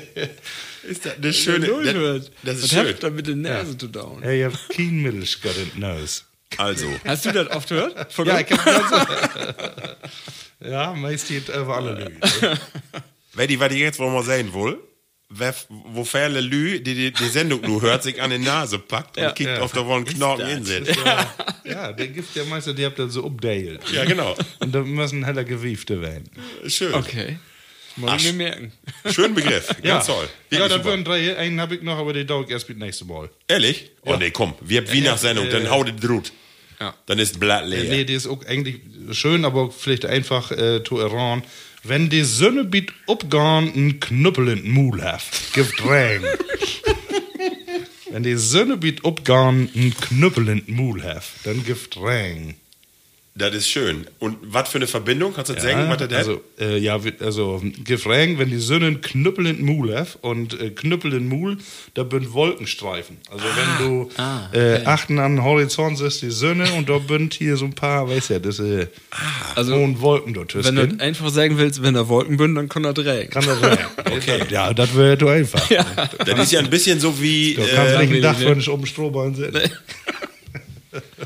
ist 0.89 1.06
das 1.06 1.15
eine 1.17 1.34
schöne, 1.34 1.67
das, 1.67 2.32
das 2.43 2.56
ist 2.58 2.63
Was 2.63 2.69
schön. 2.71 2.88
habt 2.88 3.04
ihr 3.04 3.12
mit 3.12 3.28
den 3.28 3.41
Nase 3.41 3.78
zu 3.78 3.88
down? 3.88 4.21
er 4.23 4.52
hat 4.52 4.60
kein 4.75 5.02
Mittelskirt 5.02 5.56
in 5.73 5.80
Nös. 5.80 6.26
Also, 6.57 6.88
Hast 7.05 7.26
du 7.26 7.32
das 7.32 7.49
oft 7.51 7.70
gehört? 7.70 8.11
Von 8.11 8.28
Ja, 8.28 8.39
ich 8.39 8.51
hab 8.51 8.66
ganz, 8.66 9.89
Ja, 10.59 10.93
meist 10.93 11.28
geht 11.28 11.47
über 11.49 11.78
alle 11.78 11.93
Lügen. 11.93 12.20
wer 13.34 13.47
die, 13.47 13.59
was 13.59 13.70
die 13.70 13.80
jetzt 13.80 13.99
wollen 13.99 14.14
wir 14.14 14.24
sehen 14.24 14.51
wer, 15.32 15.53
wo 15.70 16.03
viele 16.03 16.41
Lü, 16.41 16.80
die, 16.82 16.95
die 16.95 17.11
die 17.11 17.30
Sendung 17.30 17.61
nur 17.61 17.82
hört, 17.84 18.01
sich 18.03 18.20
an 18.22 18.32
die 18.32 18.39
Nase 18.39 18.80
packt 18.80 19.18
und 19.18 19.24
Ja. 19.24 19.32
kickt 19.32 19.49
Ja. 19.51 19.61
auf 19.61 19.72
der 19.74 19.86
wollen 19.86 20.03
Knochen 20.05 20.47
in 20.49 20.66
sind. 20.66 20.88
Ja, 20.88 21.34
ja, 21.66 21.91
der 21.93 22.07
Gift 22.07 22.36
der 22.36 22.45
Meister, 22.45 22.74
die 22.74 22.84
habt 22.84 22.97
dann 22.97 23.11
so 23.11 23.26
updale. 23.26 23.80
Ja, 23.93 24.05
genau. 24.05 24.36
Und 24.59 24.74
da 24.74 24.82
müssen 24.82 25.24
heller 25.24 25.43
Gewiefte 25.43 26.01
werden. 26.01 26.30
Schön. 26.68 26.95
Okay. 26.95 27.38
Ich 28.18 28.26
mir 28.26 28.34
merken. 28.34 28.72
Schön 29.12 29.34
Begriff. 29.34 29.70
Ganz 29.84 30.08
toll. 30.08 30.28
Ja, 30.52 30.68
da 30.68 30.84
würden 30.84 31.04
drei, 31.04 31.38
einen 31.38 31.60
habe 31.60 31.76
ich 31.76 31.82
noch, 31.82 31.97
aber 31.97 32.14
den 32.14 32.28
dauert 32.28 32.50
erst 32.50 32.70
mit 32.70 32.78
nächste 32.78 33.06
Mal. 33.06 33.30
Ehrlich? 33.47 33.91
Oh 34.06 34.16
nee, 34.16 34.32
komm. 34.32 34.54
Wir 34.62 34.82
haben 34.82 34.88
Weihnachtssendung, 34.88 35.50
dann 35.50 35.70
hau 35.70 35.84
den 35.84 36.00
Drut. 36.00 36.32
Ja. 36.80 36.95
Dann 37.06 37.20
ist 37.20 37.39
Blatt 37.39 37.68
leer. 37.68 37.84
Nee, 37.84 38.06
die 38.06 38.14
ist 38.14 38.28
auch 38.28 38.45
eigentlich 38.45 38.80
schön, 39.12 39.43
aber 39.43 39.70
vielleicht 39.70 40.06
einfach 40.06 40.52
äh, 40.52 40.84
zu 40.84 40.97
erraten. 40.97 41.43
Wenn 41.84 42.10
die 42.10 42.24
Sonne 42.24 42.66
bietet 42.66 42.95
upgehen, 43.08 43.72
ein 43.76 44.00
Knüppel 44.00 44.50
in 44.50 44.64
den 44.64 44.72
Mul 44.72 45.02
haft, 45.02 45.54
gibt 45.54 45.82
Regen. 45.86 46.26
Wenn 48.12 48.24
die 48.24 48.36
Sonne 48.36 48.76
bietet 48.76 49.06
upgehen, 49.06 49.70
ein 49.74 49.93
Knüppel 50.02 50.50
in 50.50 50.66
den 50.66 50.76
Mul 50.76 51.04
haft, 51.04 51.45
dann 51.45 51.64
gibt 51.64 51.95
Regen. 51.97 52.56
Das 53.40 53.56
ist 53.56 53.70
schön. 53.70 54.06
Und 54.20 54.38
was 54.42 54.68
für 54.70 54.78
eine 54.78 54.88
Verbindung? 54.88 55.34
Kannst 55.34 55.50
du 55.50 55.54
das 55.56 55.64
sagen, 55.64 55.90
was 55.90 55.98
das 55.98 56.12
also, 56.14 56.42
äh, 56.60 56.78
ja, 56.78 57.00
also 57.22 57.62
Gefränk, 57.86 58.38
wenn 58.38 58.50
die 58.50 58.58
Sonne 58.60 58.88
einen 58.88 59.02
Knüppel 59.02 59.48
in 59.48 59.56
den 59.58 59.66
Mul 59.66 59.96
hat 59.98 60.20
und 60.22 60.60
äh, 60.60 60.72
Knüppel 60.72 61.14
in 61.14 61.28
Mul, 61.30 61.58
da 61.94 62.06
sind 62.10 62.34
Wolkenstreifen. 62.34 63.18
Also 63.32 63.46
wenn 63.46 63.88
du 63.88 64.10
Ah, 64.18 64.50
äh, 64.54 64.84
achten 64.86 65.20
an 65.20 65.38
den 65.38 65.44
Horizont 65.46 66.00
ist 66.02 66.22
die 66.22 66.32
Sonne 66.32 66.70
und 66.74 66.90
da 66.90 67.00
sind 67.08 67.34
hier 67.34 67.56
so 67.56 67.66
ein 67.66 67.74
paar, 67.74 68.10
weißt 68.10 68.30
ja, 68.32 68.40
das 68.40 68.60
äh, 68.60 68.88
Also, 69.56 69.74
hohen 69.76 70.02
Wolken 70.02 70.34
dort. 70.34 70.54
Wenn 70.62 70.76
du 70.76 71.00
einfach 71.02 71.30
sagen 71.30 71.58
willst, 71.58 71.82
wenn 71.82 71.94
da 71.94 72.08
Wolken 72.10 72.38
sind, 72.38 72.56
dann 72.56 72.68
kann 72.68 72.84
er 72.84 72.94
trägen. 72.94 73.30
kann 73.30 73.46
das 73.46 73.60
sein. 73.62 73.78
okay. 74.06 74.42
Ja, 74.50 74.74
das 74.74 74.96
wäre 74.96 75.16
du 75.16 75.30
einfach. 75.30 75.70
Ja. 75.70 75.86
Das 76.26 76.40
ist 76.40 76.52
ja 76.52 76.60
ein 76.60 76.70
bisschen 76.70 77.00
so 77.00 77.22
wie, 77.22 77.54
Du 77.56 77.62
kannst 77.74 77.94
äh, 77.94 78.00
nicht 78.00 78.14
ein 78.16 78.22
Dach 78.22 78.38
für 78.38 78.54
nicht 78.56 78.68
oben 78.68 78.86
Strohballen 78.86 79.34
sehen. 79.36 79.54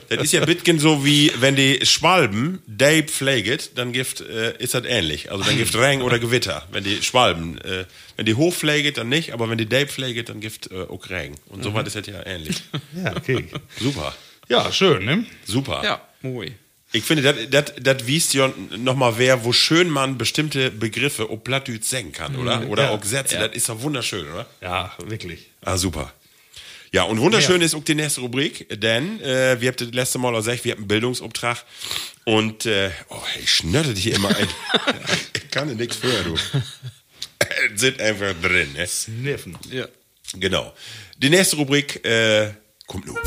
das 0.10 0.24
ist 0.24 0.32
ja 0.34 0.44
bisschen 0.46 0.80
so 0.80 1.06
wie, 1.06 1.32
wenn 1.40 1.56
die 1.56 1.86
Schwalben 1.86 2.62
Dave 2.68 3.04
pfleget, 3.08 3.78
dann 3.78 3.92
gibt, 3.94 4.22
äh, 4.22 4.56
ist 4.58 4.74
das 4.74 4.86
ähnlich. 4.86 5.32
Also 5.32 5.44
dann 5.44 5.58
gibt 5.58 5.76
Regen 5.76 6.02
oder 6.02 6.20
Gewitter. 6.20 6.68
Wenn 6.72 6.84
die 6.84 7.02
Schwalben, 7.02 7.58
äh, 7.60 7.86
wenn 8.18 8.26
die 8.26 8.36
hoch 8.36 8.54
pfleget, 8.54 8.98
dann 8.98 9.10
nicht, 9.10 9.34
aber 9.34 9.50
wenn 9.50 9.58
die 9.58 9.68
Dave 9.68 9.88
pfleget, 9.88 10.30
dann 10.30 10.40
gibt 10.40 10.72
äh, 10.72 10.82
auch 10.84 11.10
Regen. 11.10 11.36
Und 11.48 11.64
so 11.64 11.74
weit 11.74 11.88
ist 11.88 11.96
das 11.96 12.08
ja 12.08 12.26
ähnlich. 12.26 12.58
Ja, 13.04 13.16
okay. 13.16 13.46
Super. 13.80 14.16
Ja, 14.50 14.72
schön, 14.72 15.06
ne? 15.06 15.26
Super. 15.46 15.82
Ja, 15.84 16.02
moi. 16.22 16.52
Ich 16.96 17.04
finde, 17.04 17.24
das- 17.24 17.50
das 17.50 17.74
das 17.82 18.06
wiest 18.06 18.36
ja 18.36 18.54
nochmal 18.78 19.18
wer, 19.18 19.44
wo 19.46 19.52
schön 19.52 19.90
man 19.90 20.18
bestimmte 20.20 20.70
Begriffe 20.70 21.32
ob 21.32 21.44
Plattdütsch 21.44 21.86
sagen 21.88 22.12
kann, 22.12 22.36
oder? 22.36 22.68
Oder 22.70 22.84
Ja. 22.84 22.90
auch 22.92 23.04
Sätze. 23.04 23.38
Das 23.40 23.52
ist 23.56 23.68
doch 23.68 23.82
wunderschön, 23.82 24.26
oder? 24.32 24.46
Ja, 24.62 24.92
wirklich. 25.08 25.48
Ah, 25.62 25.76
super. 25.78 26.14
Ja, 26.94 27.04
und 27.06 27.20
wunderschön 27.20 27.60
ist 27.62 27.74
auch 27.74 27.84
die 27.84 27.96
nächste 27.96 28.22
Rubrik, 28.22 28.68
denn 28.70 29.20
äh, 29.20 29.60
wir 29.60 29.70
haben 29.70 29.78
das 29.78 29.92
letzte 29.94 30.20
Mal 30.20 30.32
auch 30.36 30.38
gesagt, 30.38 30.64
wir 30.64 30.74
haben 30.74 30.82
einen 30.82 30.88
Bildungsauftrag 30.88 31.66
und 32.24 32.68
äh, 32.68 32.92
oh, 33.10 33.20
ich 33.42 33.52
schnörte 33.52 33.96
dich 33.96 34.12
immer 34.12 34.30
ein. 34.30 34.48
ich 35.34 35.50
kann 35.50 35.70
dir 35.70 35.74
nichts 35.74 35.96
für, 35.96 36.24
du. 36.24 36.36
Sind 37.74 38.00
einfach 38.00 38.36
drin, 38.40 38.74
ne? 38.74 38.86
Sniffen. 38.86 39.58
Ja. 39.72 39.88
Genau. 40.36 40.72
Die 41.18 41.32
nächste 41.32 41.56
Rubrik 41.56 42.06
äh, 42.06 42.52
kommt 42.86 43.08
nun. 43.08 43.18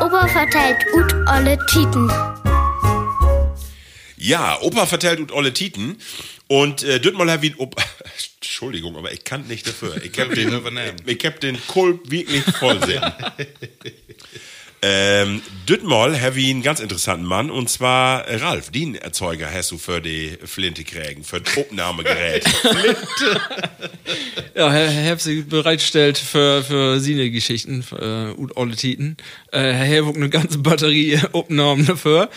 Opa 0.00 0.28
verteilt 0.28 0.78
ut 0.94 1.12
alle 1.26 1.58
Titen. 1.66 2.10
Ja, 4.16 4.60
Opa 4.62 4.86
vertellt 4.86 5.20
und 5.20 5.32
Olle 5.32 5.52
Titen 5.52 5.98
und 6.48 6.82
äh, 6.82 6.98
dort 6.98 7.14
mal 7.14 7.42
wie 7.42 7.54
Opa. 7.54 7.82
Entschuldigung, 8.40 8.96
aber 8.96 9.12
ich 9.12 9.24
kann 9.24 9.46
nicht 9.46 9.66
dafür. 9.66 10.02
Ich 10.02 10.18
hab 10.18 10.30
den, 10.34 10.52
übernehmen. 10.52 10.96
ich 11.06 11.24
hab 11.24 11.40
den 11.40 11.58
Kulp 11.66 12.10
wirklich 12.10 12.42
voll 12.42 12.82
sehen. 12.84 13.02
ähm, 14.82 15.42
Düttmal 15.68 16.20
habe 16.20 16.40
ich 16.40 16.50
einen 16.50 16.62
ganz 16.62 16.80
interessanten 16.80 17.26
Mann 17.26 17.50
und 17.50 17.68
zwar 17.68 18.26
äh, 18.26 18.36
Ralf, 18.36 18.70
den 18.70 18.94
Erzeuger 18.94 19.52
hast 19.52 19.70
du 19.70 19.78
für 19.78 20.00
die 20.00 20.38
Flinte 20.44 20.84
kriegen, 20.84 21.22
für 21.22 21.40
das 21.40 21.56
Aufnahmegerät. 21.56 22.44
Ja, 24.54 24.72
Herr, 24.72 24.90
Herr 24.90 25.12
hat 25.12 25.20
sich 25.20 25.46
bereitstellt 25.46 26.18
für, 26.18 26.64
für 26.64 26.98
seine 26.98 27.30
Geschichten, 27.30 27.82
für, 27.82 28.32
äh, 28.32 28.40
und 28.40 28.56
alle 28.56 28.74
Titen. 28.74 29.16
Äh, 29.52 29.72
Herr 29.72 30.06
hat 30.06 30.16
eine 30.16 30.30
ganze 30.30 30.58
Batterie 30.58 31.20
Aufnahmen 31.32 31.86
dafür. 31.86 32.28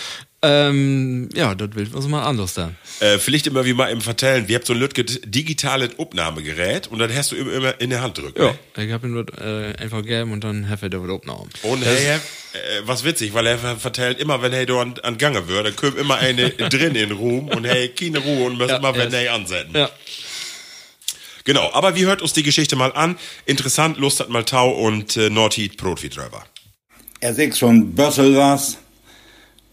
Ähm, 0.43 1.29
ja, 1.35 1.53
das 1.53 1.75
will 1.75 1.87
was 1.93 2.07
mal 2.07 2.23
anders 2.23 2.55
dann. 2.55 2.75
äh, 2.99 3.19
vielleicht 3.19 3.45
immer 3.45 3.63
wie 3.63 3.73
mal 3.73 3.91
im 3.91 4.01
Vertellen, 4.01 4.47
wir 4.47 4.55
habt 4.55 4.65
so 4.65 4.73
ein 4.73 4.79
Lütget 4.79 5.21
digitales 5.35 5.99
Aufnahmegerät 5.99 6.87
und 6.87 6.97
dann 6.97 7.13
hast 7.15 7.31
du 7.31 7.35
immer, 7.35 7.53
immer 7.53 7.79
in 7.81 7.91
der 7.91 8.01
Hand 8.01 8.17
drücken. 8.17 8.41
Ja, 8.41 8.55
ne? 8.77 8.85
ich 8.85 8.91
hab 8.91 9.03
ihn 9.03 9.13
dort 9.13 9.37
äh, 9.39 9.73
einfach 9.77 9.99
gegeben 10.01 10.31
und 10.31 10.43
dann 10.43 10.67
hat 10.67 10.81
er 10.81 10.89
da 10.89 11.03
wieder 11.03 11.13
Aufnahmen. 11.13 11.47
Und 11.61 11.85
hey, 11.85 12.15
äh, 12.15 12.17
was 12.85 13.03
witzig, 13.03 13.35
weil 13.35 13.45
er 13.45 13.59
ver- 13.59 13.77
vertellt 13.77 14.19
immer, 14.19 14.41
wenn 14.41 14.51
er 14.51 14.65
da 14.65 14.81
an, 14.81 14.95
an 15.03 15.19
Gange 15.19 15.47
wird, 15.47 15.67
dann 15.67 15.75
kommt 15.75 15.97
immer 15.99 16.17
eine 16.17 16.49
drin 16.49 16.95
in 16.95 17.09
den 17.09 17.11
Ruhm 17.11 17.47
und 17.49 17.65
hey, 17.65 17.89
keine 17.89 18.17
Ruhe 18.17 18.45
und 18.47 18.57
müssen 18.57 18.69
Ja, 18.71 18.77
immer, 18.77 18.95
wenn 18.95 19.11
yes. 19.11 19.23
er 19.23 19.33
ansetzen. 19.33 19.75
Ja. 19.77 19.89
Genau, 21.43 21.71
aber 21.73 21.95
wie 21.95 22.05
hört 22.05 22.21
uns 22.21 22.33
die 22.33 22.43
Geschichte 22.43 22.75
mal 22.75 22.93
an? 22.93 23.17
Interessant, 23.45 23.97
Lust 23.97 24.19
hat 24.19 24.29
mal 24.29 24.43
Tau 24.43 24.71
und 24.71 25.17
äh, 25.17 25.29
Nordheat 25.29 25.77
Brotwiedröver. 25.77 26.43
Er 27.19 27.33
sagt 27.35 27.57
von 27.57 27.93
Bössel 27.93 28.35
was, 28.35 28.77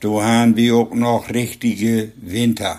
da 0.01 0.09
haben 0.09 0.57
wir 0.57 0.77
auch 0.77 0.95
noch 0.95 1.29
richtige 1.31 2.13
Winter. 2.17 2.79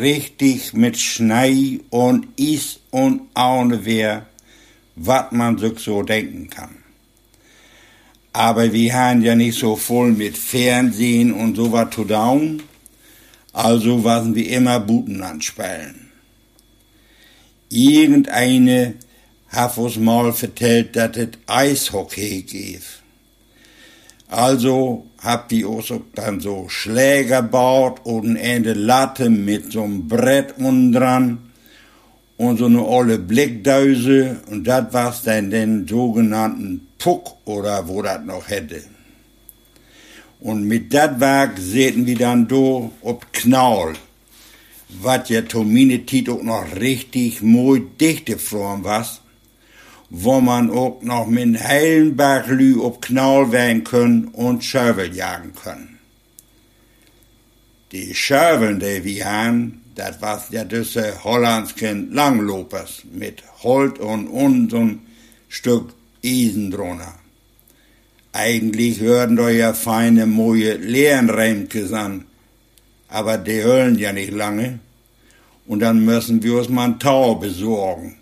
Richtig 0.00 0.74
mit 0.74 0.96
Schnee 0.96 1.80
und 1.90 2.26
Is 2.38 2.80
und 2.90 3.22
Aunewehr, 3.34 4.26
was 4.96 5.32
man 5.32 5.58
sich 5.58 5.78
so 5.78 6.02
denken 6.02 6.48
kann. 6.50 6.76
Aber 8.32 8.72
wir 8.72 8.94
haben 8.94 9.22
ja 9.22 9.34
nicht 9.34 9.58
so 9.58 9.76
voll 9.76 10.12
mit 10.12 10.38
Fernsehen 10.38 11.32
und 11.32 11.56
so 11.56 11.70
was 11.72 11.90
zu 11.90 12.04
tun, 12.04 12.62
also 13.52 14.02
waren 14.04 14.34
wir 14.34 14.48
immer 14.48 14.80
Butenland 14.80 15.44
spielen. 15.44 16.10
Irgendeine 17.68 18.94
hat 19.48 19.76
uns 19.76 19.96
mal 19.96 20.32
vertellt, 20.32 20.96
dass 20.96 21.16
es 21.16 21.28
Eishockey 21.46 22.42
gibt. 22.42 23.01
Also 24.32 25.04
ihr 25.50 25.68
auch 25.68 25.82
so, 25.82 26.04
dann 26.14 26.40
so 26.40 26.66
Schläger 26.68 27.42
gebaut 27.42 28.00
und 28.04 28.38
eine 28.38 28.72
Latte 28.72 29.28
mit 29.28 29.72
so 29.72 29.82
einem 29.82 30.08
Brett 30.08 30.54
unten 30.56 30.92
dran 30.92 31.38
und 32.38 32.56
so 32.56 32.64
eine 32.64 32.82
olle 32.82 33.18
Blickdöse 33.18 34.40
und 34.50 34.66
das 34.66 34.90
war's 34.94 35.22
dann 35.22 35.50
den 35.50 35.86
sogenannten 35.86 36.88
Puck 36.98 37.36
oder 37.44 37.86
wo 37.88 38.00
das 38.00 38.24
noch 38.24 38.48
hätte. 38.48 38.82
Und 40.40 40.64
mit 40.64 40.94
dat 40.94 41.20
Werk 41.20 41.58
säten 41.58 42.06
wir 42.06 42.16
dann 42.16 42.48
do 42.48 42.90
ob 43.02 43.30
Knaul, 43.34 43.92
wat 45.02 45.28
ja 45.28 45.42
Tomine 45.42 46.06
Tit 46.06 46.30
auch 46.30 46.42
noch 46.42 46.64
richtig 46.80 47.42
mooi 47.42 47.82
dichte 48.00 48.38
Form 48.38 48.82
was 48.82 49.21
wo 50.14 50.42
man 50.42 50.70
auch 50.70 51.00
noch 51.00 51.26
mit 51.26 51.58
heilen 51.58 52.14
Berglü 52.14 52.78
ob 52.78 53.00
Knaul 53.00 53.50
werden 53.50 53.82
können 53.82 54.28
und 54.28 54.62
Schövel 54.62 55.16
jagen 55.16 55.54
können. 55.54 55.98
Die 57.92 58.14
Schöveln, 58.14 58.78
die 58.78 59.02
wir 59.04 59.24
haben, 59.24 59.80
das 59.94 60.20
was 60.20 60.50
ja 60.50 60.64
diese 60.64 61.24
hollandschen 61.24 62.12
Langlopers 62.12 63.04
mit 63.10 63.42
Holt 63.62 63.98
und 63.98 64.74
ein 64.74 65.00
Stück 65.48 65.94
Eisen 66.22 66.70
drunter. 66.70 67.14
Eigentlich 68.34 69.00
hören 69.00 69.36
da 69.36 69.48
ja 69.48 69.72
feine, 69.72 70.26
moje 70.26 70.74
Leerenreimkes 70.74 71.90
an, 71.94 72.26
aber 73.08 73.38
die 73.38 73.62
hören 73.62 73.98
ja 73.98 74.12
nicht 74.12 74.32
lange. 74.32 74.78
Und 75.66 75.80
dann 75.80 76.04
müssen 76.04 76.42
wir 76.42 76.58
uns 76.58 76.68
mal 76.68 76.84
ein 76.84 76.98
Tau 76.98 77.36
besorgen. 77.36 78.16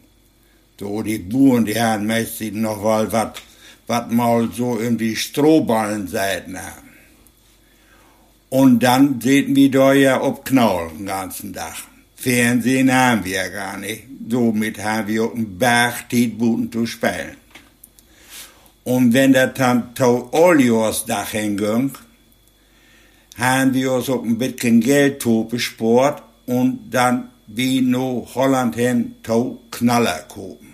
So, 0.81 1.03
die 1.03 1.19
Buren, 1.19 1.67
die 1.67 1.79
haben 1.79 2.07
meistens 2.07 2.55
noch 2.55 2.83
mal 2.83 3.13
was, 3.13 3.33
was 3.87 4.11
mal 4.11 4.49
so 4.51 4.81
irgendwie 4.81 5.15
Strohballenseiten 5.15 6.57
haben. 6.59 6.89
Und 8.49 8.83
dann 8.83 9.21
sehen 9.21 9.55
wir 9.55 9.71
da 9.71 9.93
ja 9.93 10.23
ob 10.23 10.47
Knaul 10.47 10.89
den 10.97 11.05
ganzen 11.05 11.53
Tag. 11.53 11.77
Fernsehen 12.17 12.91
haben 12.91 13.27
wir 13.27 13.33
ja 13.33 13.49
gar 13.49 13.77
nicht. 13.77 14.05
Somit 14.27 14.83
haben 14.83 15.09
wir 15.09 15.25
auch 15.25 15.35
einen 15.35 15.59
Berg 15.59 16.09
Tietbuten 16.09 16.73
zu 16.73 16.87
spielen. 16.87 17.37
Und 18.85 19.13
wenn 19.13 19.35
der 19.35 19.53
Tau 19.53 20.31
Olios 20.33 21.05
Dach 21.05 21.33
hinging, 21.33 21.91
haben 23.37 23.75
wir 23.75 23.93
uns 23.93 24.09
auch 24.09 24.25
ein 24.25 24.39
bisschen 24.39 24.81
Geld 24.81 25.21
zu 25.21 25.47
bespart 25.51 26.23
und 26.47 26.91
dann 26.91 27.29
wie 27.49 27.83
no 27.83 28.27
Holland 28.35 28.77
hin 28.77 29.17
Tau 29.23 29.61
Knaller 29.71 30.25
kaufen 30.27 30.70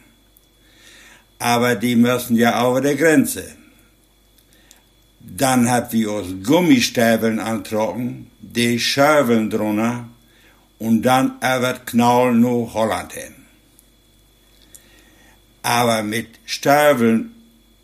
aber 1.39 1.75
die 1.75 1.97
müssen 1.97 2.37
ja 2.37 2.69
über 2.69 2.81
der 2.81 2.97
Grenze. 2.97 3.45
Dann 5.21 5.71
hat 5.71 5.93
wir 5.93 6.13
uns 6.13 6.47
Gummistäbeln 6.47 7.41
antrocken, 7.41 8.31
die 8.41 8.79
Schöveln 8.79 9.51
drunter 9.51 10.09
und 10.79 11.03
dann 11.03 11.37
über 11.39 11.75
Knaul 11.85 12.35
nach 12.35 12.75
Holland 12.75 13.13
hin. 13.13 13.35
Aber 15.63 16.03
mit 16.03 16.29
Stiefeln, 16.45 17.33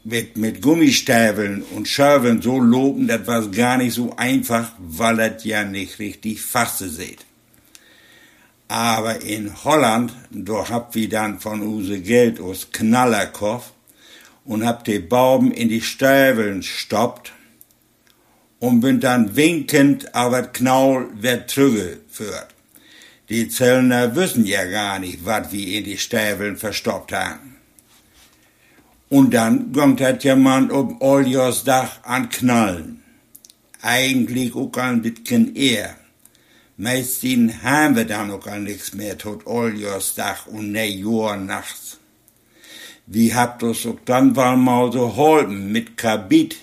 mit, 0.05 0.37
mit 0.37 0.63
Gummistiefeln 0.63 1.63
und 1.75 1.89
Schörveln 1.89 2.41
so 2.41 2.59
loben, 2.61 3.09
das 3.09 3.27
war 3.27 3.47
gar 3.49 3.77
nicht 3.77 3.95
so 3.95 4.15
einfach, 4.17 4.73
weil 4.79 5.17
das 5.17 5.45
ja 5.45 5.65
nicht 5.65 5.99
richtig 5.99 6.41
faste 6.41 6.89
seht. 6.89 7.25
Aber 8.73 9.21
in 9.21 9.53
Holland, 9.65 10.15
da 10.31 10.67
habt 10.71 10.95
wir 10.95 11.07
dann 11.07 11.39
von 11.41 11.61
use 11.61 12.01
Geld 12.01 12.41
aus 12.41 12.69
Knallerkopf 12.73 13.71
und 14.47 14.65
habt 14.65 14.87
die 14.87 14.99
Bauben 14.99 15.53
in 15.53 15.69
die 15.69 15.83
Stiefeln 15.83 16.63
stoppt 16.63 17.35
und 18.61 18.81
bin 18.81 18.99
dann 18.99 19.37
winkend 19.37 20.15
aber 20.15 20.45
Knaul 20.45 21.11
wird 21.13 21.51
zurückgeführt. 21.51 22.47
Die 23.29 23.51
Zöllner 23.51 24.17
wissen 24.17 24.47
ja 24.47 24.65
gar 24.65 24.99
nicht, 24.99 25.27
was 25.27 25.53
wir 25.53 25.79
in 25.79 25.85
die 25.85 25.99
Stäveln 25.99 26.57
verstoppt 26.57 27.13
haben. 27.13 27.57
Und 29.11 29.35
dann 29.35 29.71
kommt 29.75 30.01
hat 30.01 30.25
jemand 30.25 30.73
um 30.73 30.99
Oljos 31.03 31.65
Dach 31.65 32.03
an 32.05 32.31
Knallen. 32.31 33.03
Eigentlich 33.83 34.55
auch 34.55 34.75
ein 34.79 35.03
bisschen 35.03 35.55
eher. 35.57 35.95
Meistens 36.83 37.63
haben 37.63 37.95
wir 37.95 38.05
dann 38.05 38.33
auch 38.33 38.45
nichts 38.59 38.93
mehr 38.93 39.17
tot 39.17 39.47
Oljos 39.47 40.17
Dach 40.17 40.49
und 40.49 40.73
ne 40.73 40.89
Jahr 40.89 41.37
nachts. 41.37 41.99
Wie 43.07 43.33
habt 43.33 43.63
uns 43.63 43.87
auch 43.87 44.01
dann 44.05 44.33
mal 44.33 44.91
so 44.91 45.15
holpen 45.15 45.71
mit 45.71 45.97
Kabit 45.97 46.57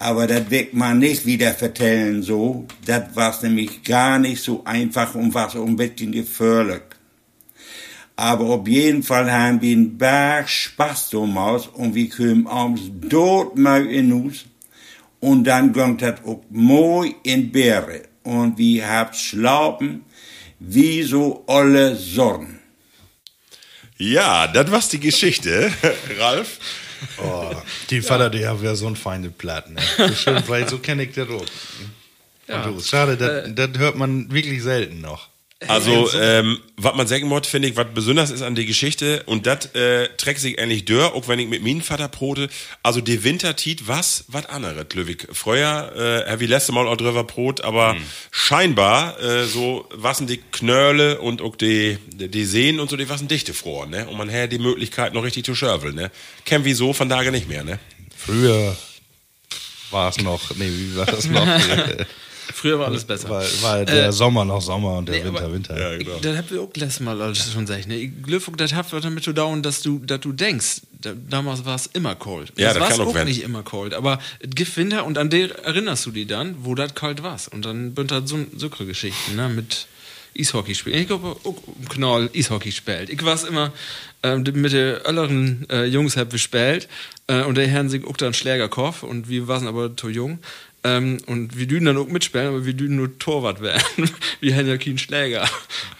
aber 0.00 0.26
das 0.26 0.50
wird 0.50 0.74
man 0.74 0.98
nicht 0.98 1.24
wieder 1.26 1.54
vertellen 1.54 2.24
so. 2.24 2.66
Das 2.84 3.14
war 3.14 3.32
nämlich 3.42 3.84
gar 3.84 4.18
nicht 4.18 4.42
so 4.42 4.64
einfach 4.64 5.14
und 5.14 5.32
was 5.32 5.54
ein 5.54 5.76
bisschen 5.76 6.10
gefährlich. 6.10 6.82
Aber 8.16 8.46
auf 8.46 8.66
jeden 8.66 9.04
Fall 9.04 9.30
haben 9.30 9.62
wir 9.62 9.76
einen 9.76 9.96
Berg 9.96 10.48
Spaß 10.48 11.10
damals 11.10 11.68
und 11.68 11.94
wir 11.94 12.10
kommen 12.10 12.48
abends 12.48 12.82
dort 12.90 13.56
mal 13.56 13.86
in 13.86 14.12
uns 14.12 14.46
und 15.20 15.44
dann 15.44 15.72
ging 15.72 15.96
das 15.98 16.24
auch 16.24 16.42
mooi 16.50 17.14
in 17.22 17.52
Beere 17.52 18.11
und 18.22 18.58
wir 18.58 18.88
haben 18.88 19.14
schlafen 19.14 20.04
wie 20.58 21.02
so 21.02 21.44
alle 21.46 21.96
Sorgen. 21.96 22.60
Ja, 23.98 24.46
das 24.48 24.70
war's 24.70 24.88
die 24.88 25.00
Geschichte, 25.00 25.72
Ralf. 26.18 26.58
Oh, 27.18 27.54
die 27.90 28.00
Vater, 28.00 28.30
die 28.30 28.46
haben 28.46 28.62
ja 28.62 28.74
so 28.74 28.86
ein 28.86 28.96
feine 28.96 29.30
Platten. 29.30 29.74
Ne? 29.74 30.14
Schön, 30.14 30.42
weil 30.46 30.68
so 30.68 30.78
kenne 30.78 31.04
ich 31.04 31.14
das 31.14 31.28
auch. 31.28 31.44
Ja. 32.48 32.62
Und 32.62 32.76
du, 32.76 32.82
Schade, 32.82 33.16
das, 33.16 33.54
das 33.54 33.78
hört 33.78 33.96
man 33.96 34.30
wirklich 34.32 34.62
selten 34.62 35.00
noch. 35.00 35.28
Also, 35.68 36.10
ähm, 36.18 36.60
was 36.76 36.94
man 36.94 37.06
sagen 37.06 37.28
muss, 37.28 37.46
finde 37.46 37.68
ich, 37.68 37.76
was 37.76 37.86
besonders 37.94 38.30
ist 38.30 38.42
an 38.42 38.54
der 38.54 38.64
Geschichte, 38.64 39.22
und 39.26 39.46
das 39.46 39.66
äh, 39.74 40.08
trägt 40.16 40.40
sich 40.40 40.58
eigentlich 40.58 40.84
dör, 40.84 41.14
auch 41.14 41.28
wenn 41.28 41.38
ich 41.38 41.48
mit 41.48 41.62
meinem 41.62 41.80
Vater 41.80 42.08
brote, 42.08 42.48
also 42.82 43.00
die 43.00 43.24
Wintertit, 43.24 43.88
was, 43.88 44.24
was 44.28 44.46
anderes, 44.46 44.86
Löwig. 44.94 45.28
Früher, 45.32 46.26
äh, 46.26 46.40
wie 46.40 46.46
letzte 46.46 46.72
Mal 46.72 46.86
auch 46.86 46.96
drüber 46.96 47.24
brot, 47.24 47.60
aber 47.62 47.96
scheinbar, 48.30 49.20
äh, 49.20 49.44
so, 49.44 49.88
wassen 49.92 50.26
die 50.26 50.38
Knölle 50.38 51.20
und 51.20 51.42
auch 51.42 51.56
die, 51.56 51.98
die, 52.08 52.44
Seen 52.44 52.80
und 52.80 52.90
so, 52.90 52.96
die 52.96 53.08
wassen 53.08 53.28
dichte 53.28 53.54
froh, 53.54 53.84
ne? 53.84 54.08
Und 54.08 54.16
man 54.16 54.28
hätte 54.28 54.56
die 54.56 54.62
Möglichkeit, 54.62 55.14
noch 55.14 55.22
richtig 55.22 55.44
zu 55.44 55.54
schörfeln, 55.54 55.94
ne? 55.94 56.10
Kennen 56.44 56.64
wir 56.64 56.74
so 56.74 56.92
von 56.92 57.08
Tage 57.08 57.30
nicht 57.30 57.48
mehr, 57.48 57.64
ne? 57.64 57.78
Früher 58.16 58.76
war 59.90 60.08
es 60.08 60.18
noch, 60.18 60.54
nee, 60.56 60.68
wie 60.68 60.96
war 60.96 61.06
das 61.06 61.26
noch? 61.26 61.46
Früher 62.52 62.78
war 62.78 62.86
alles 62.86 63.04
besser. 63.04 63.28
war, 63.28 63.42
war 63.62 63.84
der 63.84 64.12
Sommer 64.12 64.44
noch 64.44 64.60
Sommer 64.60 64.98
und 64.98 65.08
der 65.08 65.16
nee, 65.16 65.24
Winter 65.24 65.44
aber- 65.44 65.52
Winter. 65.52 65.78
Ja, 65.78 65.98
genau. 65.98 66.18
Das 66.20 66.36
habt 66.36 66.50
ihr 66.50 66.60
auch 66.60 66.70
letztes 66.74 67.00
Mal 67.00 67.20
alles 67.20 67.52
schon 67.52 67.66
gesagt. 67.66 67.88
Ne? 67.88 67.96
Ich 67.96 68.22
glaube, 68.22 68.56
das 68.56 68.72
hat 68.74 68.92
was 68.92 69.02
damit 69.02 69.24
zu 69.24 69.32
dauern, 69.32 69.62
dass 69.62 69.82
du, 69.82 69.98
dass 69.98 70.20
du 70.20 70.32
denkst, 70.32 70.82
da, 71.00 71.12
damals 71.28 71.64
war 71.64 71.74
es 71.74 71.86
immer 71.86 72.14
kalt. 72.14 72.52
Ja, 72.56 72.68
das 72.68 72.74
das 72.74 72.80
war 72.82 72.88
kann 73.06 73.14
auch 73.14 73.20
auch 73.20 73.24
nicht 73.24 73.42
immer 73.42 73.62
kalt. 73.62 73.94
Aber 73.94 74.18
es 74.40 74.50
gibt 74.54 74.76
Winter 74.76 75.04
und 75.04 75.18
an 75.18 75.30
der 75.30 75.64
erinnerst 75.64 76.06
du 76.06 76.10
dich 76.10 76.26
dann, 76.26 76.56
wo 76.60 76.74
das 76.74 76.94
kalt 76.94 77.22
war. 77.22 77.38
Und 77.50 77.64
dann 77.64 77.94
sind 77.96 78.10
das 78.10 78.28
so, 78.28 78.38
so 78.56 78.68
Geschichten 78.70 79.36
ne? 79.36 79.48
mit 79.48 79.86
Eishockey 80.38 80.74
spielen. 80.74 80.98
Ich 80.98 81.06
glaube, 81.06 81.34
um 81.42 81.56
Knoll 81.88 82.30
Eishockey 82.34 82.72
spielt. 82.72 83.10
Ich 83.10 83.22
war 83.24 83.38
immer 83.46 83.72
ähm, 84.22 84.44
mit 84.54 84.72
den 84.72 84.96
älteren 85.04 85.66
äh, 85.70 85.84
Jungs 85.84 86.16
hab 86.16 86.30
gespielt 86.30 86.88
äh, 87.26 87.42
und 87.42 87.56
der 87.56 87.68
Herrn 87.68 87.88
sich 87.88 88.06
auch 88.06 88.16
dann 88.16 88.34
Schlägerkopf 88.34 89.02
und 89.02 89.28
wir 89.28 89.48
waren 89.48 89.66
aber 89.66 89.96
zu 89.96 90.08
jung. 90.08 90.38
Ähm, 90.84 91.18
und 91.26 91.56
wir 91.56 91.66
dünen 91.66 91.86
dann 91.86 91.96
auch 91.96 92.08
mitspielen, 92.08 92.48
aber 92.48 92.66
wir 92.66 92.72
dünen 92.72 92.96
nur 92.96 93.16
Torwart 93.18 93.60
werden. 93.60 94.10
wir 94.40 94.56
haben 94.56 94.66
ja 94.66 94.76
keinen 94.76 94.98
Schläger. 94.98 95.48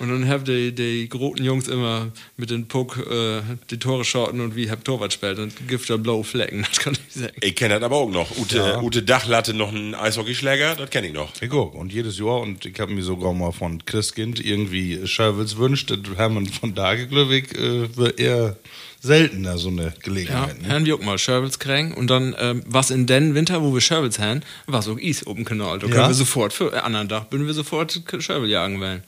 Und 0.00 0.10
dann 0.10 0.28
haben 0.28 0.44
die, 0.44 0.74
die 0.74 1.08
großen 1.08 1.44
Jungs 1.44 1.68
immer 1.68 2.10
mit 2.36 2.50
dem 2.50 2.66
Puck 2.66 2.98
äh, 2.98 3.42
die 3.70 3.78
Tore 3.78 4.04
schotten 4.04 4.40
und 4.40 4.56
wir 4.56 4.70
haben 4.70 4.82
Torwart 4.82 5.10
gespielt 5.10 5.38
und 5.38 5.68
gibt 5.68 5.88
da 5.88 5.96
blaue 5.96 6.24
Flecken, 6.24 6.62
das 6.68 6.80
kann 6.80 6.94
ich 6.94 7.14
sagen. 7.14 7.34
Ich 7.40 7.54
kenne 7.54 7.74
das 7.74 7.82
aber 7.84 7.96
auch 7.96 8.10
noch. 8.10 8.36
Ute, 8.36 8.56
Ja. 8.56 8.82
Ute 8.82 9.02
Dachlatte 9.04 9.54
noch 9.54 9.68
einen 9.68 9.94
Eishockeyschläger, 9.94 10.74
das 10.74 10.90
kenne 10.90 11.08
ich 11.08 11.12
noch. 11.12 11.30
Ich 11.40 11.52
auch. 11.52 11.74
Und 11.74 11.92
jedes 11.92 12.18
Jahr, 12.18 12.40
und 12.40 12.64
ich 12.66 12.78
habe 12.80 12.92
mir 12.92 13.02
sogar 13.02 13.32
mal 13.32 13.52
von 13.52 13.84
Christkind 13.84 14.44
irgendwie 14.44 15.06
Scherwitz 15.06 15.56
wünscht, 15.56 15.90
das 15.90 15.98
Hermann 16.16 16.46
von 16.46 16.74
Dageglöwig 16.74 17.56
äh, 17.56 17.96
wird 17.96 18.18
eher 18.18 18.56
seltener 19.02 19.58
so 19.58 19.68
eine 19.68 19.82
Ja, 19.86 19.92
Gelegenheit. 20.00 20.62
ne? 20.62 20.68
Herrn 20.68 20.86
wir 20.86 20.94
auch 20.94 21.00
mal 21.02 21.18
Scherbels 21.18 21.58
kriegen 21.58 21.92
und 21.92 22.06
dann, 22.08 22.34
ähm, 22.38 22.62
was 22.66 22.90
in 22.90 23.06
den 23.06 23.34
Winter, 23.34 23.60
wo 23.62 23.74
wir 23.74 23.80
Scherbels 23.80 24.18
haben, 24.20 24.40
war 24.66 24.80
so 24.82 24.96
Eis 24.96 25.26
oben 25.26 25.44
Kanal. 25.44 25.80
Da 25.80 25.86
können 25.88 25.98
Ja? 26.00 26.08
wir 26.08 26.14
sofort, 26.14 26.52
für 26.52 26.72
äh, 26.72 26.76
anderen 26.78 27.08
Tag, 27.08 27.32
würden 27.32 27.46
wir 27.46 27.54
sofort 27.54 28.00
Scherbel 28.20 28.48
jagen 28.48 28.80
wollen. 28.80 29.02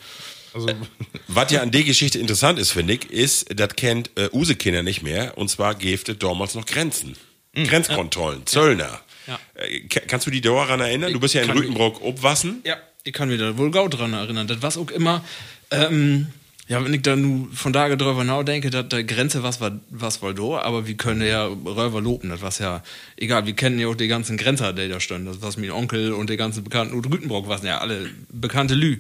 Also, 0.53 0.69
Was 1.29 1.51
ja 1.53 1.63
an 1.63 1.71
der 1.71 1.85
Geschichte 1.85 2.19
interessant 2.19 2.59
ist, 2.59 2.73
finde 2.73 2.95
ich, 2.95 3.11
ist, 3.11 3.47
das 3.59 3.71
kennt 3.77 4.11
äh, 4.17 4.29
Use 4.33 4.57
Kinder 4.57 4.83
nicht 4.83 5.03
mehr. 5.03 5.39
Und 5.39 5.49
zwar 5.49 5.75
gäbe 5.77 6.01
es 6.13 6.19
damals 6.19 6.55
noch 6.55 6.67
Grenzen. 6.67 7.17
Grenzkontrollen, 7.55 8.47
Zöllner. 8.47 9.01
Ja. 9.29 9.39
Äh, 9.55 9.81
ka- 9.89 10.01
kannst 10.07 10.27
du 10.27 10.31
dich 10.33 10.41
daran 10.43 10.81
erinnern? 10.81 11.13
Du 11.13 11.21
bist 11.21 11.35
ja 11.35 11.43
in 11.43 11.51
ich. 11.51 11.55
Rütenbrock 11.57 12.03
obwassen. 12.03 12.61
Ja, 12.65 12.77
ich 13.05 13.13
kann 13.13 13.29
mich 13.29 13.39
da 13.39 13.57
wohl 13.57 13.71
gau 13.71 13.87
dran 13.89 14.13
erinnern. 14.13 14.47
Das 14.49 14.61
war 14.61 14.77
auch 14.77 14.91
immer, 14.91 15.25
ähm, 15.71 16.27
ja, 16.69 16.83
wenn 16.85 16.95
ich 16.95 17.03
da 17.03 17.15
nu 17.17 17.49
von 17.53 17.73
da 17.73 17.89
drüber 17.95 18.25
nachdenke, 18.25 18.71
dass 18.71 18.89
der 18.89 19.05
Grenze 19.05 19.43
was 19.43 19.61
war, 19.61 19.73
was 19.91 20.23
war 20.23 20.33
da, 20.35 20.61
aber 20.63 20.87
wir 20.87 20.95
können 20.97 21.21
ja 21.27 21.47
Röver 21.47 22.01
loben, 22.01 22.31
das 22.31 22.43
was 22.43 22.59
ja, 22.59 22.83
egal, 23.17 23.47
wir 23.47 23.55
kennen 23.55 23.79
ja 23.79 23.89
auch 23.89 23.95
die 23.95 24.09
ganzen 24.09 24.37
Grenzer, 24.37 24.73
die 24.73 24.89
da 24.89 25.01
standen, 25.01 25.27
das 25.27 25.43
was 25.43 25.57
mein 25.57 25.71
Onkel 25.71 26.13
und 26.13 26.31
die 26.31 26.37
ganzen 26.37 26.65
Bekannten, 26.65 26.95
und 26.95 27.11
Rütenbrock 27.13 27.49
waren 27.49 27.65
ja 27.67 27.79
alle 27.79 28.11
bekannte 28.33 28.75
Lü. 28.75 28.99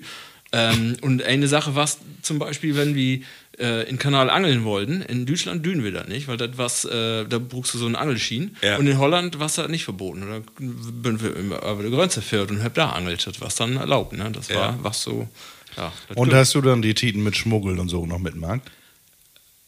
Ähm, 0.52 0.96
und 1.00 1.22
eine 1.22 1.48
Sache 1.48 1.74
war 1.74 1.88
zum 2.22 2.38
Beispiel, 2.38 2.76
wenn 2.76 2.94
wir 2.94 3.20
äh, 3.58 3.88
in 3.88 3.98
Kanal 3.98 4.30
angeln 4.30 4.62
wollten, 4.64 5.02
in 5.02 5.26
Deutschland 5.26 5.66
dünen 5.66 5.82
wir 5.82 5.90
das 5.90 6.06
nicht, 6.06 6.28
weil 6.28 6.36
das 6.36 6.50
was, 6.56 6.84
äh, 6.84 7.24
da 7.24 7.38
brauchst 7.38 7.74
du 7.74 7.78
so 7.78 7.86
einen 7.86 7.96
Angelsschien. 7.96 8.56
Ja. 8.62 8.76
Und 8.76 8.86
in 8.86 8.98
Holland 8.98 9.40
war 9.40 9.48
das 9.48 9.68
nicht 9.68 9.82
verboten. 9.84 10.20
Da 10.20 10.40
bin 10.58 11.20
wir 11.20 11.30
über 11.30 11.82
die 11.82 11.90
Grenze 11.90 12.22
fährt 12.22 12.50
und 12.52 12.62
hab 12.62 12.74
da 12.74 12.90
angelt, 12.90 13.26
das 13.26 13.40
war 13.40 13.48
dann 13.56 13.76
erlaubt. 13.78 14.12
Ne? 14.12 14.30
Das 14.32 14.48
war 14.50 14.56
Ja. 14.72 14.78
was 14.82 15.02
so, 15.02 15.28
ja. 15.76 15.92
und 16.14 16.32
hast 16.32 16.54
du 16.54 16.60
dann 16.60 16.82
die 16.82 16.94
Titen 16.94 17.22
mit 17.22 17.36
Schmuggel 17.36 17.78
und 17.78 17.88
so 17.88 18.06
noch 18.06 18.18
mitgemacht? 18.18 18.62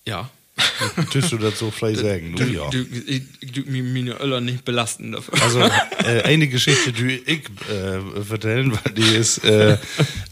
ja. 0.04 0.30
Tust 1.12 1.32
du 1.32 1.38
das 1.38 1.58
so 1.58 1.70
frei 1.70 1.94
sagen? 1.94 2.34
Du, 2.34 2.44
ja. 2.44 2.68
Du, 2.70 2.78
ich, 2.78 3.22
ich, 3.40 3.52
du 3.52 3.62
mir 3.70 3.82
meine 3.82 4.18
Öller 4.20 4.40
nicht 4.40 4.64
belasten 4.64 5.12
dafür. 5.12 5.34
Also 5.42 5.60
äh, 6.04 6.22
eine 6.22 6.48
Geschichte, 6.48 6.92
die 6.92 7.20
ich 7.26 7.42
äh, 7.70 8.22
vertellen, 8.22 8.72
weil 8.72 8.94
die 8.94 9.16
ist 9.16 9.44
äh, 9.44 9.76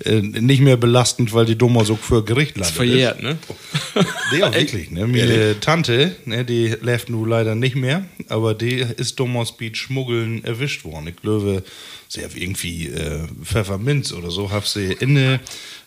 äh, 0.04 0.20
nicht 0.20 0.60
mehr 0.60 0.76
belastend, 0.76 1.32
weil 1.34 1.44
die 1.44 1.56
dummer 1.56 1.84
so 1.84 1.96
für 1.96 2.24
Gericht 2.24 2.56
landet. 2.56 2.74
verjährt, 2.74 3.22
ne? 3.22 3.38
Ja, 4.38 4.52
wirklich. 4.52 4.90
Ne? 4.90 5.06
Meine 5.06 5.60
Tante, 5.60 6.16
ne, 6.24 6.44
die 6.44 6.74
lebt 6.80 7.10
nun 7.10 7.28
leider 7.28 7.54
nicht 7.54 7.76
mehr, 7.76 8.04
aber 8.28 8.54
die 8.54 8.80
ist 8.80 9.20
damals 9.20 9.52
bei 9.56 9.70
Schmuggeln 9.72 10.42
erwischt 10.44 10.84
worden. 10.84 11.08
Ich 11.08 11.16
glaube, 11.16 11.62
sie 12.08 12.24
hat 12.24 12.34
irgendwie 12.34 12.88
äh, 12.88 13.26
Pfefferminz 13.42 14.12
oder 14.12 14.30
so, 14.30 14.50
hat 14.50 14.66
sie 14.66 14.92
inne 14.92 15.40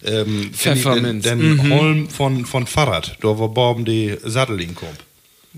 ähm, 0.04 0.52
Pfefferminz, 0.54 1.24
Den, 1.24 1.40
den 1.40 1.74
Holm 1.74 2.10
von, 2.10 2.46
von 2.46 2.68
Fahrrad, 2.68 3.18
da 3.22 3.40
war 3.40 3.50
Borben 3.50 3.86
die 3.86 4.16
Sattel 4.24 4.62
in 4.62 4.76
kommt. 4.76 5.00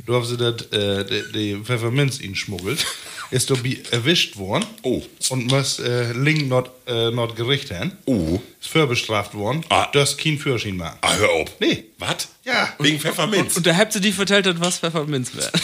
Da 0.07 0.13
haben 0.13 0.25
sie 0.25 0.37
das, 0.37 0.61
äh, 0.71 1.03
die, 1.05 1.31
die 1.33 1.55
Pfefferminz 1.63 2.21
ihn 2.21 2.35
schmuggelt. 2.35 2.85
Ist 3.31 3.51
dabei 3.51 3.77
erwischt 3.91 4.37
worden. 4.37 4.65
Oh. 4.81 5.03
Und 5.29 5.51
muss 5.51 5.77
äh, 5.79 6.13
Link 6.13 6.47
not, 6.47 6.71
äh, 6.87 7.11
not 7.11 7.35
Gericht 7.35 7.69
haben. 7.69 7.91
Oh. 8.05 8.39
Ist 8.59 8.69
vorbestraft 8.69 9.35
worden. 9.35 9.63
Ah. 9.69 9.87
Das 9.93 10.17
kein 10.17 10.39
Führerschein 10.39 10.77
machen. 10.77 10.97
Ah, 11.01 11.15
hör 11.15 11.29
auf. 11.29 11.49
Nee. 11.59 11.83
Was? 11.99 12.29
Ja. 12.43 12.69
Wegen 12.79 12.99
Pfefferminz. 12.99 13.55
Und 13.55 13.67
da 13.67 13.75
habt 13.75 13.93
ihr 13.93 14.01
die 14.01 14.11
vertellt, 14.13 14.47
was 14.59 14.79
Pfefferminz 14.79 15.35
wäre. 15.35 15.51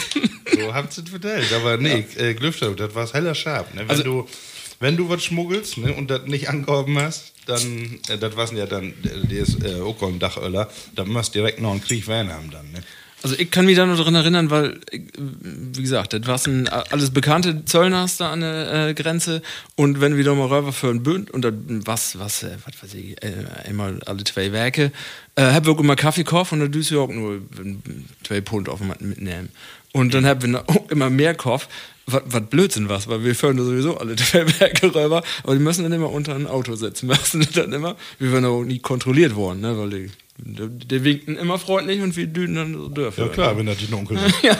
So 0.57 0.73
habt 0.73 0.97
ihr 0.97 1.03
es 1.03 1.09
vertellt. 1.09 1.51
Aber 1.53 1.75
nee, 1.77 2.05
äh, 2.17 2.33
Glüfter, 2.33 2.71
das 2.75 2.93
war 2.95 3.11
heller 3.11 3.35
scharf. 3.35 3.73
Ne? 3.73 3.81
Wenn, 3.81 3.89
Also- 3.89 4.03
du, 4.03 4.27
wenn 4.79 4.95
du 4.95 5.09
was 5.09 5.23
schmuggelst 5.23 5.77
ne, 5.79 5.93
und 5.93 6.09
das 6.09 6.27
nicht 6.27 6.47
angehoben 6.49 6.97
hast, 6.99 7.33
dann, 7.45 7.99
äh, 8.09 8.17
das 8.17 8.35
war 8.35 8.51
ja 8.53 8.65
dann, 8.65 8.89
äh, 8.89 9.27
die 9.27 9.37
ist 9.37 9.63
äh, 9.63 9.81
auch 9.81 10.01
ein 10.01 10.19
Dachöller, 10.19 10.69
dann 10.95 11.09
musst 11.09 11.35
du 11.35 11.39
direkt 11.39 11.61
noch 11.61 11.71
einen 11.71 11.81
Krieg 11.81 12.07
werden 12.07 12.31
haben 12.31 12.49
dann. 12.51 12.71
Ne? 12.71 12.83
Also 13.23 13.37
ich 13.39 13.49
kann 13.49 13.65
mich 13.65 13.75
da 13.75 13.87
noch 13.87 13.99
dran 13.99 14.13
erinnern, 14.13 14.51
weil, 14.51 14.79
ich, 14.91 15.01
wie 15.17 15.81
gesagt, 15.81 16.13
das 16.13 16.27
war 16.27 16.39
ein 16.45 16.67
alles 16.67 17.09
bekannte 17.09 17.65
Zöllners 17.65 18.17
da 18.17 18.31
an 18.31 18.41
der 18.41 18.89
äh, 18.89 18.93
Grenze 18.93 19.41
und 19.75 19.99
wenn 19.99 20.15
wir 20.15 20.23
da 20.23 20.35
mal 20.35 20.45
rüber 20.45 20.71
für 20.71 20.89
ein 20.89 21.01
Bünd 21.01 21.31
und 21.31 21.41
dann 21.41 21.81
was, 21.87 22.19
was, 22.19 22.43
äh, 22.43 22.51
was 22.65 22.83
weiß 22.83 22.93
ich, 22.93 23.23
äh, 23.23 23.33
einmal 23.67 23.99
alle 24.05 24.23
zwei 24.25 24.51
Werke, 24.51 24.91
äh, 25.35 25.41
hab 25.41 25.65
wir 25.65 25.71
auch 25.71 25.79
immer 25.79 25.95
Kaffee 25.95 26.23
gekauft 26.23 26.51
und 26.51 26.59
dann 26.59 26.71
düse 26.71 26.93
ich 26.93 26.99
auch 26.99 27.09
nur 27.09 27.41
zwei 28.23 28.43
Pfund 28.43 28.69
auf 28.69 28.79
mitnehmen. 28.99 29.49
Und 29.91 30.13
dann 30.13 30.25
haben 30.25 30.53
wir 30.53 30.63
auch 30.69 30.91
immer 30.91 31.09
mehr 31.09 31.31
gekauft, 31.31 31.69
was, 32.07 32.21
was 32.25 32.43
Blödsinn 32.49 32.89
was, 32.89 33.07
weil 33.07 33.23
wir 33.23 33.33
da 33.33 33.63
sowieso 33.63 33.97
alle 33.97 34.15
rüber, 34.83 35.23
aber 35.43 35.53
die 35.55 35.61
müssen 35.61 35.83
dann 35.83 35.93
immer 35.93 36.11
unter 36.11 36.35
ein 36.35 36.47
Auto 36.47 36.75
setzen, 36.75 37.07
müssen 37.33 37.47
dann 37.53 37.73
immer, 37.73 37.95
wir 38.19 38.31
werden 38.31 38.45
auch 38.45 38.63
nie 38.63 38.79
kontrolliert 38.79 39.35
worden, 39.35 39.61
ne, 39.61 39.77
weil 39.77 39.89
die 39.89 40.11
der, 40.37 40.67
der 40.67 41.03
winken 41.05 41.37
immer 41.37 41.57
freundlich 41.57 42.01
und 42.01 42.15
wir 42.17 42.27
dünen 42.27 42.55
dann 42.55 42.73
so 42.73 42.89
dürfen. 42.89 43.21
Ja 43.21 43.27
klar, 43.29 43.57
wenn 43.57 43.67
das 43.67 43.77
die 43.77 43.93
Onkel 43.93 44.19
sind. 44.41 44.53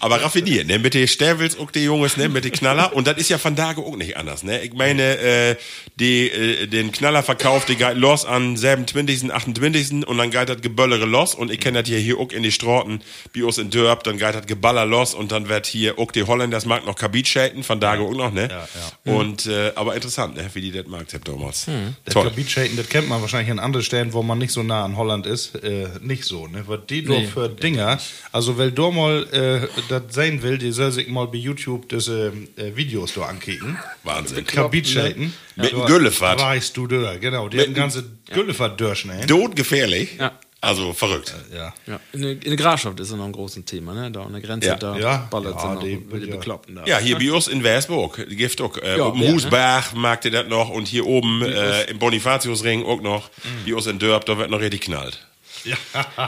Aber 0.00 0.22
raffiniert, 0.22 0.66
ne? 0.66 0.78
Mit 0.78 0.94
den 0.94 1.08
Sterwils 1.08 1.58
auch 1.58 1.70
die 1.70 1.84
Jungs, 1.84 2.16
ne? 2.16 2.28
Mit 2.28 2.44
den 2.44 2.52
Knaller. 2.52 2.94
Und 2.94 3.06
das 3.06 3.16
ist 3.16 3.28
ja 3.28 3.38
von 3.38 3.56
Tage 3.56 3.80
auch 3.80 3.96
nicht 3.96 4.16
anders, 4.16 4.42
ne? 4.42 4.62
Ich 4.62 4.72
meine, 4.74 5.18
äh, 5.18 5.56
die, 5.96 6.28
äh, 6.28 6.66
den 6.66 6.92
Knaller 6.92 7.22
verkauft, 7.22 7.68
die 7.68 7.76
geht 7.76 7.96
los 7.96 8.24
an 8.24 8.56
27., 8.56 9.32
28. 9.32 10.06
und 10.06 10.18
dann 10.18 10.30
geht 10.30 10.48
das 10.48 10.60
Geböllere 10.60 11.06
los. 11.06 11.34
Und 11.34 11.50
ich 11.50 11.60
kenne 11.60 11.80
das 11.82 11.88
hier, 11.88 11.98
hier 11.98 12.18
auch 12.18 12.30
in 12.32 12.42
die 12.42 12.52
Straßen, 12.52 13.02
uns 13.46 13.58
in 13.58 13.70
Dörp, 13.70 14.04
dann 14.04 14.18
geht 14.18 14.34
das 14.34 14.46
Geballer 14.46 14.84
los 14.84 15.14
und 15.14 15.32
dann 15.32 15.48
wird 15.48 15.66
hier 15.66 15.98
auch 15.98 16.12
die 16.12 16.24
Holländers 16.24 16.66
mag 16.66 16.84
noch 16.84 16.96
Kabit 16.96 17.28
schalten, 17.28 17.62
von 17.62 17.80
Tage 17.80 18.02
auch 18.02 18.14
noch, 18.14 18.32
ne? 18.32 18.48
Ja, 18.50 18.68
ja. 19.04 19.12
Und, 19.12 19.46
äh, 19.46 19.72
aber 19.74 19.94
interessant, 19.94 20.36
ne? 20.36 20.48
Wie 20.52 20.60
die 20.60 20.72
das 20.72 20.86
mag, 20.86 21.06
damals. 21.24 21.66
Das 22.04 22.14
Toll. 22.14 22.24
Kabitschaten, 22.24 22.76
das 22.76 22.88
kennt 22.88 23.08
man 23.08 23.20
wahrscheinlich 23.20 23.50
an 23.50 23.58
anderen 23.58 23.84
Stellen, 23.84 24.12
wo 24.12 24.22
man 24.22 24.38
nicht 24.38 24.52
so 24.52 24.62
nah 24.62 24.84
an 24.84 24.96
Holland 24.96 25.26
ist, 25.26 25.54
äh, 25.62 25.88
nicht 26.00 26.24
so, 26.24 26.46
ne? 26.46 26.64
Was 26.66 26.80
die 26.88 27.04
doch 27.04 27.16
Nee, 27.16 27.26
für 27.26 27.48
Dinger, 27.48 27.98
also 28.32 28.58
weil 28.58 28.72
du 28.72 28.90
mal 28.90 29.26
äh, 29.32 29.80
das 29.88 30.02
sein 30.10 30.42
will, 30.42 30.58
die 30.58 30.72
soll 30.72 30.90
sich 30.92 31.08
mal 31.08 31.26
bei 31.26 31.38
YouTube 31.38 31.88
diese 31.88 32.32
äh, 32.56 32.74
Videos 32.76 33.14
da 33.14 33.22
ankicken. 33.22 33.78
Wahnsinn. 34.04 34.46
Kabitschaten. 34.46 35.32
Mit 35.56 35.72
dem 35.72 35.84
Güllefahrt. 35.86 36.40
Weißt 36.40 36.76
du 36.76 36.86
da, 36.86 37.16
genau. 37.16 37.48
Die 37.48 37.60
hatten 37.60 37.74
ganze 37.74 38.04
Güllefahrt 38.32 38.80
durch, 38.80 39.04
ne? 39.04 39.26
Todgefährlich. 39.26 40.16
Ja. 40.18 40.32
Also 40.62 40.92
verrückt. 40.94 41.32
Ja. 41.54 41.72
Ja, 41.86 42.00
in 42.12 42.22
der, 42.22 42.30
in 42.32 42.40
der 42.40 42.56
Grafschaft 42.56 42.98
ist 42.98 43.10
ja 43.10 43.16
noch 43.16 43.26
ein 43.26 43.32
großes 43.32 43.64
Thema, 43.66 43.92
ne? 43.94 44.10
Da 44.10 44.22
an 44.24 44.32
der 44.32 44.40
Grenze, 44.40 44.68
Ja. 44.68 44.74
da 44.76 44.96
Ja. 44.98 45.28
ballert 45.30 45.54
Ja, 45.54 45.60
sie 45.60 45.66
noch 45.74 45.82
die- 45.82 45.96
die, 45.96 46.20
die 46.20 46.26
ja. 46.30 46.36
Bekloppten 46.36 46.74
da. 46.76 46.84
Ja, 46.86 46.98
hier 46.98 47.16
bei 47.18 47.30
uns 47.30 47.46
in 47.46 47.62
Westburg, 47.62 48.26
Gift 48.30 48.60
auch. 48.62 48.76
Äh, 48.78 48.96
Ja, 48.98 49.04
oben 49.06 49.20
Berg, 49.50 49.92
ne? 49.94 50.00
Mag 50.00 50.24
ihr 50.24 50.30
das 50.30 50.48
noch 50.48 50.70
und 50.70 50.88
hier 50.88 51.06
oben 51.06 51.42
äh, 51.42 51.84
im 51.84 51.98
Bonifatiusring 51.98 52.84
auch 52.84 53.00
noch. 53.02 53.30
Bei 53.66 53.74
uns 53.74 53.86
in 53.86 53.98
Dörp, 53.98 54.24
da 54.24 54.38
wird 54.38 54.50
noch 54.50 54.60
richtig 54.60 54.80
knallt. 54.80 55.24
ja. 55.64 55.76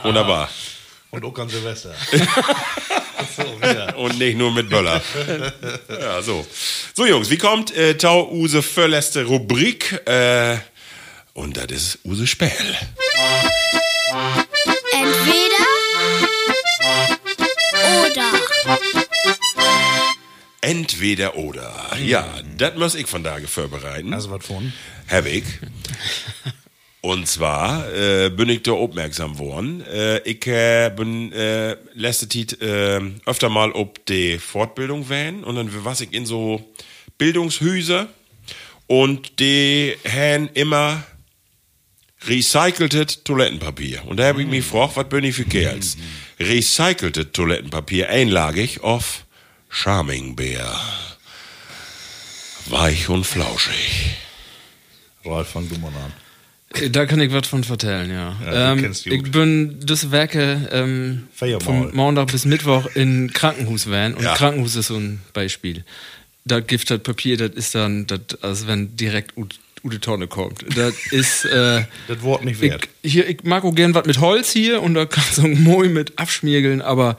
Wunderbar. 0.05 0.49
Und 1.11 1.25
auch 1.25 1.39
an 1.39 1.49
Silvester. 1.49 1.95
so. 3.37 3.99
Und 3.99 4.19
nicht 4.19 4.37
nur 4.37 4.53
mit 4.53 4.69
Böller. 4.69 5.01
ja, 5.89 6.23
so. 6.23 6.47
So, 6.95 7.07
Jungs, 7.07 7.31
wie 7.31 7.39
kommt 7.39 7.75
äh, 7.75 7.97
Tau 7.97 8.31
Use 8.31 8.63
vorletzte 8.63 9.25
Rubrik? 9.25 10.07
Äh, 10.07 10.59
und 11.33 11.57
das 11.57 11.67
ist 11.67 11.99
Use 12.05 12.27
Spähl. 12.27 12.51
Entweder 14.93 15.69
oder. 17.97 18.39
Entweder 20.61 21.37
oder. 21.37 21.97
Ja, 22.05 22.29
das 22.57 22.75
muss 22.75 22.95
ich 22.95 23.07
von 23.07 23.25
da 23.25 23.39
vorbereiten. 23.47 24.13
Also 24.13 24.31
was 24.31 24.45
von? 24.45 24.73
Hab 25.09 25.27
ich. 25.27 25.45
Und 27.01 27.29
zwar 27.29 27.93
äh, 27.95 28.29
bin 28.29 28.49
ich 28.49 28.63
da 28.63 28.73
aufmerksam 28.73 29.35
geworden. 29.35 29.85
Äh, 29.87 30.19
ich 30.29 30.45
äh, 30.47 30.91
bin 30.95 31.33
äh, 31.33 31.77
letzte 31.95 32.29
Zeit 32.29 32.61
äh, 32.61 33.01
öfter 33.25 33.49
mal 33.49 33.71
ob 33.73 34.05
die 34.07 34.39
Fortbildung 34.39 35.09
wählen 35.09 35.45
und 35.45 35.55
dann 35.55 35.71
was 35.85 36.01
ich 36.01 36.13
in 36.13 36.27
so 36.27 36.61
Bildungshüse 37.17 38.09
und 38.89 39.39
die 39.39 39.97
haben 40.09 40.49
immer 40.55 41.05
recyceltes 42.27 43.23
Toilettenpapier. 43.23 44.05
Und 44.07 44.17
da 44.17 44.27
habe 44.27 44.43
ich 44.43 44.49
mich 44.49 44.65
gefragt, 44.65 44.97
was 44.97 45.09
bin 45.09 45.25
ich 45.25 45.37
für 45.37 45.45
Kerls? 45.45 45.97
Recyceltes 46.41 47.29
Toilettenpapier 47.33 48.09
einlagig 48.09 48.81
auf 48.81 49.25
Charmingbär. 49.69 50.75
Weich 52.67 53.09
und 53.09 53.25
flauschig. 53.25 54.17
Ralf, 55.25 55.49
fang 55.49 55.69
du 55.69 55.79
mal 55.79 55.89
an. 55.89 56.28
Äh, 56.75 56.91
Da 56.91 57.07
kann 57.07 57.21
ich 57.21 57.33
was 57.33 57.47
von 57.47 57.65
vertellen, 57.65 58.11
ja. 58.11 58.37
Ja, 58.45 58.73
ähm, 58.73 58.93
ich 59.05 59.23
bin 59.31 59.77
das 59.85 60.11
Werke 60.11 60.69
ähm, 60.73 61.29
vom 61.61 61.95
Montag 61.95 62.31
bis 62.33 62.45
Mittwoch 62.45 62.87
in 62.95 63.33
Krankenhaus 63.33 63.91
van 63.91 64.15
und 64.15 64.23
Ja. 64.25 64.35
Krankenhaus 64.35 64.77
ist 64.77 64.89
so 64.89 64.97
ein 64.97 65.21
Beispiel. 65.33 65.85
Da 66.45 66.61
Gift 66.61 66.91
das 66.91 67.01
Papier, 67.01 67.37
das 67.37 67.51
ist 67.55 67.75
dann, 67.75 68.07
das, 68.07 68.21
als 68.43 68.67
wenn 68.67 68.97
direkt 68.97 69.37
ut, 69.37 69.59
Ute 69.85 70.01
Tonne 70.01 70.27
kommt. 70.27 70.65
Das 70.77 70.93
ist, 71.13 71.45
äh, 71.45 71.85
Das 72.09 72.21
Wort 72.23 72.45
nicht 72.45 72.61
wert. 72.61 72.89
ich, 73.03 73.13
hier, 73.13 73.29
ich 73.29 73.45
mag 73.45 73.63
auch 73.65 73.75
gern 73.75 73.95
was 73.95 74.07
mit 74.07 74.19
Holz 74.19 74.51
hier 74.51 74.83
und 74.83 74.95
da 74.95 75.07
kannst 75.07 75.39
du 75.39 75.47
moi 75.47 75.87
mit 75.89 76.19
abschmiergeln, 76.19 76.83
aber 76.83 77.17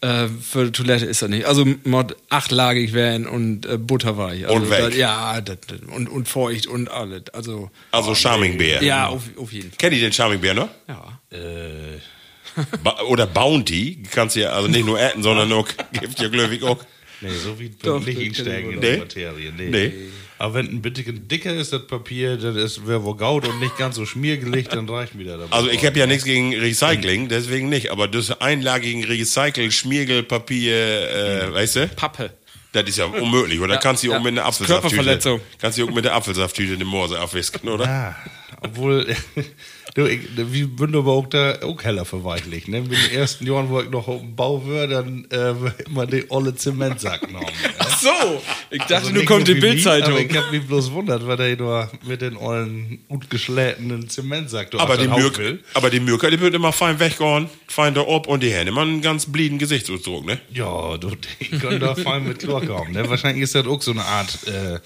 äh, 0.00 0.28
für 0.28 0.66
die 0.66 0.72
Toilette 0.72 1.06
ist 1.06 1.22
das 1.22 1.28
nicht. 1.28 1.46
Also 1.46 1.66
mod 1.84 2.16
achtlagig 2.28 2.92
werden 2.92 3.26
und 3.26 3.66
äh, 3.66 3.78
butterweich. 3.78 4.46
Also, 4.46 4.56
Und 4.56 4.70
weg. 4.70 4.78
Das, 4.80 4.96
ja, 4.96 5.40
das, 5.40 5.58
und, 5.94 6.08
und 6.08 6.28
feucht 6.28 6.66
und 6.66 6.90
alles. 6.90 7.28
Also, 7.32 7.70
Also 7.90 8.14
Charmingbär. 8.14 8.82
ja, 8.82 9.08
auf, 9.08 9.22
auf 9.36 9.52
jeden 9.52 9.70
Fall. 9.70 9.78
Kennt 9.78 9.94
ihr 9.94 10.00
den 10.00 10.12
Charmingbär 10.12 10.54
noch? 10.54 10.68
Ja. 10.88 11.18
Ba 12.82 13.00
oder 13.02 13.26
Bounty. 13.26 14.02
Kannst 14.10 14.36
ja 14.36 14.50
also 14.50 14.68
nicht 14.68 14.84
nur 14.86 15.00
essen, 15.00 15.22
sondern 15.22 15.52
auch, 15.52 15.68
gibt 15.92 16.18
ja 16.20 16.28
glücklich 16.28 16.62
auch. 16.62 16.78
Nee, 17.20 17.30
so 17.30 17.58
wie 17.58 17.70
Doch, 17.82 18.04
nicht 18.04 18.18
einsteigen 18.18 18.70
ich 18.70 18.76
in 18.76 18.80
die 18.80 18.86
Nee? 18.90 18.96
Materie. 18.98 19.52
Nee. 19.56 19.68
Nee. 19.70 19.92
Aber 20.38 20.54
wenn 20.54 20.66
ein 20.66 20.82
bisschen 20.82 21.26
dicker 21.26 21.52
ist, 21.52 21.72
das 21.72 21.86
Papier, 21.86 22.36
das 22.36 22.54
ist 22.56 22.86
wäre 22.86 23.02
wohl 23.02 23.16
gaut 23.16 23.46
und 23.46 23.58
nicht 23.58 23.76
ganz 23.76 23.96
so 23.96 24.06
schmiergelig, 24.06 24.68
dann 24.68 24.88
reicht 24.88 25.14
mir 25.16 25.36
das. 25.36 25.50
Also 25.50 25.68
ich 25.68 25.84
habe 25.84 25.98
ja 25.98 26.06
nichts 26.06 26.24
gegen 26.24 26.54
Recycling, 26.54 27.28
deswegen 27.28 27.68
nicht. 27.68 27.90
Aber 27.90 28.06
das 28.06 28.40
einlagigen 28.40 29.04
Recycle, 29.04 29.70
Schmiergelpapier, 29.72 30.74
äh, 31.50 31.52
weißt 31.54 31.76
du? 31.76 31.88
Pappe. 31.88 32.30
Das 32.72 32.84
ist 32.84 32.98
ja 32.98 33.06
unmöglich. 33.06 33.60
Oder 33.60 33.74
Ja, 33.74 33.80
kannst 33.80 34.04
du 34.04 34.10
auch 34.10 34.14
ja. 34.14 34.20
mit 34.20 34.32
einer 34.32 34.44
Apfelsafttüte. 34.44 34.94
Körperverletzung. 34.94 35.40
Kannst 35.58 35.78
du 35.78 35.86
auch 35.88 35.90
mit 35.90 36.04
der 36.04 36.14
Apfelsafttüte 36.14 36.74
in 36.74 36.78
den 36.78 36.88
Morse 36.88 37.20
aufwischen, 37.20 37.66
oder? 37.68 37.88
Ah, 37.88 38.16
obwohl, 38.60 39.06
wie 39.94 40.64
bin 40.64 40.94
aber 40.94 41.12
auch 41.12 41.26
da 41.26 41.58
auch 41.62 41.82
heller 41.82 42.04
verweichlich. 42.04 42.68
Ne? 42.68 42.82
Mit 42.82 42.92
den 42.92 43.18
ersten 43.18 43.46
Jahren, 43.46 43.68
wo 43.68 43.80
ich 43.80 43.90
noch 43.90 44.08
auf 44.08 44.20
dem 44.20 44.34
Bau 44.34 44.62
war, 44.66 44.86
dann 44.86 45.26
äh, 45.30 45.60
war 45.60 45.74
immer 45.86 46.06
die 46.06 46.24
olle 46.30 46.54
Zementsack 46.54 47.22
genommen. 47.22 47.46
Ach 47.78 47.98
so, 47.98 48.42
ich 48.70 48.78
dachte, 48.78 48.94
Also 48.94 49.10
du 49.10 49.16
nicht 49.16 49.26
kommt 49.26 49.48
die 49.48 49.54
Bildzeitung. 49.54 50.18
Ich 50.18 50.36
hab 50.36 50.50
mich 50.50 50.66
bloß 50.66 50.92
wundert, 50.92 51.26
weil 51.26 51.36
der 51.36 51.56
nur 51.56 51.90
mit 52.06 52.20
den 52.20 52.36
ollen, 52.36 53.04
gut 53.08 53.30
geschlägten 53.30 54.08
Zementsack 54.08 54.70
Aber 54.76 54.96
die, 54.96 55.06
den 55.06 55.14
Mürk, 55.14 55.40
aber 55.74 55.90
die 55.90 56.00
Mürker, 56.00 56.30
die 56.30 56.40
wird 56.40 56.54
immer 56.54 56.72
fein 56.72 56.98
weggehauen, 56.98 57.48
fein 57.66 57.94
da 57.94 58.02
ob 58.02 58.26
und 58.26 58.42
die 58.42 58.54
haben 58.54 58.68
immer 58.68 58.82
einen 58.82 59.02
ganz 59.02 59.26
blieden 59.26 59.58
Gesichtsausdruck, 59.58 60.26
ne? 60.26 60.40
Ja, 60.52 60.96
du, 60.96 61.12
die 61.40 61.58
können 61.58 61.80
da 61.80 61.94
fein 61.94 62.26
mit 62.26 62.38
Chlor 62.38 62.64
kommen. 62.64 62.92
Ne? 62.92 63.08
Wahrscheinlich 63.08 63.44
ist 63.44 63.54
das 63.54 63.66
auch 63.66 63.82
so 63.82 63.92
eine 63.92 64.04
Art 64.04 64.38
äh, 64.46 64.78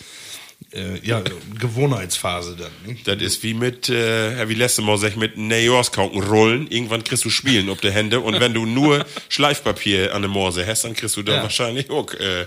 äh, 0.73 0.99
ja, 1.03 1.23
Gewohnheitsphase 1.59 2.57
dann. 2.57 2.71
Ne? 2.87 2.99
Das 3.05 3.21
ist 3.21 3.43
wie 3.43 3.55
mit, 3.55 3.89
äh, 3.89 4.49
wie 4.49 4.55
letzte 4.55 4.83
Mal 4.83 4.99
sag 4.99 5.11
ich, 5.11 5.17
mit 5.17 5.37
Neoskauken 5.37 6.23
rollen. 6.23 6.67
Irgendwann 6.71 7.05
kriegst 7.05 7.25
du 7.25 7.31
Spielen 7.31 7.69
auf 7.71 7.81
der 7.81 7.93
Hände 7.93 8.21
und 8.21 8.39
wenn 8.41 8.55
du 8.55 8.67
nur 8.67 9.05
Schleifpapier 9.29 10.15
an 10.15 10.23
der 10.23 10.31
Morse 10.31 10.67
hast, 10.67 10.85
dann 10.85 10.95
kriegst 10.95 11.17
du 11.17 11.23
da 11.23 11.37
Ja. 11.37 11.43
wahrscheinlich 11.43 11.91
auch 11.91 12.13
äh, 12.15 12.47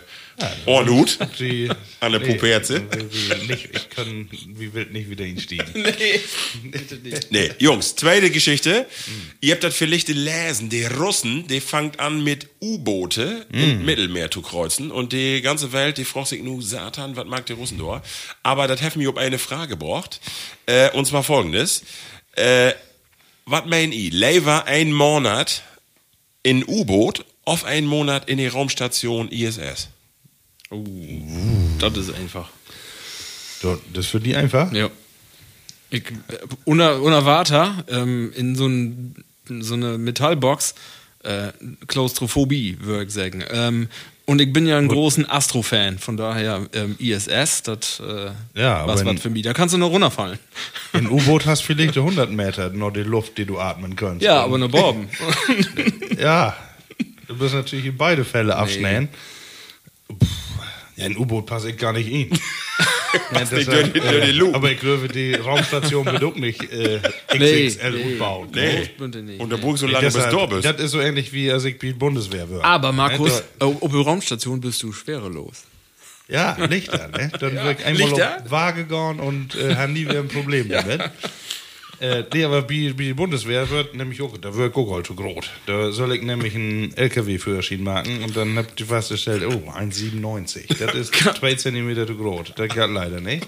Ohrnut 0.65 1.17
Die, 1.39 1.69
an 1.99 2.11
der 2.11 2.19
Puperze. 2.19 2.81
Nicht, 3.47 3.69
ich 3.73 3.89
kann 3.89 4.29
wie 4.31 4.73
wild 4.73 4.91
nicht 4.91 5.09
wieder 5.09 5.25
hinstiegen. 5.25 5.65
Nee, 7.29 7.51
Jungs, 7.59 7.95
zweite 7.95 8.29
Geschichte. 8.29 8.86
Ihr 9.41 9.53
habt 9.53 9.63
das 9.63 9.75
vielleicht 9.75 10.07
gelesen. 10.07 10.69
Die 10.69 10.83
Russen, 10.83 11.47
die 11.47 11.61
fangt 11.61 11.99
an 11.99 12.23
mit 12.23 12.47
U-Boote 12.61 13.45
im 13.51 13.86
Mittelmeer 13.86 14.29
zu 14.31 14.41
kreuzen 14.41 14.91
und 14.91 15.13
die 15.13 15.41
ganze 15.41 15.71
Welt, 15.71 15.97
die 15.97 16.05
fragt 16.05 16.27
sich 16.27 16.43
nur, 16.43 16.61
Satan, 16.61 17.15
was 17.15 17.25
mag 17.25 17.45
die 17.45 17.53
Russen 17.53 17.77
da? 17.77 18.01
Aber 18.43 18.67
das 18.67 18.81
hat 18.81 18.95
mich 18.95 19.07
um 19.07 19.17
eine 19.17 19.39
Frage 19.39 19.69
gebracht. 19.69 20.19
Äh, 20.65 20.91
und 20.91 21.05
zwar 21.05 21.23
folgendes. 21.23 21.83
Äh, 22.33 22.73
was 23.45 23.65
meint 23.65 23.93
ihr? 23.93 24.11
Lever 24.11 24.65
ein 24.65 24.91
Monat 24.91 25.63
in 26.43 26.63
U-Boot 26.67 27.25
auf 27.45 27.63
einen 27.63 27.88
Monat 27.88 28.27
in 28.29 28.38
die 28.38 28.47
Raumstation 28.47 29.29
ISS? 29.29 29.89
Das 31.80 31.97
ist 31.97 32.13
einfach. 32.13 32.49
Das 33.93 34.05
für 34.05 34.19
die 34.19 34.36
einfach? 34.36 34.71
Ja. 34.71 34.89
Ich, 35.89 36.03
uner, 36.65 37.01
unerwarter 37.01 37.84
ähm, 37.89 38.32
in 38.36 38.55
so, 38.55 38.67
ein, 38.67 39.15
so 39.47 39.73
eine 39.76 39.97
Metallbox, 39.97 40.76
äh, 41.23 41.51
Klaustrophobie, 41.88 42.78
würde 42.82 43.05
ich 43.05 43.11
sagen. 43.11 43.43
Ähm, 43.49 43.88
Und 44.26 44.41
ich 44.41 44.51
bin 44.51 44.67
ja 44.67 44.78
ein 44.78 44.88
großen 44.88 45.30
Astro-Fan, 45.30 45.99
von 45.99 46.17
daher 46.17 46.67
ähm, 46.73 46.95
ISS, 46.99 47.61
das 47.63 47.99
äh, 48.05 48.32
Ja, 48.59 48.86
was 48.88 49.05
was 49.05 49.21
für 49.21 49.30
mich. 49.30 49.43
Da 49.43 49.53
kannst 49.53 49.73
du 49.73 49.78
noch 49.78 49.89
runterfallen. 49.91 50.39
Ein 50.93 51.07
U-Boot 51.11 51.45
hast 51.45 51.61
vielleicht 51.63 51.97
100 51.97 52.32
Meter 52.32 52.69
nur 52.69 52.91
die 52.91 53.03
Luft, 53.03 53.38
die 53.38 53.45
du 53.45 53.59
atmen 53.59 53.95
kannst. 53.95 54.23
Ja, 54.23 54.43
aber 54.43 54.57
nur 54.57 54.69
Borben. 54.69 55.07
Ja, 56.19 56.55
du 57.28 57.38
bist 57.38 57.53
natürlich 57.53 57.86
in 57.86 57.97
beide 57.97 58.26
Fälle 58.26 58.55
abschneiden. 58.55 59.09
Pff, 60.11 60.28
Ja, 60.95 61.05
ein 61.05 61.17
U-Boot 61.17 61.45
passe 61.45 61.69
ich 61.71 61.77
gar 61.77 61.91
nicht 61.93 62.09
in. 62.09 62.29
ja, 63.33 63.39
nicht 63.39 63.51
deshalb, 63.51 63.93
durch 63.93 63.93
die- 63.93 63.99
durch 64.09 64.25
die 64.25 64.31
Luke. 64.31 64.55
aber 64.55 64.71
ich 64.71 64.79
glaube, 64.79 65.07
die 65.07 65.33
Raumstation 65.35 66.05
wird 66.05 66.23
auch 66.23 66.35
nicht 66.35 66.61
äh, 66.71 66.99
Nee, 67.37 67.67
XXL 67.67 67.91
nee. 67.91 68.03
umbauen. 68.13 68.49
Nee. 68.53 68.79
Nicht. 68.79 69.39
Und 69.41 69.49
der 69.49 69.57
Burg 69.57 69.77
so 69.77 69.87
lange 69.87 70.05
bis 70.05 70.13
da 70.13 70.45
bist. 70.45 70.65
Das 70.65 70.79
ist 70.79 70.91
so 70.91 71.01
ähnlich 71.01 71.33
wie 71.33 71.51
als 71.51 71.65
ich 71.65 71.77
bei 71.79 71.87
der 71.87 71.93
Bundeswehr 71.95 72.49
wird. 72.49 72.63
Aber 72.63 72.91
Markus, 72.91 73.39
äh, 73.59 73.63
auf 73.63 73.79
der 73.91 74.01
Raumstation 74.01 74.61
bist 74.61 74.81
du 74.83 74.91
schwerelos. 74.93 75.63
Ja, 76.27 76.57
Lichter, 76.69 77.09
ne? 77.09 77.31
Dann 77.39 77.53
wird 77.55 77.79
ich 77.81 77.85
einmal 77.85 78.09
Lichter? 78.09 78.37
auf 78.43 78.49
Waage 78.51 78.83
gegangen 78.85 79.19
und 79.19 79.53
äh, 79.55 79.75
haben 79.75 79.93
nie 79.93 80.01
wieder 80.07 80.19
ein 80.19 80.27
Problem 80.27 80.69
damit. 80.69 81.01
Äh, 81.99 82.23
nee, 82.33 82.43
aber 82.43 82.61
bei, 82.61 82.93
bei 82.95 83.05
der 83.05 83.13
Bundeswehr 83.13 83.69
wird 83.69 83.95
nämlich 83.95 84.21
auch, 84.21 84.37
da 84.37 84.53
wird 84.53 84.75
halt 84.75 85.07
zu 85.07 85.15
groß. 85.15 85.45
Da 85.65 85.91
soll 85.91 86.15
ich 86.15 86.21
nämlich 86.21 86.55
einen 86.55 86.95
LKW-Führerschein 86.95 87.83
machen 87.83 88.23
und 88.23 88.35
dann 88.35 88.57
habt 88.57 88.79
ihr 88.79 88.85
festgestellt, 88.85 89.43
oh, 89.47 89.71
1,97. 89.71 90.77
Das 90.77 90.93
ist 90.93 91.15
zwei 91.39 91.55
Zentimeter 91.55 92.05
zu 92.05 92.15
groß. 92.15 92.53
Das 92.55 92.67
geht 92.67 92.89
leider 92.89 93.21
nicht. 93.21 93.47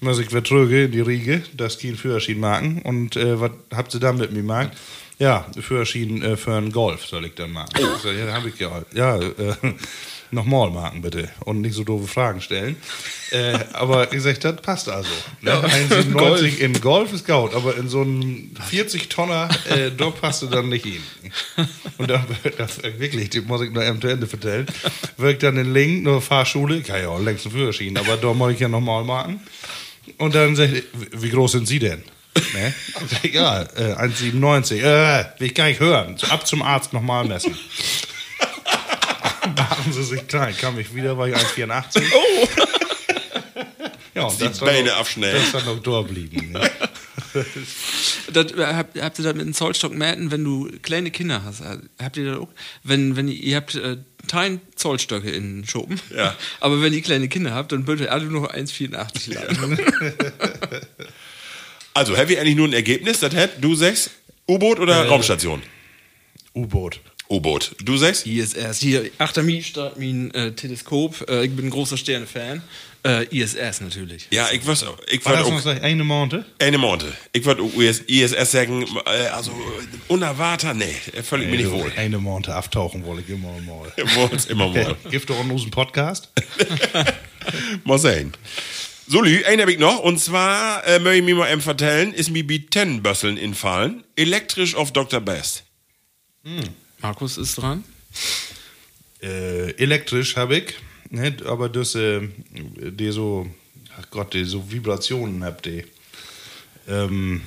Muss 0.00 0.18
ich 0.18 0.28
vertrüge 0.28 0.84
in 0.84 0.92
die 0.92 1.00
Riege, 1.00 1.42
das 1.54 1.78
kein 1.78 1.96
Führerschein 1.96 2.38
machen 2.38 2.82
und 2.82 3.16
äh, 3.16 3.40
was 3.40 3.52
habt 3.74 3.94
ihr 3.94 4.00
dann 4.00 4.18
mit 4.18 4.30
mir 4.30 4.42
gemacht? 4.42 4.70
Ja, 5.18 5.46
Führerschein 5.58 6.22
äh, 6.22 6.36
für 6.36 6.54
einen 6.54 6.72
Golf 6.72 7.06
soll 7.06 7.24
ich 7.24 7.34
dann 7.34 7.52
machen. 7.52 7.70
Ich 7.78 8.02
sag, 8.02 8.14
ja, 8.14 8.32
hab 8.34 8.44
ich 8.44 8.58
ja. 8.58 8.82
Ja, 8.92 9.16
äh, 9.16 9.54
nochmal 10.36 10.70
machen 10.70 11.02
bitte 11.02 11.28
und 11.44 11.62
nicht 11.62 11.74
so 11.74 11.82
doofe 11.82 12.06
Fragen 12.06 12.40
stellen. 12.40 12.76
Äh, 13.32 13.58
aber 13.72 14.12
ich 14.12 14.22
sag, 14.22 14.38
das 14.40 14.56
passt 14.62 14.88
also. 14.88 15.10
Ne? 15.40 15.50
1,97 15.50 16.58
in 16.58 16.80
Golf 16.80 17.12
ist 17.12 17.26
gut, 17.26 17.54
aber 17.54 17.76
in 17.76 17.88
so 17.88 18.02
einen 18.02 18.56
40-Tonner, 18.70 19.48
äh, 19.68 19.90
da 19.96 20.10
passt 20.10 20.42
du 20.42 20.46
dann 20.46 20.68
nicht 20.68 20.84
hin. 20.84 21.02
Und 21.98 22.08
dann 22.08 22.24
das 22.56 22.82
wirklich, 22.82 23.30
das 23.30 23.44
muss 23.44 23.62
ich 23.62 23.72
noch 23.72 23.82
eben 23.82 24.00
zu 24.00 24.06
Ende 24.06 24.28
vertellen, 24.28 24.66
wirkt 25.16 25.42
dann 25.42 25.56
in 25.56 25.72
Link, 25.72 26.04
nur 26.04 26.22
Fahrschule, 26.22 26.82
kann 26.82 27.00
ja 27.00 27.08
auch 27.08 27.20
längst 27.20 27.46
einen 27.46 27.54
Führerschein, 27.54 27.96
aber 27.96 28.16
da 28.16 28.32
muss 28.32 28.52
ich 28.52 28.60
ja 28.60 28.68
nochmal 28.68 29.02
machen. 29.02 29.40
Und 30.18 30.34
dann 30.36 30.54
sagt 30.54 30.84
wie 31.12 31.30
groß 31.30 31.52
sind 31.52 31.66
Sie 31.66 31.80
denn? 31.80 32.04
Ne? 32.52 32.74
Ja, 33.32 33.62
äh, 33.62 33.94
1,97. 33.94 34.76
Äh, 34.76 35.24
will 35.38 35.46
ich 35.48 35.54
gar 35.54 35.66
nicht 35.66 35.80
hören. 35.80 36.16
Ab 36.28 36.46
zum 36.46 36.62
Arzt 36.62 36.92
nochmal 36.92 37.24
messen. 37.24 37.56
Machen 39.56 39.92
Sie 39.92 40.02
sich 40.04 40.26
klein. 40.26 40.56
Kam 40.56 40.78
ich 40.78 40.94
wieder, 40.94 41.16
war 41.18 41.28
ich 41.28 41.34
1,84. 41.34 42.02
Oh! 42.14 42.48
Ja, 44.14 44.24
und 44.24 44.40
Die 44.40 44.44
das 44.44 44.58
Beine 44.60 44.88
noch- 44.90 44.96
abschneiden. 44.98 45.36
Das 45.36 45.44
ist 45.46 45.54
dann 45.54 45.64
noch 45.66 45.82
da 45.82 46.02
geblieben. 46.06 46.52
Ne? 46.52 46.70
Das, 48.32 48.50
äh, 48.52 48.64
habt, 48.64 48.98
habt 48.98 49.18
ihr 49.18 49.24
das 49.24 49.34
mit 49.34 49.42
einem 49.42 49.52
Zollstock 49.52 49.92
mäten, 49.94 50.30
wenn 50.30 50.42
du 50.42 50.70
kleine 50.80 51.10
Kinder 51.10 51.44
hast? 51.44 51.60
äh, 51.60 51.76
Habt 52.02 52.16
ihr 52.16 52.24
das 52.30 52.38
auch? 52.38 52.48
Wenn, 52.82 53.14
wenn 53.14 53.28
ihr, 53.28 53.34
ihr 53.34 53.56
habt 53.56 53.74
äh, 53.74 53.98
kein 54.26 54.62
Zollstöcke 54.74 55.28
in 55.30 55.60
den 55.60 55.68
Schopen, 55.68 56.00
Ja. 56.16 56.34
aber 56.60 56.80
wenn 56.80 56.94
ihr 56.94 57.02
kleine 57.02 57.28
Kinder 57.28 57.52
habt, 57.52 57.72
dann 57.72 57.84
bitte 57.84 58.10
alle 58.10 58.24
nur 58.24 58.54
1,84 58.54 59.34
lang. 59.34 59.78
Also, 61.94 62.16
have 62.16 62.28
wir 62.28 62.40
eigentlich 62.40 62.56
nur 62.56 62.68
ein 62.68 62.72
Ergebnis? 62.74 63.20
Das 63.20 63.34
hätt 63.34 63.52
du 63.60 63.74
sechs? 63.74 64.10
U-Boot 64.48 64.78
oder 64.80 65.04
Äh. 65.04 65.08
Raumstation? 65.08 65.62
U-Boot. 66.54 67.00
U-Boot. 67.28 67.74
Du 67.82 67.96
sechs? 67.96 68.24
ISS. 68.24 68.78
Hier, 68.78 69.10
achter 69.18 69.42
Mi 69.42 69.62
startet 69.62 69.98
mein 69.98 70.32
äh, 70.32 70.52
Teleskop. 70.52 71.28
Äh, 71.28 71.46
ich 71.46 71.52
bin 71.56 71.66
ein 71.66 71.70
großer 71.70 71.96
Sterne-Fan. 71.96 72.62
Äh, 73.04 73.24
ISS 73.26 73.80
natürlich. 73.80 74.26
Ja, 74.30 74.48
ich 74.52 74.66
weiß, 74.66 74.84
ich 75.08 75.24
War 75.24 75.44
wollte 75.44 75.64
das 75.64 75.78
auch 75.78 75.82
eine 75.82 76.02
Monate? 76.04 76.44
eine 76.58 76.78
Monte. 76.78 77.12
Ich 77.32 77.44
wollte 77.44 77.62
US 77.62 78.00
ISS 78.00 78.50
sagen, 78.50 78.84
äh, 79.06 79.28
also 79.28 79.52
unerwartet, 80.08 80.76
nee, 80.76 81.22
völlig 81.22 81.48
mir 81.48 81.56
nicht 81.56 81.70
wohl. 81.70 81.92
Eine 81.96 82.18
Monate 82.18 82.54
aftauchen 82.54 83.04
wollte 83.04 83.22
ich 83.22 83.28
immer 83.28 83.52
mal. 83.60 83.92
Wollt's 84.16 84.46
immer 84.46 84.68
mal. 84.68 84.96
Gibt 85.10 85.30
doch 85.30 85.38
einen 85.38 85.50
unseren 85.52 85.70
Podcast? 85.70 86.30
Mal 87.84 87.98
sehen. 87.98 88.32
So, 89.06 89.22
Lü, 89.22 89.44
einen 89.44 89.62
hab 89.62 89.68
ich 89.68 89.78
noch. 89.78 90.00
Und 90.00 90.18
zwar, 90.18 90.84
äh, 90.84 90.98
möchte 90.98 91.18
ich 91.18 91.24
mir 91.24 91.36
mal 91.36 91.52
eben 91.52 91.60
vertellen, 91.60 92.12
ist 92.12 92.30
mir 92.30 92.44
bei 92.44 92.60
Ten-Bösseln 92.68 93.36
infallen. 93.36 94.02
Elektrisch 94.16 94.74
auf 94.74 94.92
Dr. 94.92 95.20
Best. 95.20 95.62
Markus 97.00 97.38
ist 97.38 97.56
dran. 97.56 97.84
äh, 99.22 99.70
elektrisch 99.72 100.36
habe 100.36 100.58
ich, 100.58 100.74
ne, 101.10 101.36
aber 101.46 101.68
das, 101.68 101.94
äh, 101.94 102.28
die 102.54 103.10
so, 103.10 103.46
ach 103.98 104.10
Gott, 104.10 104.34
die 104.34 104.44
so 104.44 104.70
Vibrationen 104.70 105.44
habt 105.44 105.66
ihr. 105.66 105.84
Ähm, 106.88 107.42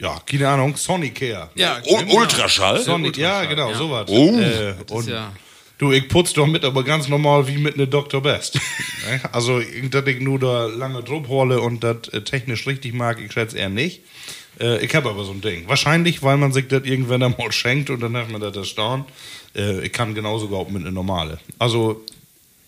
ja, 0.00 0.18
keine 0.24 0.48
Ahnung, 0.48 0.76
Sonicare. 0.76 1.50
Ja, 1.54 1.80
U 1.86 2.16
Ultraschall? 2.16 2.80
Sonic, 2.82 3.16
ja, 3.18 3.44
genau, 3.44 3.70
ja. 3.70 3.76
sowas. 3.76 4.06
Oh. 4.08 4.38
äh, 4.40 4.74
und 4.90 5.08
ja- 5.08 5.32
du, 5.80 5.92
ich 5.92 6.08
putz 6.08 6.32
doch 6.34 6.46
mit, 6.46 6.64
aber 6.64 6.84
ganz 6.84 7.08
normal 7.08 7.48
wie 7.48 7.58
mit 7.58 7.76
ne 7.76 7.88
Dr. 7.88 8.22
Best. 8.22 8.58
Ne? 9.08 9.18
also, 9.32 9.62
dass 9.90 10.06
ich 10.06 10.20
nur 10.20 10.38
da 10.38 10.66
lange 10.66 11.02
Druck 11.02 11.28
hole 11.28 11.58
und 11.62 11.82
das 11.82 12.08
äh, 12.08 12.20
technisch 12.20 12.66
richtig 12.66 12.92
mag, 12.92 13.18
ich 13.18 13.32
schätze 13.32 13.56
eher 13.56 13.70
nicht. 13.70 14.02
Äh, 14.60 14.84
ich 14.84 14.94
habe 14.94 15.08
aber 15.08 15.24
so 15.24 15.32
ein 15.32 15.40
Ding. 15.40 15.66
Wahrscheinlich, 15.68 16.22
weil 16.22 16.36
man 16.36 16.52
sich 16.52 16.68
das 16.68 16.84
irgendwann 16.84 17.22
einmal 17.22 17.50
schenkt 17.50 17.88
und 17.88 18.00
dann 18.00 18.14
hat 18.14 18.30
man 18.30 18.42
das 18.42 18.54
erstaunt. 18.54 19.08
Äh, 19.56 19.86
ich 19.86 19.92
kann 19.92 20.14
genauso 20.14 20.46
überhaupt 20.46 20.70
mit 20.70 20.82
einer 20.82 20.90
normale. 20.90 21.40
Also, 21.58 22.04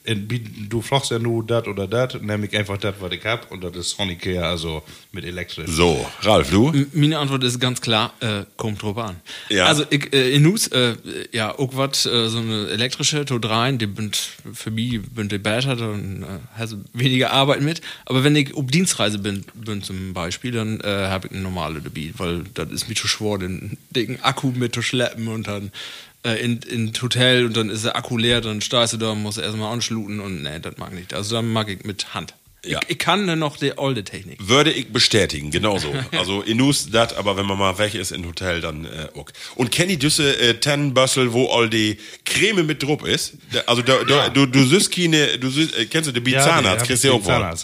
du 0.05 0.83
fragst 0.83 1.11
ja 1.11 1.19
nur 1.19 1.47
das 1.47 1.67
oder 1.67 1.87
das, 1.87 2.21
nehme 2.21 2.47
ich 2.47 2.57
einfach 2.57 2.77
das, 2.77 2.95
was 2.99 3.13
ich 3.13 3.25
hab 3.25 3.51
und 3.53 3.63
das 3.63 3.77
ist 3.77 3.91
Sonicare, 3.91 4.47
also 4.47 4.83
mit 5.13 5.25
elektrisch. 5.25 5.71
So, 5.71 6.05
Ralf, 6.23 6.51
du? 6.51 6.73
Meine 6.93 7.19
Antwort 7.19 7.45
ist 7.45 7.61
ganz 7.61 7.81
klar, 7.81 8.13
äh, 8.21 8.45
kommt 8.57 8.83
drauf 8.83 8.99
an. 8.99 9.17
Ja. 9.49 9.67
Also 9.67 9.85
ich, 9.91 10.13
äh, 10.13 10.35
in 10.35 10.43
Nus, 10.43 10.67
äh, 10.69 10.97
ja, 11.31 11.57
auch 11.57 11.77
was, 11.77 12.07
äh, 12.07 12.29
so 12.29 12.39
eine 12.39 12.69
elektrische 12.69 13.25
tut 13.25 13.49
rein, 13.49 13.79
die 13.79 13.87
bünd 13.87 14.17
für 14.53 14.71
mich 14.71 15.01
bünd 15.03 15.31
die 15.31 15.39
besser, 15.39 15.77
dann 15.77 16.23
äh, 16.23 16.27
hast 16.59 16.73
du 16.73 16.85
weniger 16.93 17.31
Arbeit 17.31 17.61
mit. 17.61 17.81
Aber 18.05 18.25
wenn 18.25 18.35
ich 18.35 18.55
auf 18.55 18.67
Dienstreise 18.67 19.19
bin, 19.19 19.45
bin 19.55 19.83
zum 19.83 20.13
Beispiel, 20.15 20.51
dann 20.51 20.81
äh, 20.81 21.09
habe 21.09 21.29
ich 21.29 21.33
eine 21.33 21.43
normale 21.43 21.81
dabei, 21.81 22.13
weil 22.17 22.45
das 22.55 22.71
ist 22.71 22.89
mir 22.89 22.97
zu 22.97 23.07
schwer, 23.07 23.39
den 23.39 23.79
dicken 23.91 24.21
Akku 24.23 24.51
mit 24.51 24.75
zu 24.75 24.83
schleppen 24.83 25.29
und 25.29 25.47
dann 25.47 25.71
äh, 26.25 26.43
in, 26.43 26.59
in 26.63 26.93
Hotel 27.01 27.47
und 27.47 27.57
dann 27.57 27.71
ist 27.71 27.85
der 27.85 27.97
Akku 27.97 28.17
leer, 28.17 28.41
dann 28.41 28.61
stehst 28.61 28.93
du 28.93 28.97
da 28.97 29.11
und 29.11 29.23
musst 29.23 29.39
erstmal 29.39 29.73
anschluten 29.73 30.21
und 30.21 30.43
nee, 30.43 30.59
das 30.61 30.77
mag 30.77 30.91
ich 30.93 30.99
nicht. 30.99 31.15
Also 31.15 31.37
dann 31.37 31.53
mag 31.53 31.69
ich 31.69 31.85
mit 31.85 32.15
Hand. 32.15 32.35
Ja. 32.65 32.79
Ich, 32.85 32.91
ich 32.91 32.99
kann 32.99 33.27
dann 33.27 33.41
noch 33.41 33.57
die 33.57 33.77
alte 33.77 34.05
Technik. 34.05 34.39
Würde 34.41 34.71
ich 34.71 34.93
bestätigen, 34.93 35.51
genauso. 35.51 35.93
Also 36.17 36.43
Inus 36.43 36.91
dat, 36.91 37.17
aber 37.17 37.37
wenn 37.37 37.47
man 37.47 37.59
mal 37.59 37.77
weg 37.79 37.95
ist 37.95 38.13
im 38.13 38.25
Hotel, 38.25 38.61
dann 38.61 38.85
äh, 38.85 39.09
ok. 39.15 39.33
Und 39.57 39.73
kenny 39.73 39.97
Düsse 39.97 40.39
äh, 40.39 40.55
Tannenbössel, 40.55 41.33
wo 41.33 41.49
all 41.49 41.69
die 41.69 41.99
Creme 42.25 42.65
mit 42.65 42.85
drauf 42.85 43.05
ist? 43.05 43.35
Da, 43.51 43.61
also 43.67 43.83
da, 43.83 44.05
da, 44.05 44.29
du, 44.29 44.47
du 44.47 44.65
süßt 44.65 44.95
keine, 44.95 45.39
du 45.39 45.51
süßt, 45.51 45.77
äh, 45.77 45.87
kennst 45.87 46.09
du 46.09 46.13
den 46.13 46.23
du 46.23 46.31
ja. 46.31 46.41
Zahnarzt 46.41 46.83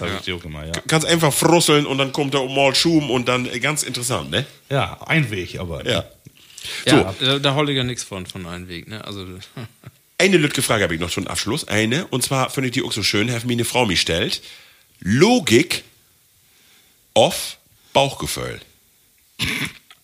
habe 0.00 0.10
ich 0.18 0.24
die 0.24 0.32
auch 0.32 0.44
immer, 0.44 0.66
ja. 0.66 0.72
Kannst 0.88 1.06
einfach 1.06 1.32
frusseln 1.32 1.86
und 1.86 1.98
dann 1.98 2.12
kommt 2.12 2.34
da 2.34 2.42
mal 2.44 2.74
Schum 2.74 3.08
und 3.10 3.28
dann 3.28 3.46
äh, 3.46 3.60
ganz 3.60 3.84
interessant, 3.84 4.30
ne? 4.30 4.46
Ja, 4.68 4.98
ein 5.06 5.30
Weg, 5.30 5.60
aber. 5.60 5.86
Ja. 5.88 6.04
Ja, 6.86 7.14
da, 7.20 7.38
da 7.38 7.54
hol 7.54 7.68
ich 7.70 7.76
ja 7.76 7.84
nichts 7.84 8.02
von, 8.04 8.26
von 8.26 8.46
einem 8.46 8.68
Weg, 8.68 8.88
ne? 8.88 9.04
Also, 9.04 9.26
Eine 10.20 10.36
Lütke 10.36 10.62
Frage 10.62 10.82
habe 10.82 10.94
ich 10.94 11.00
noch 11.00 11.12
zum 11.12 11.28
Abschluss. 11.28 11.68
Eine, 11.68 12.08
und 12.08 12.24
zwar 12.24 12.50
finde 12.50 12.68
ich 12.68 12.72
die 12.72 12.82
auch 12.82 12.90
so 12.90 13.04
schön, 13.04 13.30
hat 13.32 13.44
mir 13.44 13.52
eine 13.52 13.64
Frau 13.64 13.86
mich 13.86 14.00
stellt. 14.00 14.42
Logik 14.98 15.84
auf 17.14 17.58
Bauchgefühl. 17.92 18.60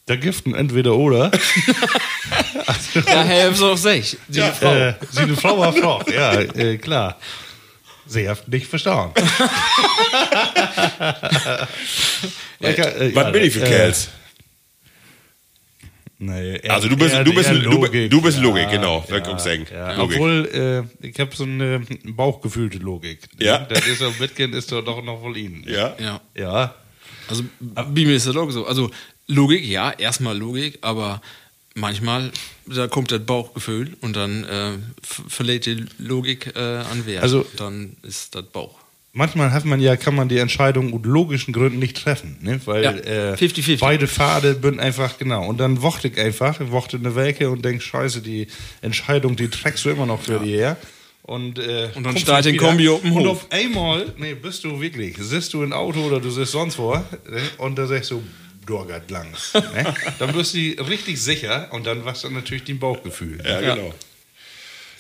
Da 0.07 0.17
giften 0.17 0.55
entweder 0.55 0.97
oder. 0.97 1.31
ja, 3.07 3.23
Herr 3.23 3.55
so 3.55 3.71
auf 3.71 3.79
sich. 3.79 4.19
Die 4.29 4.39
Frau. 4.41 4.75
Äh, 4.75 4.97
sie 5.11 5.21
eine 5.23 5.35
Frau 5.35 5.59
war 5.59 5.73
Frau. 5.73 6.03
Ja, 6.13 6.35
äh, 6.41 6.77
klar. 6.77 7.19
Sie 8.07 8.29
hat 8.29 8.47
nicht 8.47 8.67
verstanden. 8.67 9.15
Ich, 12.61 12.79
äh, 12.79 13.15
Was 13.15 13.25
ja, 13.25 13.31
bin 13.31 13.45
ich 13.45 13.55
für 13.55 13.63
äh, 13.65 13.69
Kerls? 13.69 14.11
Nee, 16.27 16.57
eher- 16.57 16.73
Also 16.73 16.89
du 16.89 16.97
bist- 16.97 17.15
eher- 17.15 17.25
du 17.25 17.33
bist- 17.35 17.49
eher 17.51 17.59
du 17.59 17.81
bi- 17.81 18.09
du 18.09 18.21
bist 18.23 18.39
Logik, 18.39 18.71
genau, 18.71 19.05
Ja. 19.09 19.17
Ja. 19.71 19.93
Logik. 19.93 20.17
Obwohl, 20.17 20.87
äh, 21.03 21.07
ich 21.07 21.19
habe 21.21 21.35
so 21.37 21.45
eine 21.45 21.81
bauchgefühlte 22.05 22.79
Logik. 22.79 23.19
Ja. 23.39 23.59
Das 23.59 23.87
ist 23.87 24.03
auch 24.03 24.19
Wittgen 24.21 24.53
ist 24.53 24.71
doch 24.73 24.83
doch 24.85 25.03
noch 25.03 25.21
wohl 25.23 25.37
Ihnen. 25.37 25.65
Ja? 25.69 25.95
Ja. 25.99 26.21
Ja. 26.37 26.75
Also, 27.29 27.43
bei 27.61 27.85
mir 27.85 28.15
ist 28.17 28.27
das 28.27 28.37
auch 28.37 28.51
so. 28.51 28.67
Also, 28.67 28.91
Logik, 29.27 29.65
ja, 29.67 29.91
erstmal 29.93 30.37
Logik, 30.37 30.79
aber 30.83 31.21
manchmal, 31.75 32.31
da 32.67 32.87
kommt 32.89 33.11
das 33.11 33.25
Bauchgefühl 33.25 33.97
und 34.01 34.15
dann 34.17 34.45
äh, 34.45 34.73
verliert 35.03 35.67
die 35.67 35.85
Logik 35.99 36.53
äh, 36.55 36.59
an 36.59 37.07
Wert. 37.07 37.23
Also- 37.23 37.45
dann 37.57 37.97
ist 38.03 38.35
das 38.35 38.45
Bauch. 38.45 38.79
Manchmal 39.17 39.53
hat 39.53 39.65
man 39.65 39.81
ja, 39.81 39.97
kann 39.97 40.17
man 40.17 40.29
die 40.29 40.39
Entscheidung 40.39 40.93
aus 40.93 41.01
logischen 41.05 41.53
Gründen 41.53 41.79
nicht 41.79 41.97
treffen, 41.97 42.37
ne? 42.41 42.61
Weil 42.65 42.83
Ja, 42.83 42.91
äh, 42.91 43.35
50-50. 43.35 43.79
beide 43.79 44.09
Pfade 44.09 44.59
sind 44.61 44.81
einfach 44.81 45.19
genau. 45.19 45.47
Und 45.47 45.59
dann 45.59 45.83
wochte 45.83 46.09
ich 46.09 46.19
einfach, 46.19 46.59
wochte 46.71 46.97
eine 46.97 47.15
Welke 47.15 47.49
und 47.49 47.65
denk, 47.65 47.81
scheiße, 47.81 48.23
die 48.23 48.49
Entscheidung, 48.83 49.37
die 49.37 49.49
trägst 49.49 49.85
du 49.85 49.91
immer 49.91 50.05
noch 50.05 50.21
für 50.21 50.41
die 50.41 50.57
her. 50.57 50.77
Und, 51.23 51.61
äh, 51.61 51.91
Und 51.95 52.05
dann 52.05 52.15
nicht 52.15 52.29
den 52.29 52.57
Kombi 52.57 52.89
auf 52.89 53.03
dem 53.03 53.13
Und 53.17 53.27
auf 53.29 53.47
einmal, 53.51 54.13
nee, 54.19 54.35
bist 54.35 54.65
du 54.65 54.81
wirklich, 54.81 55.17
sitzt 55.19 55.55
du 55.55 55.63
im 55.63 55.73
Auto 55.73 56.01
oder 56.01 56.19
du 56.21 56.29
sitzt 56.31 56.51
sonst 56.53 56.77
wo, 56.77 56.95
ne? 56.95 57.05
und 57.59 57.79
da 57.79 57.87
sagst 57.87 58.11
du, 58.11 58.23
Dorgat 58.67 59.11
langs. 59.11 59.55
Ne? 59.55 59.95
Dann 60.19 60.33
bist 60.33 60.55
du 60.55 60.59
richtig 60.59 61.21
sicher 61.21 61.69
und 61.73 61.87
dann 61.87 62.05
was 62.05 62.23
dann 62.23 62.33
natürlich 62.33 62.65
dein 62.65 62.79
Bauchgefühl. 62.79 63.39
Ja, 63.45 63.61
genau. 63.61 63.89
Ja, 63.89 63.95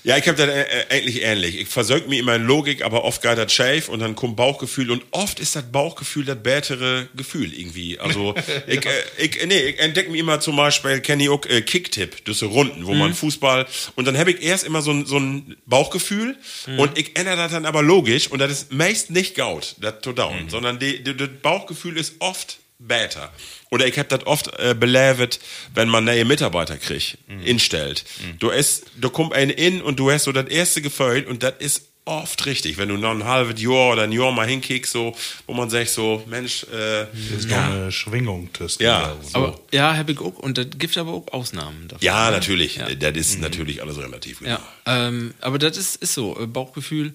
ich 0.04 0.28
habe 0.28 0.36
das 0.36 0.48
äh, 0.48 0.60
äh, 0.60 0.84
eigentlich 0.90 1.22
ähnlich. 1.22 1.58
Ich 1.58 1.68
versög 1.68 2.06
mich 2.08 2.18
immer 2.18 2.34
in 2.34 2.44
Logik, 2.44 2.84
aber 2.84 3.04
oft 3.04 3.22
geht 3.22 3.38
das 3.38 3.50
schief 3.50 3.88
und 3.88 4.00
dann 4.00 4.14
kommt 4.14 4.36
Bauchgefühl 4.36 4.90
und 4.90 5.02
oft 5.12 5.40
ist 5.40 5.56
das 5.56 5.72
Bauchgefühl 5.72 6.26
das 6.26 6.42
bätere 6.42 7.08
Gefühl 7.16 7.52
irgendwie. 7.58 7.98
Also 7.98 8.34
ich, 8.66 8.84
äh, 8.84 8.90
ich, 9.16 9.46
nee, 9.46 9.58
ich 9.60 9.78
entdecke 9.78 10.10
mir 10.10 10.18
immer 10.18 10.40
zum 10.40 10.56
Beispiel, 10.56 11.00
kenne 11.00 11.22
ich 11.22 11.30
auch 11.30 11.46
äh, 11.46 11.62
Kicktipp, 11.62 12.16
so 12.26 12.48
Runden, 12.48 12.84
wo 12.84 12.92
man 12.92 13.14
Fußball 13.14 13.66
und 13.96 14.06
dann 14.06 14.18
habe 14.18 14.32
ich 14.32 14.42
erst 14.42 14.64
immer 14.64 14.82
so 14.82 14.90
ein, 14.90 15.06
so 15.06 15.18
ein 15.18 15.56
Bauchgefühl 15.64 16.36
und 16.76 16.98
ich 16.98 17.18
ändere 17.18 17.36
das 17.36 17.52
dann 17.52 17.64
aber 17.64 17.82
logisch 17.82 18.28
und 18.28 18.40
das 18.40 18.52
ist 18.52 18.72
meist 18.72 19.10
nicht 19.10 19.34
gaut, 19.34 19.76
das 19.80 20.00
to 20.02 20.12
down, 20.12 20.50
sondern 20.50 20.78
die, 20.78 21.02
die, 21.02 21.16
das 21.16 21.30
Bauchgefühl 21.40 21.96
ist 21.96 22.16
oft 22.18 22.58
better. 22.78 23.32
Oder 23.74 23.86
ich 23.88 23.98
hab 23.98 24.08
das 24.08 24.24
oft 24.26 24.46
äh, 24.58 24.74
belevet, 24.78 25.40
wenn 25.74 25.88
man 25.88 26.04
neue 26.04 26.24
Mitarbeiter 26.24 26.76
kriegt, 26.78 27.18
instellt. 27.44 28.04
Du 28.38 28.50
ist, 28.50 28.84
du 29.00 29.10
kommt 29.10 29.32
ein 29.34 29.50
in 29.50 29.82
und 29.82 29.98
du 29.98 30.10
hast 30.12 30.24
so 30.24 30.32
das 30.32 30.46
erste 30.48 30.80
Gefühl 30.80 31.24
und 31.28 31.42
das 31.42 31.54
ist 31.58 31.82
oft 32.06 32.44
richtig, 32.46 32.76
wenn 32.78 32.88
du 32.90 32.96
noch 32.98 33.10
ein 33.10 33.24
halbes 33.24 33.60
Jahr 33.60 33.92
oder 33.94 34.02
ein 34.02 34.12
Jahr 34.12 34.30
mal 34.30 34.46
hinkickst, 34.46 34.92
so, 34.92 35.16
wo 35.46 35.54
man 35.54 35.70
sagt 35.70 35.88
so, 35.88 36.22
Mensch, 36.28 36.64
äh, 36.64 37.06
Das 37.30 37.38
ist 37.40 37.48
noch 37.50 37.56
eine 37.56 37.90
Schwingung 37.90 38.50
zwischen. 38.54 38.82
Ja, 38.82 39.16
so. 39.22 39.38
Aber 39.38 39.60
ja, 39.72 39.96
hab 39.96 40.08
ich 40.10 40.18
auch. 40.20 40.38
Und 40.38 40.58
das 40.58 40.66
gibt 40.78 40.96
aber 40.98 41.12
auch 41.14 41.26
Ausnahmen 41.32 41.88
davon. 41.88 42.04
ja, 42.04 42.30
natürlich, 42.30 42.76
Ja. 42.76 42.94
das 42.94 43.16
ist 43.16 43.40
natürlich 43.40 43.82
alles 43.82 43.96
relativ. 43.98 44.40
Genau. 44.40 44.50
Ja, 44.86 45.08
ähm, 45.08 45.32
aber 45.40 45.58
das 45.58 45.76
ist, 45.78 45.96
ist 45.96 46.14
so, 46.14 46.38
äh, 46.38 46.46
Bauchgefühl. 46.46 47.12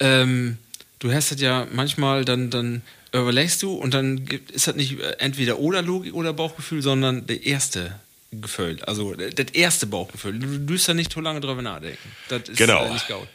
Ähm, 0.00 0.56
du 1.00 1.12
hast 1.12 1.30
das 1.32 1.40
ja 1.40 1.66
manchmal, 1.70 2.24
dann, 2.24 2.48
dann 2.50 2.80
überlegst 3.12 3.62
du 3.62 3.74
und 3.74 3.94
dann 3.94 4.24
gibt, 4.24 4.50
ist 4.50 4.66
das 4.66 4.76
nicht 4.76 4.98
äh, 5.00 5.12
entweder 5.18 5.58
oder 5.58 5.82
Logik 5.82 6.14
oder 6.14 6.32
Bauchgefühl, 6.32 6.82
sondern 6.82 7.26
der 7.26 7.44
erste 7.44 7.98
Gefühl. 8.32 8.78
Also 8.86 9.14
äh, 9.14 9.30
das 9.30 9.46
erste 9.52 9.86
Bauchgefühl. 9.86 10.38
Du, 10.38 10.72
musst 10.72 10.88
da 10.88 10.94
nicht 10.94 11.12
so 11.12 11.20
lange 11.20 11.40
drüber 11.40 11.62
nachdenken. 11.62 11.98
Das 12.28 12.48
ist 12.48 12.56
Genau. 12.56 12.84
äh, 12.84 12.92
nicht 12.92 13.08
gaut. 13.08 13.28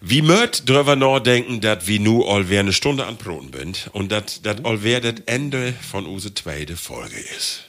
Wie 0.00 0.22
mögt 0.22 0.68
drüber 0.68 0.96
nachdenken, 0.96 1.60
dass 1.60 1.86
wir 1.86 2.00
nu 2.00 2.24
allwehr 2.24 2.60
eine 2.60 2.72
Stunde 2.72 3.06
an 3.06 3.16
Broten 3.16 3.52
sind 3.56 3.88
und 3.92 4.10
dass 4.10 4.42
das 4.42 4.64
allwehr 4.64 5.00
das 5.00 5.14
Ende 5.26 5.74
von 5.90 6.06
unsere 6.06 6.34
zweite 6.34 6.76
Folge 6.76 7.14
ist. 7.38 7.62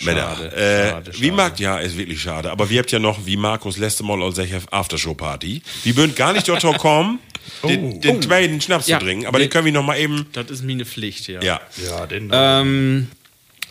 Männer, 0.00 0.38
äh, 0.52 0.90
schade, 0.90 1.12
wie 1.14 1.16
schade. 1.18 1.32
mag, 1.32 1.60
ja, 1.60 1.78
ist 1.78 1.96
wirklich 1.96 2.20
schade. 2.20 2.50
Aber 2.50 2.68
wir 2.70 2.80
habt 2.80 2.92
ja 2.92 2.98
noch, 2.98 3.26
wie 3.26 3.36
Markus 3.36 3.76
letzte 3.76 4.02
Mal 4.04 4.22
als 4.22 4.38
Aftershow-Party. 4.70 5.62
Wir 5.84 5.94
bünd 5.94 6.16
gar 6.16 6.32
nicht 6.32 6.48
dort 6.48 6.62
kommen, 6.78 7.18
den, 7.66 8.00
den 8.00 8.22
zweiten 8.22 8.60
Schnaps 8.60 8.86
Ja. 8.86 8.98
zu 8.98 9.04
trinken, 9.06 9.26
aber 9.26 9.38
den 9.38 9.44
Den- 9.46 9.50
können 9.50 9.64
wir 9.66 9.72
noch 9.72 9.84
mal 9.84 9.98
eben, 9.98 10.26
Das 10.32 10.50
ist 10.50 10.64
meine 10.64 10.84
Pflicht, 10.84 11.28
ja. 11.28 11.40
ja. 11.42 11.60
ja, 11.86 12.06
den 12.06 12.30
Ähm, 12.32 13.08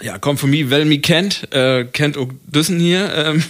ja, 0.01 0.17
kommt 0.17 0.39
von 0.39 0.49
mir, 0.49 0.69
wer 0.69 0.84
mich 0.86 1.01
kennt, 1.01 1.47
äh, 1.53 1.86
kennt 1.86 2.17
auch 2.17 2.28
Düssen 2.47 2.80
hier. 2.80 3.13
Ähm, 3.15 3.43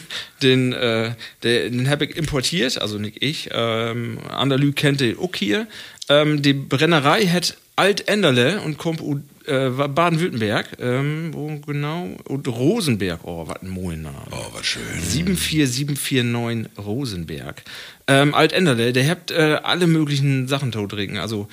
den 0.43 0.73
äh, 0.73 1.13
der, 1.41 1.69
den 1.69 1.89
habe 1.89 2.05
ich 2.05 2.15
importiert, 2.17 2.79
also 2.81 2.97
nicht 2.99 3.23
ich. 3.23 3.49
Ähm, 3.51 4.19
Anderlü 4.29 4.73
kennt 4.73 4.99
den 5.01 5.17
auch 5.17 5.33
hier. 5.35 5.67
Ähm, 6.09 6.41
die 6.41 6.53
Brennerei 6.53 7.25
hat 7.27 7.55
Alt-Enderle 7.75 8.61
und 8.61 8.77
kommt 8.77 9.01
äh, 9.45 9.69
Baden-Württemberg. 9.69 10.77
Ähm, 10.79 11.33
wo 11.33 11.47
genau? 11.65 12.09
Und 12.25 12.47
Rosenberg. 12.47 13.21
Oh, 13.23 13.47
was 13.47 13.61
ein 13.61 13.69
moin 13.69 14.01
Name. 14.01 14.17
Oh, 14.31 14.53
was 14.53 14.65
schön. 14.65 14.83
74749 14.99 16.71
Rosenberg. 16.77 17.63
Ähm, 18.07 18.33
Alt-Enderle, 18.33 18.93
der 18.93 19.09
habt 19.09 19.31
äh, 19.31 19.59
alle 19.63 19.87
möglichen 19.87 20.47
Sachen 20.47 20.71
tot 20.71 20.91
trinken. 20.91 21.17
Also 21.17 21.47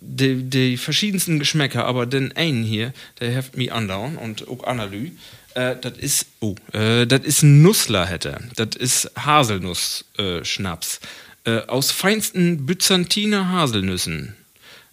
die, 0.00 0.42
die 0.42 0.76
verschiedensten 0.76 1.38
Geschmäcker, 1.38 1.86
aber 1.86 2.06
den 2.06 2.36
einen 2.36 2.64
hier, 2.64 2.92
der 3.20 3.36
habt 3.36 3.56
mich 3.56 3.72
andauern 3.72 4.16
und 4.16 4.48
auch 4.48 4.64
Analy. 4.64 5.12
Äh, 5.54 5.76
das 5.80 5.96
ist, 5.98 6.26
oh, 6.40 6.54
äh, 6.72 7.06
das 7.06 7.20
ist 7.20 7.42
Nussler 7.42 8.06
hätte. 8.06 8.38
Das 8.56 8.76
ist 8.76 9.10
Haselnuss-Schnaps. 9.16 11.00
Äh, 11.44 11.60
aus 11.66 11.90
feinsten 11.90 12.66
Byzantiner 12.66 13.50
Haselnüssen. 13.50 14.34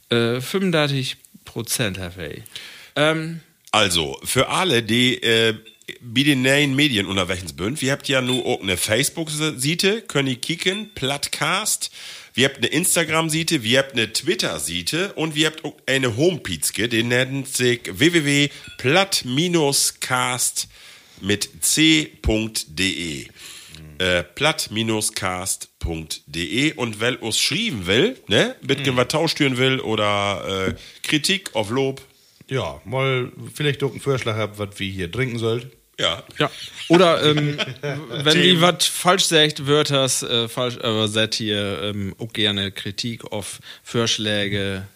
Äh, 0.09 0.41
35 0.41 1.17
Prozent, 1.51 1.97
Herr 1.97 2.11
Fey. 2.11 2.43
Ähm, 2.95 3.41
Also, 3.71 4.17
für 4.23 4.47
alle, 4.49 4.83
die 4.83 5.21
äh, 5.21 5.55
bei 6.01 6.23
den 6.23 6.41
neuen 6.41 6.73
Medien 6.75 7.05
unterwegs 7.05 7.53
sind, 7.57 7.81
wir 7.81 7.91
habt 7.91 8.07
ja 8.07 8.21
nur 8.21 8.45
auch 8.45 8.61
eine 8.61 8.77
Facebook-Seite, 8.77 10.01
können 10.01 10.29
ihr 10.29 10.37
kicken, 10.37 10.93
Plattcast. 10.93 11.91
Wir 12.33 12.45
habt 12.45 12.55
eine 12.57 12.67
Instagram-Seite, 12.67 13.63
wir 13.63 13.79
habt 13.79 13.91
eine 13.93 14.13
Twitter-Seite 14.13 15.11
und 15.13 15.35
wir 15.35 15.47
habt 15.47 15.65
auch 15.65 15.75
eine 15.85 16.15
Homepage, 16.15 16.87
die 16.87 17.03
nennt 17.03 17.49
sich 17.49 17.81
www.platt-cast 17.91 20.69
mit 21.19 21.49
c.de. 21.61 23.27
Äh, 23.97 24.23
platt-cast.de 24.23 26.73
und 26.73 26.99
wer 26.99 27.21
uns 27.21 27.39
schreiben 27.39 27.85
will, 27.85 28.17
ne, 28.27 28.55
mit 28.61 28.95
was 28.95 29.07
tauschtüren 29.09 29.57
will 29.57 29.79
oder 29.79 30.69
äh, 30.69 30.73
Kritik 31.03 31.55
auf 31.55 31.69
Lob, 31.69 32.01
ja, 32.51 32.81
mal 32.83 33.31
vielleicht 33.53 33.83
auch 33.83 33.91
einen 33.91 34.01
Vorschlag 34.01 34.35
habt, 34.35 34.59
was 34.59 34.77
wir 34.77 34.91
hier 34.91 35.11
trinken 35.11 35.39
sollt. 35.39 35.67
ja, 35.97 36.23
Ja. 36.37 36.51
Oder 36.89 37.23
ähm, 37.23 37.57
wenn 38.09 38.41
die 38.41 38.59
was 38.59 38.87
falsch 38.87 39.25
sagt, 39.25 39.67
Wörters 39.67 40.23
äh, 40.23 40.49
falsch, 40.49 40.77
aber 40.81 41.07
seid 41.07 41.39
ihr 41.39 41.81
ähm, 41.83 42.13
auch 42.17 42.33
gerne 42.33 42.71
Kritik 42.71 43.31
auf 43.31 43.59
Vorschläge 43.83 44.87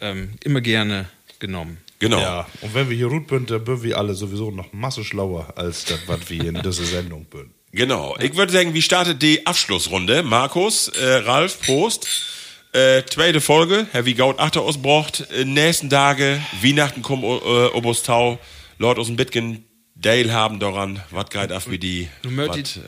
ähm, 0.00 0.30
immer 0.44 0.60
gerne 0.60 1.08
genommen. 1.40 1.78
genau. 1.98 2.20
Ja, 2.20 2.46
und 2.62 2.74
wenn 2.74 2.88
wir 2.88 2.96
hier 2.96 3.08
gut 3.08 3.28
sind, 3.28 3.50
dann 3.50 3.66
sind 3.66 3.82
wir 3.82 3.98
alle 3.98 4.14
sowieso 4.14 4.50
noch 4.50 4.72
masse 4.72 5.04
schlauer 5.04 5.52
als 5.56 5.84
das, 5.84 6.00
was 6.06 6.30
wir 6.30 6.44
in 6.44 6.62
dieser 6.62 6.84
Sendung 6.84 7.26
sind. 7.32 7.50
Genau. 7.74 8.16
Ich 8.20 8.36
würde 8.36 8.52
sagen, 8.52 8.72
wie 8.72 8.82
startet 8.82 9.20
die 9.20 9.46
Abschlussrunde? 9.46 10.22
Markus, 10.22 10.88
äh, 10.88 11.04
Ralf, 11.16 11.60
Prost. 11.60 12.06
Äh, 12.72 13.02
zweite 13.04 13.40
Folge, 13.40 13.86
Herr 13.90 14.04
wie 14.04 14.14
Gaut 14.14 14.38
Achter 14.38 14.62
ausbrocht. 14.62 15.26
Äh, 15.32 15.44
nächsten 15.44 15.90
Tage, 15.90 16.40
Weihnachten 16.62 17.02
kommen 17.02 17.24
äh, 17.24 17.26
Obostau. 17.26 18.38
Lord 18.78 18.98
aus 19.00 19.08
dem 19.08 19.16
Bitgen, 19.16 19.64
Dale 19.96 20.32
haben 20.32 20.60
daran, 20.60 21.00
was 21.10 21.30
geht 21.30 21.52
auf 21.52 21.70
wie 21.70 21.78
die, 21.78 22.08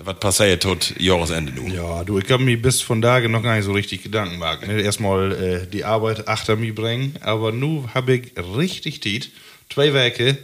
was 0.04 0.18
passiert 0.18 0.62
tot, 0.62 0.94
Jahresende 0.98 1.52
nun. 1.52 1.72
Ja, 1.72 2.04
du, 2.04 2.18
ich 2.18 2.30
habe 2.30 2.42
mir 2.42 2.60
bis 2.60 2.80
von 2.80 3.00
Tage 3.02 3.28
noch 3.28 3.42
gar 3.42 3.56
nicht 3.56 3.64
so 3.64 3.72
richtig 3.72 4.02
Gedanken 4.02 4.34
gemacht. 4.34 4.66
Ne? 4.66 4.82
Erstmal 4.82 5.32
äh, 5.32 5.66
die 5.66 5.84
Arbeit 5.84 6.28
achter 6.28 6.56
mir 6.56 6.74
bringen, 6.74 7.16
aber 7.22 7.52
nu 7.52 7.88
habe 7.94 8.16
ich 8.16 8.32
richtig 8.56 9.02
Zeit, 9.02 9.30
zwei 9.68 9.92
Werke 9.92 10.38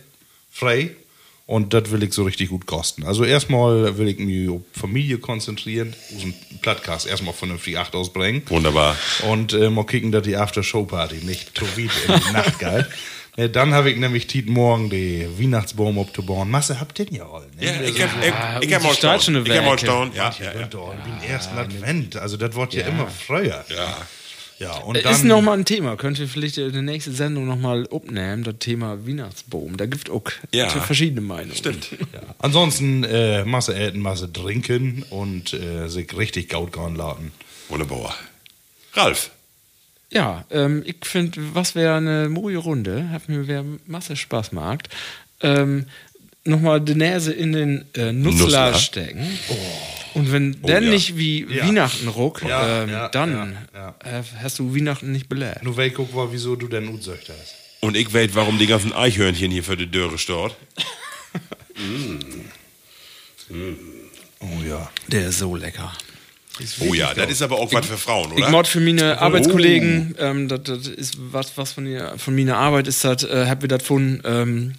frei 0.50 0.96
und 1.46 1.74
das 1.74 1.90
will 1.90 2.02
ich 2.02 2.12
so 2.14 2.22
richtig 2.24 2.48
gut 2.50 2.66
kosten. 2.66 3.04
Also 3.04 3.24
erstmal 3.24 3.98
will 3.98 4.08
ich 4.08 4.18
mich 4.18 4.48
auf 4.48 4.62
Familie 4.72 5.18
konzentrieren, 5.18 5.94
aus 6.14 6.22
dem 6.22 6.34
Plattcast 6.62 7.06
erstmal 7.06 7.34
vernünftig 7.34 7.76
acht 7.78 7.94
ausbringen. 7.94 8.42
Wunderbar. 8.46 8.96
Und 9.28 9.52
äh, 9.52 9.68
mal 9.70 9.84
kicken, 9.84 10.12
dass 10.12 10.22
die 10.22 10.36
After-Show-Party 10.36 11.16
nicht 11.24 11.56
zu 11.58 11.64
weit 11.76 11.90
in 12.08 12.20
die 12.28 12.32
Nacht 12.32 12.58
geht. 12.58 12.86
Äh, 13.34 13.48
dann 13.48 13.72
habe 13.72 13.90
ich 13.90 13.96
nämlich 13.96 14.26
Tiet 14.26 14.50
morgen 14.50 14.90
die 14.90 15.26
Weihnachtsbaum 15.38 15.98
abzubauen. 15.98 16.50
Masse 16.50 16.78
habt 16.80 16.98
ihr 16.98 17.06
ja 17.10 17.22
all. 17.26 17.46
Ne? 17.58 17.64
Ja, 17.64 17.80
ich 17.80 18.02
Also, 18.02 18.14
hab, 18.14 18.62
ich, 18.62 18.68
ich 18.68 18.74
hab 18.74 18.82
die 18.82 18.86
mal 18.88 18.92
steht 18.94 19.22
schon 19.22 19.22
staunen. 19.22 19.36
eine 19.46 19.48
Ich 19.48 19.56
hab 19.56 19.64
mal 19.64 19.70
Werke. 19.70 19.86
staunen. 19.86 20.12
Ja, 20.14 20.24
Manche 20.24 20.44
ja, 20.44 20.60
ja. 20.60 20.66
doch 20.66 20.94
wie 21.02 21.10
den 21.22 21.30
ersten 21.30 21.56
Advent. 21.56 22.16
Also 22.16 22.36
das 22.36 22.54
wird 22.54 22.74
ja, 22.74 22.86
immer 22.88 23.06
früher. 23.08 23.64
ja. 23.74 23.96
Ja, 24.58 24.76
und 24.78 24.96
Äh, 24.96 25.02
dann, 25.02 25.12
ist 25.12 25.24
nochmal 25.24 25.58
ein 25.58 25.64
Thema. 25.64 25.96
Könnt 25.96 26.18
ihr 26.18 26.28
vielleicht 26.28 26.58
in 26.58 26.72
der 26.72 26.82
nächsten 26.82 27.14
Sendung 27.14 27.46
nochmal 27.46 27.86
aufnehmen, 27.90 28.44
das 28.44 28.54
Thema 28.60 29.06
Weihnachtsbaum. 29.06 29.76
Da 29.76 29.86
gibt 29.86 30.08
auch 30.10 30.22
Ja. 30.52 30.68
verschiedene 30.68 31.20
Meinungen. 31.20 31.56
Stimmt. 31.56 31.90
ja. 32.12 32.20
Ansonsten 32.38 33.04
äh, 33.04 33.44
Masse 33.44 33.74
essen, 33.74 34.00
Masse 34.00 34.32
trinken 34.32 35.04
und 35.10 35.52
äh, 35.54 35.88
sich 35.88 36.16
richtig 36.16 36.48
gaut 36.50 36.72
laden. 36.96 37.32
Wunderbar. 37.68 38.14
Ralf. 38.94 39.30
Ja, 40.10 40.44
ähm, 40.50 40.82
ich 40.84 40.96
finde, 41.04 41.40
was 41.54 41.74
wäre 41.74 41.96
eine 41.96 42.28
moje 42.28 42.58
Runde, 42.58 43.08
hat 43.10 43.28
mir 43.30 43.46
wer 43.46 43.64
Masse 43.86 44.14
Spaß 44.16 44.50
gemacht. 44.50 44.88
Ähm, 45.40 45.86
Nochmal 46.44 46.80
die 46.80 46.96
Nase 46.96 47.32
in 47.32 47.52
den 47.52 47.84
äh, 47.94 48.10
Nussler 48.12 48.72
Nussler. 48.72 48.74
stecken. 48.74 49.38
Und 50.14 50.30
wenn 50.32 50.60
dann 50.62 50.84
ja. 50.84 50.90
nicht 50.90 51.16
wie 51.16 51.46
Ja. 51.48 51.66
Weihnachten 51.66 52.08
ruck, 52.08 52.42
Ja, 52.46 52.82
ähm, 52.82 52.90
ja, 52.90 53.08
dann 53.08 53.56
ja, 53.74 53.94
äh, 54.04 54.22
hast 54.42 54.58
du 54.58 54.74
Weihnachten 54.74 55.12
nicht 55.12 55.28
belehrt. 55.28 55.62
Nur 55.62 55.76
weil 55.76 55.88
ich 55.88 55.94
guck 55.94 56.14
war, 56.14 56.32
wieso 56.32 56.56
du 56.56 56.68
denn 56.68 56.88
Utsöcht 56.88 57.28
hast. 57.28 57.54
Und 57.80 57.96
ich 57.96 58.12
weiß, 58.12 58.30
warum 58.34 58.58
die 58.58 58.66
ganzen 58.66 58.92
Eichhörnchen 58.92 59.50
hier 59.50 59.64
für 59.64 59.76
die 59.76 59.90
Dörre 59.90 60.18
stört. 60.18 60.56
Oh 64.40 64.62
ja. 64.68 64.90
Der 65.08 65.28
ist 65.28 65.38
so 65.38 65.56
lecker. 65.56 65.92
Oh 66.80 66.92
ja, 66.94 67.14
das 67.14 67.30
ist 67.30 67.42
aber 67.42 67.56
auch 67.58 67.72
was 67.72 67.86
für 67.86 67.96
Frauen, 67.96 68.30
Ich 68.32 68.42
oder? 68.42 68.50
mod 68.50 68.66
für 68.68 68.78
meine 68.80 69.18
Arbeitskollegen, 69.20 70.14
ähm, 70.18 70.48
das, 70.48 70.62
das 70.64 70.86
ist 70.86 71.16
was, 71.18 71.56
was 71.56 71.72
von, 71.72 71.86
ihr, 71.86 72.12
von 72.18 72.34
meiner 72.34 72.58
Arbeit 72.58 72.86
ist, 72.86 73.02
das 73.04 73.24
äh, 73.24 73.46
hab 73.48 73.62
wir 73.62 73.68
das 73.68 73.80
gefunden. 73.80 74.20
Ähm, 74.24 74.74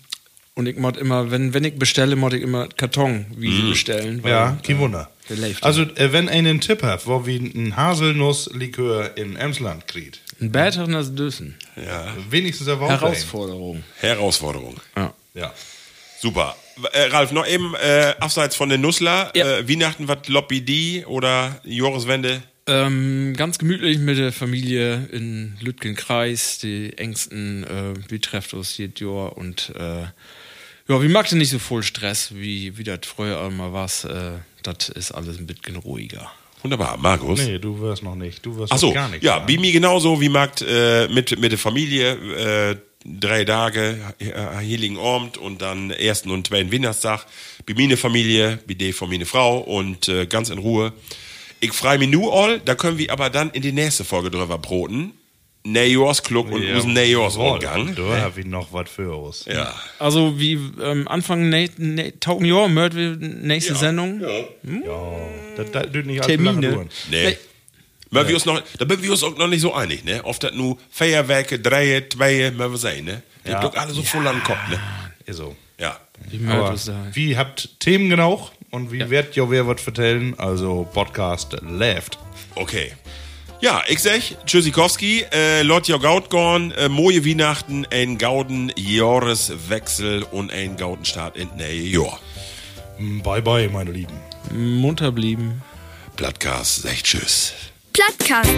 und 0.53 0.67
ich 0.67 0.77
mod 0.77 0.97
immer, 0.97 1.31
wenn, 1.31 1.53
wenn 1.55 1.63
ich 1.63 1.75
bestelle, 1.79 2.15
mod 2.15 2.33
ich 2.33 2.43
immer 2.43 2.67
Karton, 2.67 3.25
wie 3.35 3.53
sie 3.55 3.69
bestellen. 3.69 4.23
Weil, 4.23 4.31
Ja, 4.31 4.57
kein 4.65 4.77
Wunder. 4.77 5.09
Also, 5.61 5.83
äh, 5.83 6.11
wenn 6.11 6.29
einer 6.29 6.49
einen 6.49 6.61
Tipp 6.61 6.83
hat, 6.83 7.07
wo 7.07 7.25
wir 7.25 7.39
einen 7.39 7.75
Haselnusslikör 7.77 9.17
in 9.17 9.35
Emsland 9.35 9.87
kriegt, 9.87 10.19
ein 10.41 10.51
Bärteren 10.51 10.93
als 10.95 11.13
Düssen. 11.15 11.55
Ja. 11.75 12.13
wenigstens 12.29 12.67
aber 12.67 12.85
auch 12.87 12.89
Herausforderung. 12.89 13.83
Herausforderung. 13.99 14.79
Ja. 14.95 15.13
Ja. 15.33 15.53
Super. 16.19 16.55
Äh, 16.91 17.03
Ralf, 17.03 17.31
noch 17.31 17.47
eben 17.47 17.75
äh, 17.75 18.13
abseits 18.19 18.55
von 18.55 18.69
den 18.69 18.81
Nussler, 18.81 19.31
Ja. 19.35 19.59
äh, 19.59 19.69
Weihnachten, 19.69 20.07
was 20.07 20.27
Lobby 20.27 20.61
die 20.61 21.05
oder 21.05 21.59
Jahreswende? 21.63 22.41
Ähm, 22.65 23.33
ganz 23.37 23.57
gemütlich 23.59 23.97
mit 23.99 24.17
der 24.17 24.31
Familie 24.31 25.07
in 25.11 25.57
Lütgenkreis, 25.59 26.59
die 26.59 26.97
engsten, 26.97 27.63
äh, 27.63 27.93
uns 28.53 28.77
jedes 28.77 29.01
Jahr 29.01 29.37
und 29.37 29.73
äh, 29.77 30.05
ja, 30.87 31.01
wir 31.01 31.09
mag 31.09 31.31
nicht 31.31 31.49
so 31.49 31.59
voll 31.59 31.83
Stress, 31.83 32.33
wie, 32.33 32.77
wie 32.77 32.83
das 32.83 32.99
früher 33.05 33.41
einmal 33.41 33.73
war. 33.73 33.85
Äh, 34.05 34.39
das 34.63 34.89
ist 34.89 35.11
alles 35.11 35.37
ein 35.37 35.47
bisschen 35.47 35.75
ruhiger. 35.77 36.31
Wunderbar. 36.61 36.97
Markus? 36.97 37.39
Nee, 37.39 37.59
du 37.59 37.79
wirst 37.79 38.03
noch 38.03 38.15
nicht. 38.15 38.45
Du 38.45 38.55
wirst 38.55 38.71
Ach 38.71 38.77
so, 38.77 38.87
noch 38.87 38.93
gar 38.93 39.09
nicht. 39.09 39.23
ja, 39.23 39.45
wie 39.47 39.57
mir 39.57 39.71
genauso, 39.71 40.21
wie 40.21 40.29
mag 40.29 40.61
äh, 40.61 41.07
mit, 41.09 41.37
mit 41.37 41.51
der 41.51 41.59
Familie 41.59 42.13
äh, 42.71 42.75
drei 43.05 43.43
Tage, 43.43 43.99
äh, 44.19 44.31
Heiligen 44.33 44.97
Abend 44.97 45.37
und 45.37 45.61
dann 45.61 45.91
ersten 45.91 46.31
und 46.31 46.47
zweiten 46.47 46.71
Weihnachtstag. 46.71 47.25
Bei 47.65 47.73
meine 47.73 47.97
Familie, 47.97 48.59
bei 48.65 48.75
der 48.75 48.93
von 48.93 49.09
meine 49.09 49.25
Frau 49.25 49.59
und 49.59 50.07
äh, 50.07 50.25
ganz 50.25 50.49
in 50.49 50.57
Ruhe. 50.57 50.93
Ich 51.59 51.73
freue 51.73 51.97
mich 51.97 52.09
nur 52.09 52.33
all, 52.33 52.59
da 52.59 52.75
können 52.75 52.97
wir 52.97 53.11
aber 53.11 53.29
dann 53.29 53.49
in 53.51 53.61
die 53.61 53.71
nächste 53.71 54.03
Folge 54.03 54.31
drüber 54.31 54.57
broten. 54.57 55.11
Neujahrsklub 55.65 56.51
und 56.51 56.61
Ja, 56.61 56.75
unseren 56.75 56.93
Neujahrsumgang. 56.93 57.95
Da 57.95 58.21
habe 58.21 58.41
ich 58.41 58.45
noch 58.45 58.73
was 58.73 58.89
für 58.89 59.15
uns. 59.15 59.45
Ja. 59.45 59.73
Also 59.97 60.37
wie 60.37 60.59
ähm, 60.81 61.07
Anfang 61.07 61.49
ne, 61.49 61.69
ne, 61.77 62.19
tausend 62.19 62.47
Jahr 62.47 62.67
möchten 62.67 62.97
wir 62.97 63.27
nächste 63.29 63.75
Sendung. 63.75 64.21
Ja, 64.21 64.27
das, 65.55 65.71
das 65.71 65.91
tut 65.91 66.05
nicht 66.05 66.21
allzu 66.21 66.29
Termine. 66.29 66.51
lange 66.51 66.71
dauern. 66.75 66.89
Nee. 67.09 67.37
Weil 68.11 68.27
wir 68.27 68.35
uns 68.35 68.45
noch, 68.45 68.61
da 68.77 68.85
sind 68.87 69.01
wir 69.01 69.11
uns 69.11 69.23
auch 69.23 69.35
noch 69.37 69.47
nicht 69.47 69.61
so 69.61 69.73
einig, 69.73 70.03
ne? 70.03 70.21
Ob 70.23 70.39
das 70.39 70.53
nur 70.53 70.77
Feierwerke, 70.91 71.59
drei, 71.59 72.05
zwei, 72.13 72.51
mal 72.55 72.71
was 72.71 72.81
sein, 72.81 73.05
ne? 73.05 73.23
Die 73.45 73.49
Ja. 73.49 73.55
ja. 73.55 73.61
doch 73.61 73.75
alle 73.75 73.91
so 73.93 74.03
voll 74.03 74.27
an 74.27 74.35
den 74.35 74.43
Kopf, 74.43 74.59
ne? 74.69 74.79
Ist 75.25 75.37
so. 75.37 75.55
Ja. 75.79 75.99
Wie 76.29 76.45
Aber 76.47 76.75
wie 77.13 77.37
habt 77.37 77.79
Themen 77.79 78.09
genau 78.09 78.51
und 78.69 78.91
wie 78.91 79.09
werdet 79.09 79.35
ihr 79.35 79.49
wer 79.49 79.65
was 79.67 79.81
vertellen? 79.81 80.37
Also 80.37 80.87
Podcast 80.93 81.57
left. 81.67 82.19
Okay. 82.55 82.91
Ja, 83.63 83.81
ich 83.87 83.99
sag, 83.99 84.19
Tschüssikowski, 84.45 85.23
äh, 85.31 85.61
Lot 85.61 85.87
jo 85.87 85.97
Gaut 85.97 86.29
gorn, 86.29 86.71
äh, 86.71 86.89
moje 86.89 87.25
Weihnachten, 87.25 87.87
ein 87.89 88.17
gauden 88.17 88.73
Jahreswechsel 88.75 90.23
und 90.23 90.51
ein 90.51 90.75
gauden 90.75 91.05
Start 91.05 91.37
in 91.37 91.47
neue 91.55 91.71
Jahr. 91.71 92.19
Bye 93.23 93.41
bye, 93.41 93.69
meine 93.69 93.91
Lieben. 93.91 94.19
Munter 94.51 95.13
blieben. 95.13 95.61
Plattcast, 96.17 96.81
sagt 96.81 97.03
Tschüss. 97.05 97.53
Plattkast. 97.93 98.49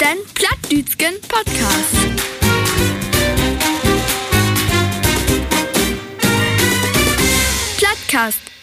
Den 0.00 0.18
Plattdütschen 0.32 1.20
Podcast. 1.28 1.94
Plattkast. 7.76 8.53